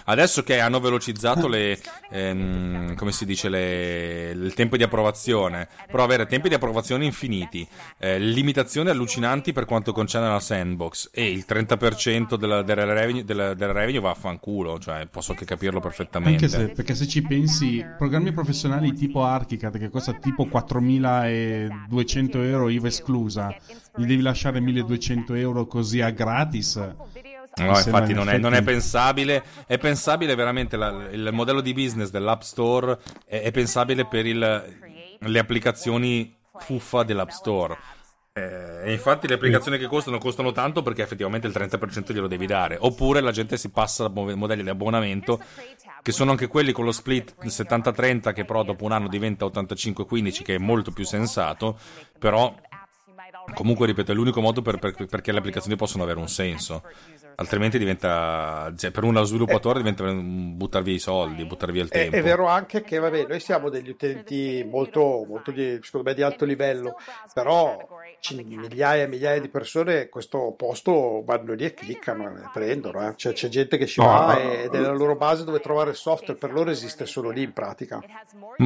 [0.06, 1.80] Adesso che hanno velocizzato le,
[2.12, 2.96] ehm,
[3.26, 7.68] dice, le- il tempo di approvazione, però avere tempi di approvazione infiniti,
[7.98, 13.56] eh, limitazioni allucinanti per quanto concerne la sandbox e il 30% della, della, revenue, della,
[13.56, 16.46] della revenue va a fanculo, cioè posso anche capirlo perfettamente.
[16.46, 22.70] Anche se, perché se ci pensi, programmi professionali tipo Archicad che costa tipo 4.200 euro
[22.70, 23.56] IVA esclusa,
[23.96, 26.80] gli devi lasciare 1.200 euro così a gratis.
[27.66, 29.44] No, infatti in non è, non è pensabile.
[29.68, 34.78] È pensabile veramente la- il modello di business dell'App Store è, è pensabile per il-
[35.20, 37.78] le applicazioni fuffa dell'App Store.
[38.32, 42.46] Eh, e infatti le applicazioni che costano costano tanto perché effettivamente il 30% glielo devi
[42.46, 42.78] dare.
[42.80, 45.42] Oppure la gente si passa a mo- modelli di abbonamento
[46.02, 50.44] che sono anche quelli con lo split 70-30 che però dopo un anno diventa 85-15
[50.44, 51.78] che è molto più sensato.
[52.18, 52.56] Però
[53.54, 56.84] comunque ripeto è l'unico modo per- per- perché le applicazioni possono avere un senso.
[57.40, 61.90] Altrimenti diventa, cioè, per uno sviluppatore diventa un buttare via i soldi, buttare via il
[61.90, 62.18] tempo.
[62.18, 66.22] è vero anche che, vabbè, noi siamo degli utenti molto, molto di, secondo me, di
[66.22, 66.98] alto livello,
[67.34, 67.78] però
[68.34, 73.08] migliaia e migliaia di persone questo posto vanno lì e cliccano e prendono.
[73.08, 73.14] eh.
[73.16, 74.64] Cioè, c'è gente che ci No, va eh.
[74.64, 77.54] ed è la loro base dove trovare il software, per loro esiste solo lì in
[77.54, 78.02] pratica.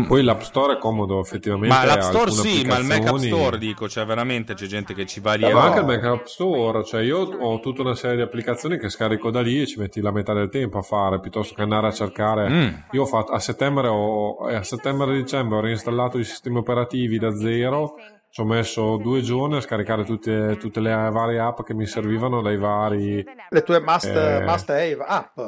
[0.08, 1.76] Poi l'App Store è comodo effettivamente.
[1.76, 5.06] Ma l'App Store sì, ma il Mac App Store dico, cioè veramente c'è gente che
[5.06, 7.94] ci va lì Eh, ma anche il Mac App Store, cioè io ho tutta una
[7.94, 10.82] serie di applicazioni che scarico da lì e ci metti la metà del tempo a
[10.82, 12.50] fare piuttosto che andare a cercare.
[12.50, 12.68] Mm.
[12.92, 16.58] Io ho fatto a settembre ho, eh, a settembre e dicembre ho reinstallato i sistemi
[16.58, 17.96] operativi da zero.
[18.30, 22.42] Ci ho messo due giorni a scaricare tutte, tutte le varie app che mi servivano
[22.42, 23.24] dai vari.
[23.50, 24.44] Le tue must, Eh.
[24.44, 25.40] must have app.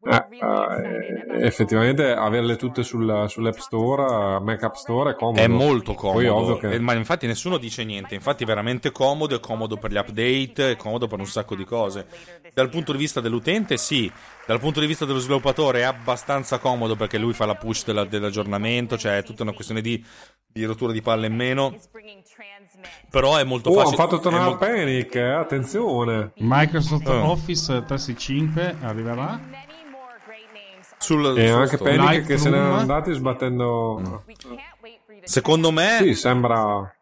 [0.00, 5.40] Eh, eh, effettivamente averle tutte sul, sull'App Store, Mac App Store è comodo.
[5.40, 8.92] È molto Poi comodo, ovvio che Eh, ma infatti nessuno dice niente, infatti è veramente
[8.92, 12.06] comodo, è comodo per gli update, è comodo per un sacco di cose.
[12.54, 14.10] Dal punto di vista dell'utente sì,
[14.46, 18.04] dal punto di vista dello sviluppatore è abbastanza comodo perché lui fa la push della-
[18.04, 20.02] dell'aggiornamento, cioè è tutta una questione di,
[20.46, 21.74] di rottura di palle in meno,
[23.10, 23.96] però è molto Oh, facile.
[23.96, 26.32] fatto è tornare molto- Panic, eh, attenzione.
[26.36, 27.30] Microsoft Oh.
[27.32, 29.66] Office 365 arriverà.
[31.08, 31.76] Sul- E sullo anche.
[31.78, 34.22] Panic che se ne erano andati sbattendo.
[35.24, 36.92] Secondo me Sì, sembra.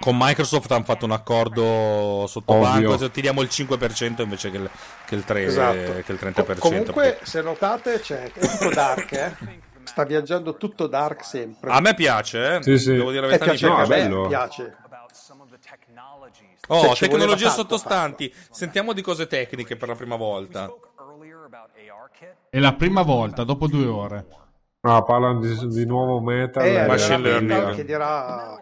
[0.00, 2.62] con Microsoft hanno fatto un accordo sotto Ovvio.
[2.68, 4.70] banco, cioè ti diamo il 5% invece che il,
[5.06, 5.92] che il 3, Esatto.
[6.04, 6.58] che il 30%.
[6.60, 9.34] Comunque, perché- se notate, c'è tutto dark, eh.
[9.84, 11.70] Sta viaggiando tutto dark sempre.
[11.70, 12.62] A me piace, eh.
[12.62, 12.92] Sì, sì.
[12.92, 13.50] devo dire la verità.
[13.50, 14.26] mi piace me, bello.
[14.28, 14.76] piace.
[16.70, 18.34] Oh, Cioè, ci tecnologie voleva tanto sottostanti.
[18.50, 20.64] Sentiamo di cose tecniche per la prima volta.
[20.64, 21.97] Spoke earlier about ARKit.
[22.50, 24.26] È la prima volta, dopo due ore.
[24.80, 26.64] Ah, parlano di, di nuovo Metal.
[26.64, 27.50] Eh, Machine arriverà learning.
[27.50, 28.60] Metal che dirà...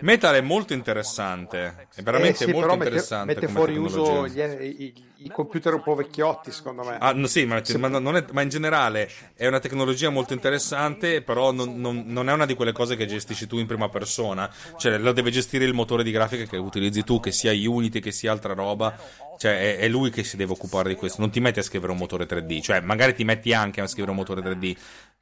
[0.00, 3.34] Metal è molto interessante, è veramente Eh sì, molto però mette, interessante.
[3.34, 4.46] mette come fuori uso tecnologia.
[4.46, 6.98] gli- i, computer un po' vecchiotti, secondo me.
[7.00, 11.22] Ah, no, sì, ma, ma non è- ma in generale è una tecnologia molto interessante,
[11.22, 14.50] però non, non- non è una di quelle cose che gestisci tu in prima persona.
[14.76, 18.12] Cioè, lo deve gestire il motore di grafica che utilizzi tu, che sia Unity, che
[18.12, 18.96] sia altra roba.
[19.38, 21.20] Cioè, è, è lui che si deve occupare di questo.
[21.20, 22.60] Non ti metti a scrivere un motore 3D.
[22.60, 24.74] Cioè, magari ti metti anche a scrivere un motore 3D,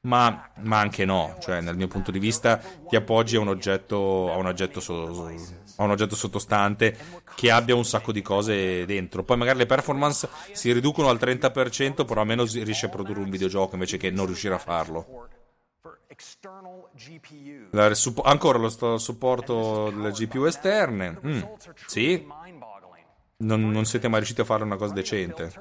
[0.02, 1.36] ma, ma anche no.
[1.40, 5.32] Cioè, dal mio punto di vista, ti appoggi a un oggetto, a un oggetto, so-
[5.77, 6.97] a un oggetto sottostante
[7.35, 9.23] che abbia un sacco di cose dentro.
[9.25, 13.31] Poi magari le performance si riducono al 30%, però almeno si riesce a produrre un
[13.31, 15.28] videogioco invece che non riuscire a farlo.
[17.70, 21.19] La ancora lo sto- supporto delle GPU esterne.
[21.27, 21.43] Mm,
[21.86, 22.27] sì,
[23.39, 25.53] non, non siete mai riusciti a fare una cosa decente.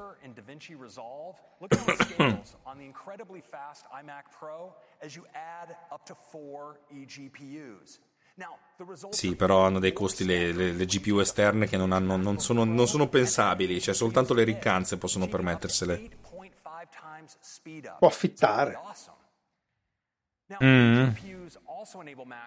[9.12, 12.64] Sì, però hanno dei costi le, le- le GPU esterne che non, hanno- non sono,
[12.64, 15.96] non sono pensabili, cioè soltanto le riccanze possono permettersele.
[15.96, 16.50] 8.5
[16.90, 17.98] times speed up.
[18.00, 18.78] Può affittare.
[20.64, 21.14] Mm.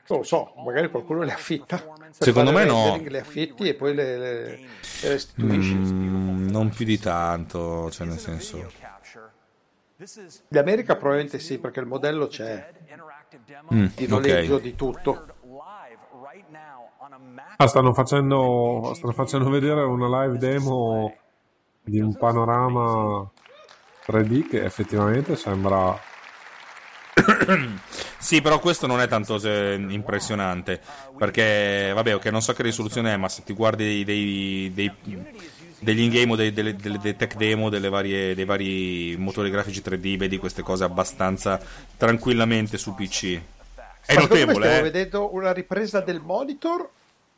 [0.08, 1.82] Non lo so, magari qualcuno le affitta.
[2.10, 2.96] Secondo me no.
[3.02, 4.68] Le affitti e poi le, le- le
[5.02, 5.74] restituisci.
[5.74, 8.58] Mm, non più di tanto, cioè nel senso...
[8.80, 9.32] capture.
[9.96, 12.74] This is In America probabilmente sì, perché il modello c'è
[13.72, 14.60] Mm, di noleggio ok.
[14.60, 15.26] di tutto.
[15.42, 17.25] live right now on a Mac
[17.56, 21.14] Ah, stanno facendo, stanno facendo vedere una live demo
[21.82, 23.28] di un panorama
[24.04, 25.98] 3D che effettivamente sembra
[28.18, 30.80] Sì, però questo non è tanto impressionante,
[31.16, 34.92] perché, vabbè, ok, non so che risoluzione è, ma se ti guardi dei, dei-
[35.78, 39.80] degli in-game o dei, delle, delle- dei tech demo delle varie- dei vari motori grafici
[39.80, 41.60] 3D, vedi queste cose abbastanza
[41.96, 43.40] tranquillamente su PC.
[44.04, 44.82] È Ma notevole, stiamo eh?
[44.82, 46.88] vedendo una ripresa del monitor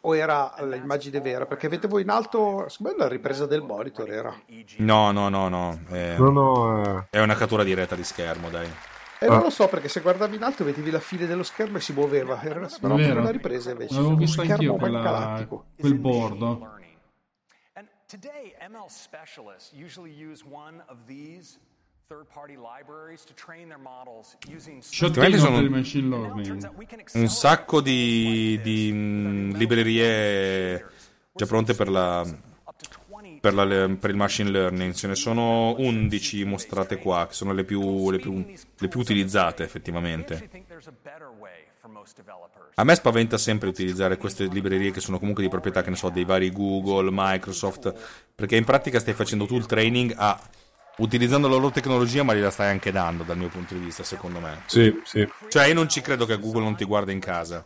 [0.08, 1.44] o era l'immagine vera?
[1.44, 4.34] Perché vedevo in alto, secondo me la ripresa del monitor era.
[4.78, 5.80] No, no, no, no.
[5.90, 8.68] È, No, no, eh, è una cattura diretta di schermo, dai.
[9.20, 11.80] E non lo so perché se guardavi in alto vedevi la fine dello schermo e
[11.80, 12.40] si muoveva.
[12.40, 13.20] Era Vero.
[13.20, 13.94] una ripresa invece.
[13.94, 15.64] L'avevo visto anch'io schermo quella- galattico.
[15.78, 16.76] quel bordo.
[18.06, 21.58] today, ML specialists usually use one of these
[24.80, 26.70] Sciottino sono- per il machine learning.
[27.18, 30.86] Un sacco di, di, mh, librerie
[31.34, 32.24] già pronte per, la,
[33.40, 33.66] per, la-
[34.00, 34.94] per il machine learning.
[34.94, 38.42] Ce ne sono 11 mostrate qua, che sono le più, le più-
[38.78, 40.48] le più utilizzate effettivamente.
[42.76, 46.08] A me spaventa sempre utilizzare queste librerie che sono comunque di proprietà, che ne so,
[46.08, 47.92] dei vari Google, Microsoft,
[48.34, 50.40] perché in pratica stai facendo tu il training a,
[50.98, 54.40] utilizzando la loro tecnologia, ma gliela stai anche dando dal mio punto di vista, secondo
[54.40, 54.62] me.
[54.66, 55.28] sì, sì.
[55.48, 57.64] Cioè, io non ci credo che Google non ti guarda in casa.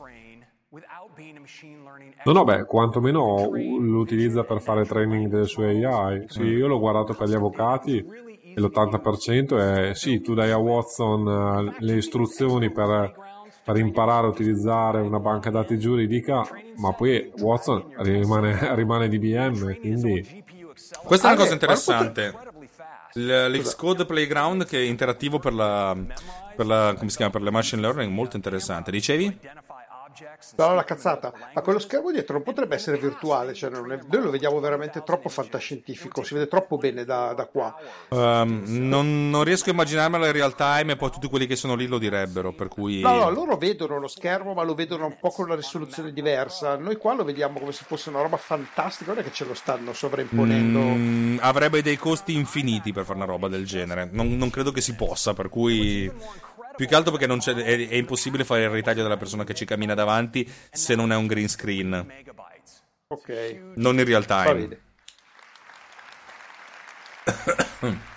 [2.25, 6.25] No, no, beh, quantomeno l'utilizza per fare training delle sue AI.
[6.28, 11.27] Sì, io l'ho guardato per gli avvocati e l'80% è sì, tu dai a Watson
[11.27, 13.12] eh, le istruzioni per,
[13.65, 16.47] per imparare a utilizzare una banca dati giuridica,
[16.77, 20.44] ma poi Watson rimane, rimane DBM, quindi
[21.05, 22.51] Questa è una cosa interessante.
[23.15, 25.97] L'Xcode Playground che è interattivo per la,
[26.57, 28.91] per la come si chiama per le machine learning molto interessante.
[28.91, 29.39] Dicevi?
[30.57, 31.33] No, la cazzata.
[31.55, 35.02] Ma quello schermo dietro non potrebbe essere virtuale, cioè non è- noi lo vediamo veramente
[35.02, 37.75] troppo fantascientifico, si vede troppo bene da, da qua.
[38.09, 41.75] Um, non, non riesco a immaginarmelo in real time e poi tutti quelli che sono
[41.75, 45.17] lì lo direbbero, per cui No, no, loro vedono lo schermo, ma lo vedono un
[45.20, 46.76] po' con una risoluzione diversa.
[46.76, 49.55] Noi qua lo vediamo come se fosse una roba fantastica, non è che ce lo
[49.55, 50.78] stanno sovraimponendo.
[50.78, 54.09] Mm, avrebbe dei costi infiniti per fare una roba del genere.
[54.10, 56.10] Non, non credo che si possa, per cui
[56.83, 59.55] più che altro perché non c'è- è, è impossibile fare il ritaglio della persona che
[59.55, 62.07] ci cammina davanti se non è un green screen,
[63.07, 64.81] Ok, non in real time.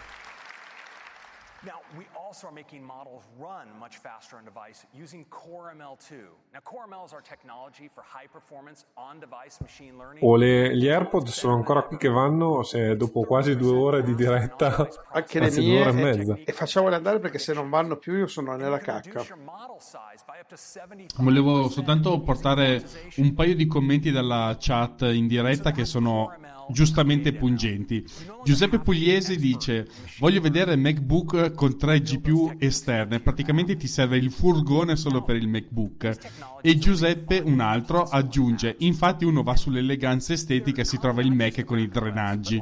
[2.36, 6.12] also are making models run much faster on device using Core ML2.
[6.54, 10.22] Now, Core ML is our technology for high performance on device machine learning.
[10.22, 14.16] o le- gli AirPod sono ancora qui che vanno se dopo quasi due ore di
[14.16, 16.38] diretta, Anche le anzi due mie, ore e mezza.
[16.44, 19.22] e facciamole andare perché se non vanno più io sono nella cacca.
[19.22, 22.84] Reduce your model size by up to 75 Volevo soltanto portare
[23.18, 26.34] un paio di commenti dalla chat in diretta che sono
[26.68, 28.04] giustamente pungenti.
[28.44, 32.25] Giuseppe Pugliesi dice: Voglio vedere MacBook con 3 GPU
[32.60, 33.20] esterne.
[33.20, 36.18] Praticamente ti serve il furgone solo per il MacBook.
[36.62, 41.64] E Giuseppe, un altro, aggiunge: Infatti, uno va sull'eleganza estetica e si trova il Mac
[41.64, 42.62] con i drenaggi.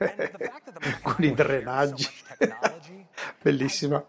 [1.02, 2.08] Con i drenaggi.
[3.42, 4.02] Bellissima.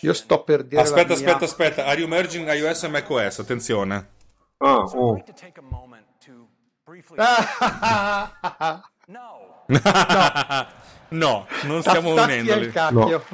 [0.00, 1.24] Io sto per dire Aspetta, la mia...
[1.26, 1.86] aspetta, aspetta.
[1.86, 3.38] Are you merging iOS e macOS?
[3.38, 4.10] Attenzione.
[4.58, 5.24] Ah, I'd oh.
[9.80, 10.66] no.
[11.10, 12.70] no, non stiamo Tatti unendoli.
[12.70, 13.24] cacchio.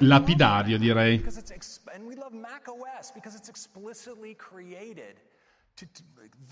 [0.00, 1.16] Lapidario, direi.
[1.18, 5.16] Because it's ex- and we love Mac OS because it's explicitly created
[5.76, 6.02] to, to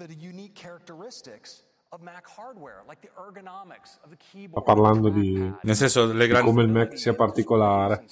[0.06, 5.52] the unique characteristics of Mac hardware, like the ergonomics of the sta keyboard, parlando di,
[5.62, 6.48] Nel senso, le di grandi...
[6.48, 8.04] come il Mac sia particolare.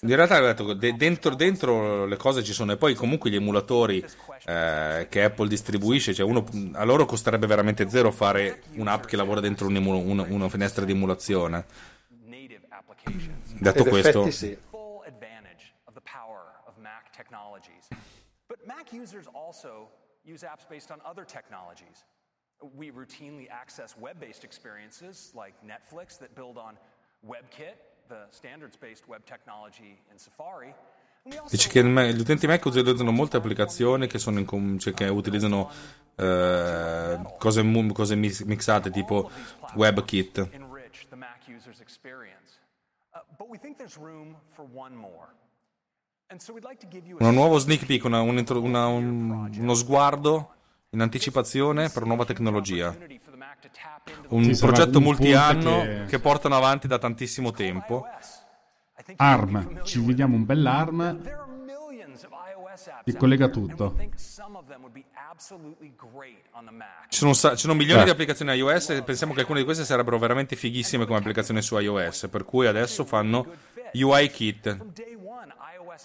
[0.00, 3.36] In realtà, ho detto, de- dentro, dentro le cose ci sono, e poi comunque gli
[3.36, 4.04] emulatori
[4.44, 9.40] eh, che Apple distribuisce, cioè uno, a loro costerebbe veramente zero fare un'app che lavora
[9.40, 11.64] dentro un emu- una, una finestra di emulazione.
[13.58, 14.58] Detto questo, sì.
[18.66, 19.88] Mac users also
[20.24, 22.04] use apps based on other technologies.
[22.76, 26.76] We routinely access web based experiences like Netflix that build on
[27.26, 27.74] WebKit,
[31.50, 34.44] Dice che gli utenti Mac utilizzano molte applicazioni che, sono in
[34.80, 35.70] cioè che utilizzano
[36.16, 39.30] eh, cose, cose mix- mixate tipo
[39.74, 40.38] WebKit.
[40.38, 40.48] Uh,
[47.28, 50.54] Un nuovo sneak peek, una- un una- un- uno sguardo
[50.94, 52.94] in anticipazione per nuova tecnologia.
[54.28, 58.06] Un sarà progetto un multianno che- che portano avanti da tantissimo tempo.
[59.16, 61.40] ARM, ci vediamo un bell'ARM,
[63.04, 63.96] Ti collega tutto.
[67.08, 68.04] Ci sono, ci sono milioni Eh.
[68.04, 71.76] di applicazioni iOS e pensiamo che alcune di queste sarebbero veramente fighissime come applicazioni su
[71.78, 73.46] iOS, per cui adesso fanno
[73.92, 74.78] UI Kit.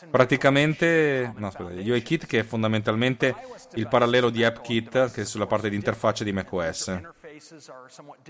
[0.09, 3.35] Praticamente, no, aspetta, UI Kit che è fondamentalmente
[3.75, 6.99] il parallelo di AppKit che è sulla parte di interfaccia di macOS.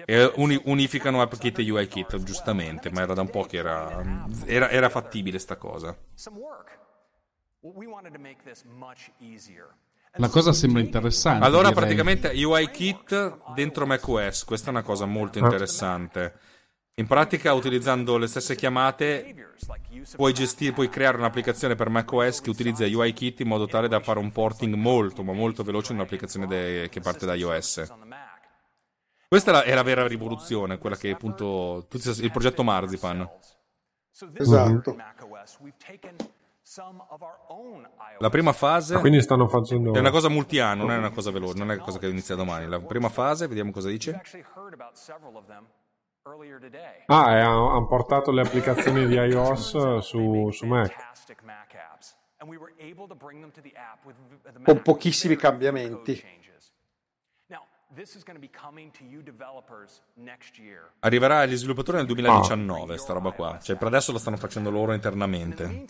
[0.06, 4.04] E uni- unificano AppKit e UI Kit, giustamente, ma era da un po' che era,
[4.46, 5.98] era, era fattibile sta cosa.
[10.20, 11.46] La cosa sembra interessante.
[11.46, 11.84] Allora, direi.
[11.84, 16.34] praticamente UI Kit dentro macOS, questa è una cosa molto interessante.
[17.00, 19.52] In pratica, utilizzando le stesse chiamate,
[20.16, 24.00] puoi, gestire, puoi creare un'applicazione per macOS che utilizza UI Kit in modo tale da
[24.00, 27.84] fare un porting molto, ma molto veloce in un'applicazione de- che parte da iOS.
[29.28, 33.30] Questa è la, è la vera rivoluzione, quella che appunto tutti- il progetto Marzipan.
[34.34, 34.96] Esatto.
[38.18, 39.94] La prima fase Quindi stanno facendo.
[39.94, 42.34] è una cosa multianno, non è una cosa veloce, non è una cosa che inizia
[42.34, 42.68] domani.
[42.68, 44.20] La prima fase, vediamo cosa dice.
[47.08, 50.96] Ah, e han han portato le applicazioni di iOS su, su Mac.
[54.64, 56.24] Con pochissimi cambiamenti.
[61.00, 63.60] Arriverà agli sviluppatori nel 2019, sta roba qua.
[63.60, 65.86] Cioè, per adesso la stanno facendo loro internamente.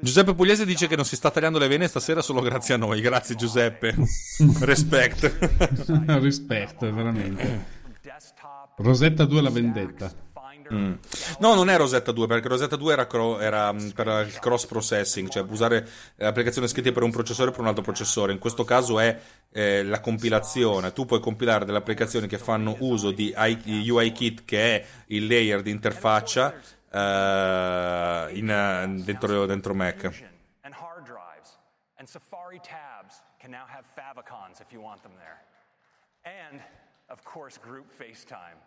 [0.00, 3.00] Giuseppe Pugliese dice che non si sta tagliando le vene stasera solo grazie a noi.
[3.00, 3.94] Grazie Giuseppe.
[4.60, 5.50] Respect.
[6.20, 7.80] Rispetto, veramente.
[8.82, 10.30] Rosetta 2 la vendetta.
[10.72, 10.94] Mm.
[11.40, 14.64] No, non è Rosetta 2, perché Rosetta 2 era, cro- era, mm, per il cross
[14.66, 15.86] processing, cioè usare
[16.16, 18.32] eh, applicazioni scritte per un processore per un altro processore.
[18.32, 19.18] In questo caso è
[19.50, 20.92] eh, la compilazione.
[20.92, 25.60] Tu puoi compilare delle applicazioni che fanno uso di I- UIKit, che è il layer
[25.62, 26.54] di interfaccia
[26.90, 30.30] eh, in, eh, dentro, dentro Mac.
[32.02, 35.38] And Safari tabs can now have favicons if you want them there.
[36.24, 36.60] And,
[37.08, 38.58] of course, group FaceTime.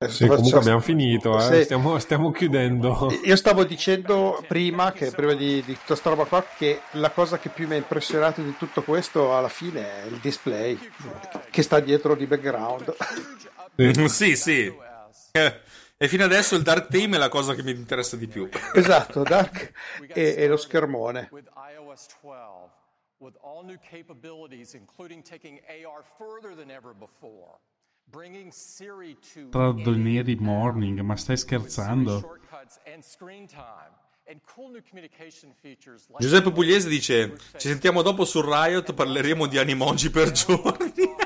[0.00, 1.56] Adesso Sì, comunque abbiamo finito, eh.
[1.56, 1.64] Sì.
[1.64, 3.10] stiamo, stiamo chiudendo.
[3.24, 7.38] Io stavo dicendo prima, che prima di, di tutta sta roba qua, che la cosa
[7.38, 10.78] che più mi ha impressionato di tutto questo alla fine è il display
[11.50, 12.94] che sta dietro di background.
[14.06, 14.72] sì, sì.
[15.32, 15.60] Eh,
[16.00, 18.48] E fino adesso il Dark Theme è la cosa che mi interessa di più.
[18.74, 19.72] Esatto, Dark
[20.14, 21.28] e, e lo schermone.
[21.32, 22.70] with iOS 12
[23.18, 27.58] with all new capabilities, including taking AR further than ever before,
[28.10, 32.20] bringing Siri to Tradonieri morning, ma stai scherzando?
[32.20, 33.92] shortcuts and screen time,
[34.26, 39.46] and cool new communication features like Giuseppe Pugliese dice: Ci sentiamo dopo su Riot, parleremo
[39.46, 41.16] di animoji per giorni.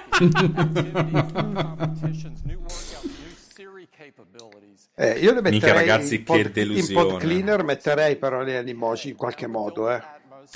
[4.95, 7.03] Eh, io le metterei Minchia, ragazzi, in, pod, che delusione.
[7.03, 10.03] in pod cleaner metterei però le animoji in qualche modo eh.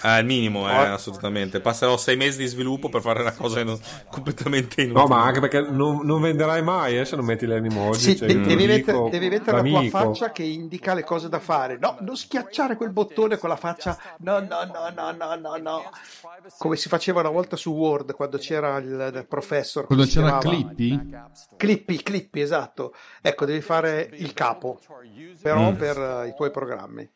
[0.02, 1.60] Ah, il minimo, eh, assolutamente.
[1.60, 3.78] Passerò sei mesi di sviluppo per fare una cosa in-
[4.10, 5.00] completamente inutile.
[5.02, 7.98] No, ma anche perché non, non venderai mai eh, se non metti le emoji.
[8.00, 11.39] Sì, cioè, de- devi, mettere, devi mettere la tua faccia che indica le cose da
[11.39, 11.78] fare.
[11.78, 13.97] No, non schiacciare quel bottone con la faccia.
[14.18, 15.90] No, no, no, no, no, no, no.
[16.58, 19.86] Come si faceva una volta su Word quando c'era il, il professor.
[19.86, 20.74] Quando si c'era chiamava?
[20.74, 21.10] Clippy?
[21.56, 22.94] Clippy, Clippy, esatto.
[23.23, 24.78] Ecco, devi fare il capo,
[25.42, 25.74] però Mm.
[25.76, 27.08] per eh, i tuoi programmi.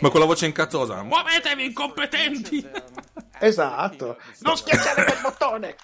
[0.00, 1.02] Ma con la voce incazzosa.
[1.02, 2.68] Muovetevi, incompetenti!
[3.42, 4.18] Esatto.
[4.40, 5.76] Non schiacciare quel bottone.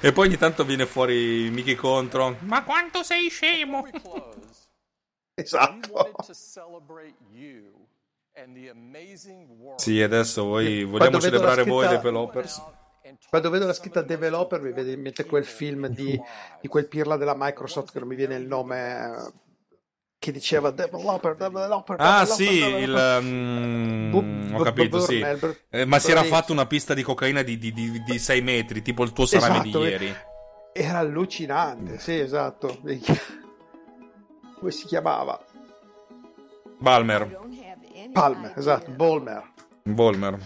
[0.00, 2.36] E poi ogni tanto viene fuori Mickey contro.
[2.40, 3.84] Ma quanto sei scemo!
[5.34, 6.12] Esatto.
[9.76, 12.62] Sì, adesso voi vogliamo celebrare voi scritta- developers.
[13.28, 16.18] Quando vedo la scritta developer mi viene in mente quel film di,
[16.60, 19.32] di quel pirla della Microsoft che non mi viene il nome eh,
[20.22, 21.96] che diceva developer, developer.
[21.98, 23.22] Ah, developer, sì, developer.
[23.24, 24.10] il.
[24.10, 24.18] Bu-
[24.54, 25.20] ho bu- capito, sì.
[25.68, 28.82] Eh, ma si era fatto una pista di cocaina di, di, di, di 6 metri,
[28.82, 30.14] tipo il tuo salame Esatto, di ieri.
[30.72, 32.78] Era allucinante, sì, esatto.
[34.60, 35.44] Come si chiamava?
[36.78, 37.40] Balmer.
[38.12, 39.50] Palmer, esatto, Bolmer.
[39.82, 40.38] Bolmer.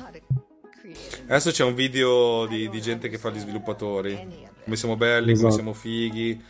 [1.26, 4.54] Adesso c'è un video di, di gente che fa gli sviluppatori.
[4.64, 5.52] Come siamo belli, come Esatto.
[5.52, 6.42] siamo fighi.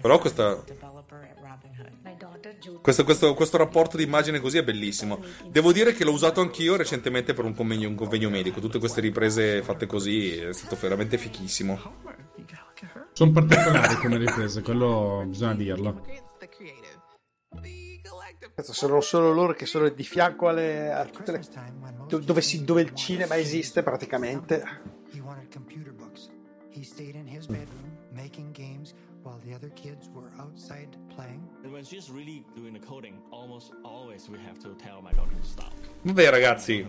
[0.00, 0.62] Però questa,
[2.82, 5.22] questo, questo- questo rapporto di immagine così è bellissimo.
[5.48, 8.60] Devo dire che l'ho usato anch'io recentemente per un convegno, un convegno medico.
[8.60, 11.78] Tutte queste riprese fatte così è stato veramente fichissimo.
[13.12, 16.02] Sono particolari come riprese, quello bisogna dirlo.
[18.62, 21.40] Sono solo loro che sono di fianco alle, a tutte le,
[22.06, 24.62] do- dove, si- dove il cinema esiste praticamente.
[25.12, 26.30] He wanted computer books.
[26.70, 28.69] He stayed in his bedroom making games while the
[29.60, 31.46] other kids were outside playing.
[31.62, 35.36] And when she's really doing the coding, almost always we have to tell my daughter
[35.38, 35.72] to stop.
[36.02, 36.86] Vabbè ragazzi,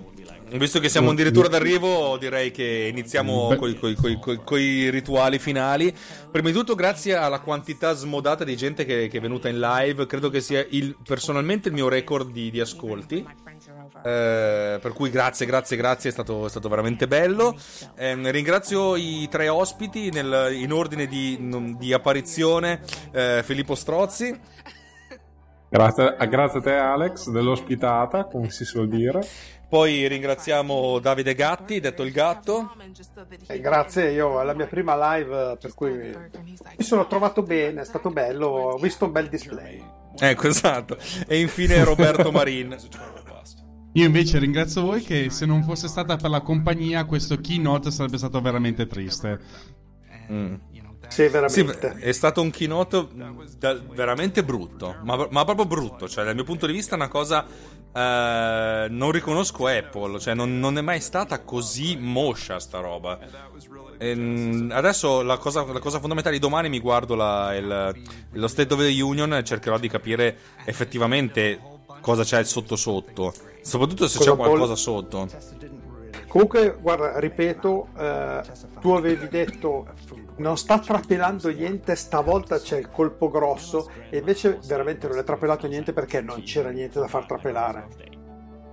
[0.54, 5.94] visto che siamo addirittura d'arrivo, direi che iniziamo coi, coi- coi- coi- coi rituali finali.
[6.32, 10.06] Prima di tutto grazie alla quantità smodata di gente che, che è venuta in live,
[10.06, 13.26] credo che sia il, personalmente il mio record di, di ascolti.
[14.04, 17.56] Eh, per cui grazie, grazie, grazie, è stato, è stato veramente bello.
[17.96, 21.38] Ehm, ringrazio i tre ospiti nel- in ordine di,
[21.78, 22.82] di apparizione:
[23.12, 24.40] eh, Filippo Strozzi,
[25.70, 29.22] Grazie, grazie a te Alex dell'ospitata, come si suol dire.
[29.70, 32.74] poi ringraziamo Davide Gatti, detto il gatto.
[33.48, 35.92] Eh, grazie, io alla mia prima live, per cui
[36.78, 39.82] mi sono trovato bene, è stato bello, ho visto un bel display.
[40.20, 40.98] Ecco, esatto.
[41.26, 42.76] E infine Roberto Marin.
[43.94, 48.18] Io invece ringrazio voi che se non fosse stata per la compagnia questo keynote sarebbe
[48.18, 49.40] stato veramente triste.
[50.32, 50.54] Mm.
[51.10, 51.90] Sì, Sì, veramente.
[52.00, 53.08] è stato un keynote
[53.58, 56.08] da- veramente brutto, ma, ma proprio brutto.
[56.08, 57.46] Cioè, dal mio punto di vista, è una cosa.
[57.94, 63.20] eh, non riconosco Apple, cioè, non, non è mai stata così moscia sta roba.
[63.98, 68.74] Ehm, adesso la cosa, la cosa fondamentale di domani mi guardo la- il- lo State
[68.74, 71.60] of the Union e cercherò di capire effettivamente
[72.00, 73.34] cosa c'è sotto sotto.
[73.62, 75.28] Soprattutto se c'è qualcosa sotto.
[76.28, 78.42] Comunque, guarda, ripeto, eh,
[78.80, 79.86] tu avevi detto
[80.38, 85.68] non sta trapelando niente, stavolta c'è il colpo grosso e invece veramente non è trapelato
[85.68, 87.88] niente perché non c'era niente da far trapelare.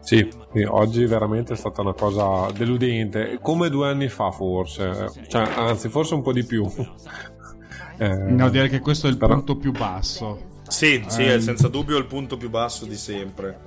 [0.01, 5.43] Sì, sì, oggi veramente è stata una cosa deludente, come due anni fa forse, cioè,
[5.57, 6.65] anzi forse un po' di più.
[8.01, 10.61] Eh, No, direi che questo è il però- punto più basso.
[10.69, 13.59] Sì, sì, è senza dubbio il punto più basso di sempre.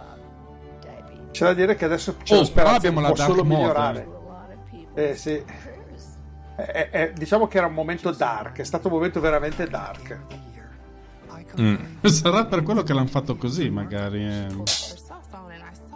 [1.32, 3.44] C'è da dire che adesso c'è Oh, la speranza però abbiamo la può dark solo
[3.44, 3.58] mode.
[3.60, 4.08] migliorare.
[4.94, 5.44] Eh sì.
[6.58, 10.20] Eh, eh, diciamo che era un momento dark, è stato un momento veramente dark.
[12.04, 14.26] Sarà per quello che l'hanno fatto così, magari.
[14.26, 14.48] eh.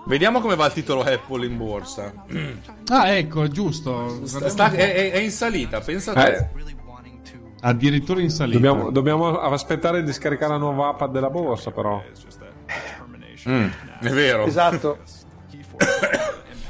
[0.08, 2.14] Vediamo come va il titolo Apple in borsa.
[2.90, 4.26] Ah, ecco, giusto.
[4.26, 6.36] Sta- sta- è, è- è in salita, pensa a te.
[6.36, 6.50] Eh,
[7.62, 8.60] Addirittura in salita.
[8.60, 12.04] dobbiamo, dobbiamo aspettare di scaricare la nuova app della borsa però.
[13.50, 13.68] Mm,
[14.02, 14.46] è vero.
[14.46, 15.00] Esatto.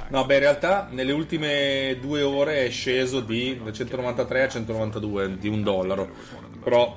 [0.08, 5.38] No, beh, in realtà nelle ultime due ore è sceso di da 193 a 192
[5.40, 6.10] di un dollaro.
[6.64, 6.96] Però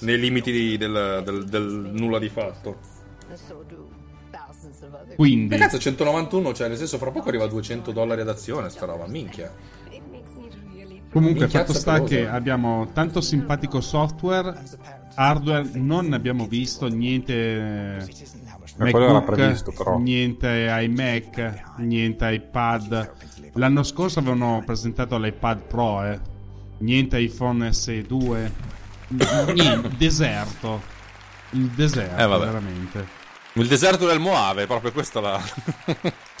[0.00, 2.78] nei limiti di- del, del- del nulla di fatto.
[5.14, 8.68] Quindi, Che cazzo, 191, cioè nel senso fra poco arriva a 200 dollari ad azione
[8.68, 9.52] sta roba, minchia.
[11.10, 12.14] comunque, Minchia fatto sta pelosa.
[12.14, 14.62] che abbiamo tanto simpatico software,
[15.14, 18.06] hardware, non abbiamo visto niente.
[18.78, 19.98] Era MacBook, previsto, però.
[19.98, 20.48] niente
[20.82, 23.12] iMac, niente iPad.
[23.54, 26.20] L'anno scorso avevano presentato l'iPad Pro, eh.
[26.78, 28.50] niente iPhone SE2,
[29.54, 30.82] niente, deserto.
[31.50, 33.06] Il deserto, Eh, veramente.
[33.54, 35.40] Il deserto del Moave, proprio questa la...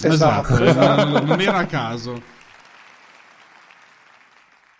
[0.02, 1.04] Esatto, esatto.
[1.08, 2.20] non- non era a caso.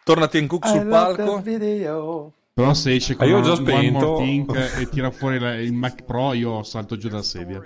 [0.05, 1.43] Torna Tim Cook I sul love palco.
[2.57, 4.17] Però se esce con Ah, io ho già One More spento.
[4.17, 7.63] Thing e tira fuori la- il Mac Pro, io salto giù dalla sedia.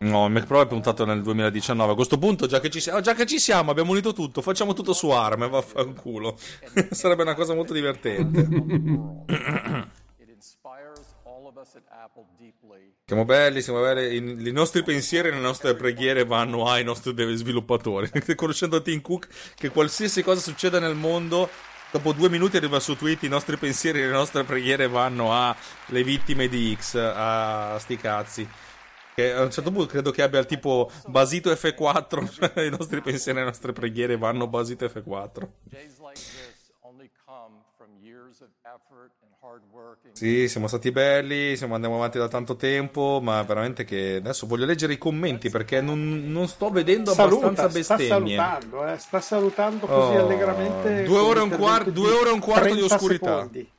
[0.00, 1.92] No, il Mac Pro è puntato nel 2019.
[1.92, 4.72] A questo punto, già che ci siamo, già che ci siamo abbiamo unito tutto, facciamo
[4.72, 6.36] tutto su ARM e vaffanculo.
[6.90, 8.44] Sarebbe una cosa molto divertente.
[13.04, 14.16] Siamo belli, siamo belli.
[14.16, 18.10] I, i nostri pensieri e le nostre preghiere vanno ai nostri sviluppatori.
[18.34, 21.48] Conoscendo Tim Cook, che qualsiasi cosa succeda nel mondo,
[21.90, 26.02] dopo due minuti arriva su tweet: i nostri pensieri e le nostre preghiere vanno alle
[26.02, 28.48] vittime di X, a sti cazzi.
[29.14, 32.28] Che a un certo punto credo che abbia il tipo basito F4.
[32.52, 35.48] cioè I nostri pensieri e le nostre preghiere vanno basito F4.
[35.62, 39.12] Days like this only come from years of effort
[40.12, 44.64] Sì, siamo stati belli, siamo andiamo avanti da tanto tempo, ma veramente che adesso voglio
[44.64, 48.36] leggere i commenti perché non, non sto vedendo abbastanza Saluta, sta bestemmie.
[48.36, 51.02] salutando, eh, sta salutando così Oh, allegramente.
[51.02, 51.48] due con ore e un
[51.84, 53.34] di due ore e un quarto di 30 oscurità.
[53.36, 53.70] secondi.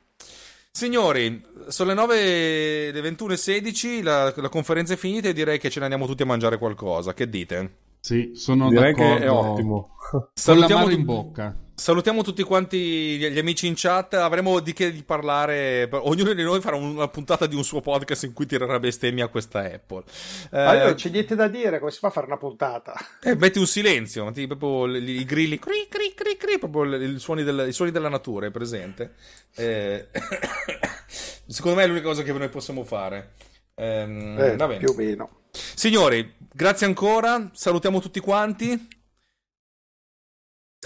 [0.70, 5.78] Signori, sono le 9 le 21.16, la, la conferenza è finita e direi che ce
[5.80, 7.14] ne andiamo tutti a mangiare qualcosa.
[7.14, 7.78] Che dite?
[7.98, 9.18] Sì, sono Direi d'accordo.
[9.18, 9.90] che è ottimo.
[10.34, 11.56] Salutiamo tu- in bocca.
[11.78, 14.14] Salutiamo tutti quanti gli, amici in chat.
[14.14, 15.88] Avremo di che di parlare.
[15.92, 19.28] Ognuno di noi farà una puntata di un suo podcast in cui tirerà bestemmia a
[19.28, 20.02] questa Apple.
[20.50, 22.94] Eh, non c'è niente da dire, come si fa a fare una puntata?
[23.22, 27.44] eh, metti un silenzio, metti proprio i, grilli, cri, cri, cri, cri, proprio i suoni,
[27.44, 29.14] del- i suoni della natura, è presente?
[29.54, 30.08] Eh,
[31.46, 33.34] secondo me è l'unica cosa che noi possiamo fare.
[33.76, 34.80] Ehm, Eh, va bene.
[34.80, 35.30] più o meno.
[35.52, 37.50] Signori, grazie ancora.
[37.52, 38.96] Salutiamo tutti quanti.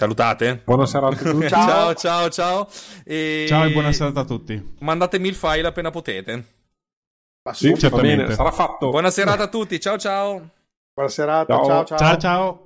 [0.03, 0.61] Salutate.
[0.65, 1.47] Buonasera a tutti.
[1.47, 2.67] ciao, ciao, ciao.
[3.05, 3.45] E...
[3.47, 4.75] Ciao e buona serata a tutti.
[4.79, 6.45] Mandatemi il file appena potete.
[7.43, 8.23] Ma Sì, va certamente.
[8.23, 8.89] bene, sarà fatto.
[8.89, 9.79] Buona serata a tutti.
[9.79, 10.49] Ciao, ciao.
[10.93, 11.65] Buona serata, Ciao.
[11.65, 11.97] ciao ciao.
[11.97, 12.65] Ciao ciao.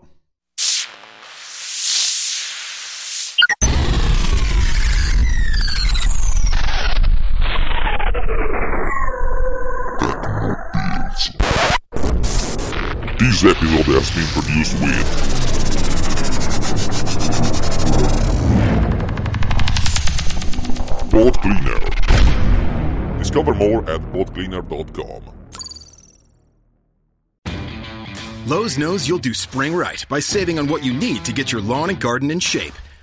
[13.20, 15.37] This episode has been produced with
[21.18, 21.80] Boat Cleaner.
[23.18, 25.24] Discover more at boatcleaner.com.
[28.46, 31.60] Lowe's knows you'll do spring right by saving on what you need to get your
[31.60, 32.76] lawn and garden in shape.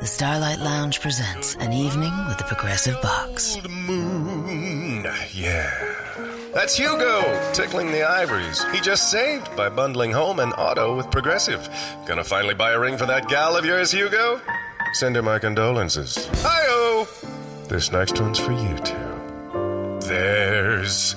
[0.00, 3.56] The Starlight Lounge presents an evening with the Progressive Box.
[3.68, 5.70] Moon, yeah.
[6.52, 8.62] That's Hugo, tickling the ivories.
[8.72, 11.68] He just saved by bundling home and auto with Progressive.
[12.06, 14.40] Gonna finally buy a ring for that gal of yours, Hugo?
[14.92, 16.28] Send her my condolences.
[16.42, 17.08] Hi-oh!
[17.68, 20.06] This next one's for you two.
[20.06, 21.16] There's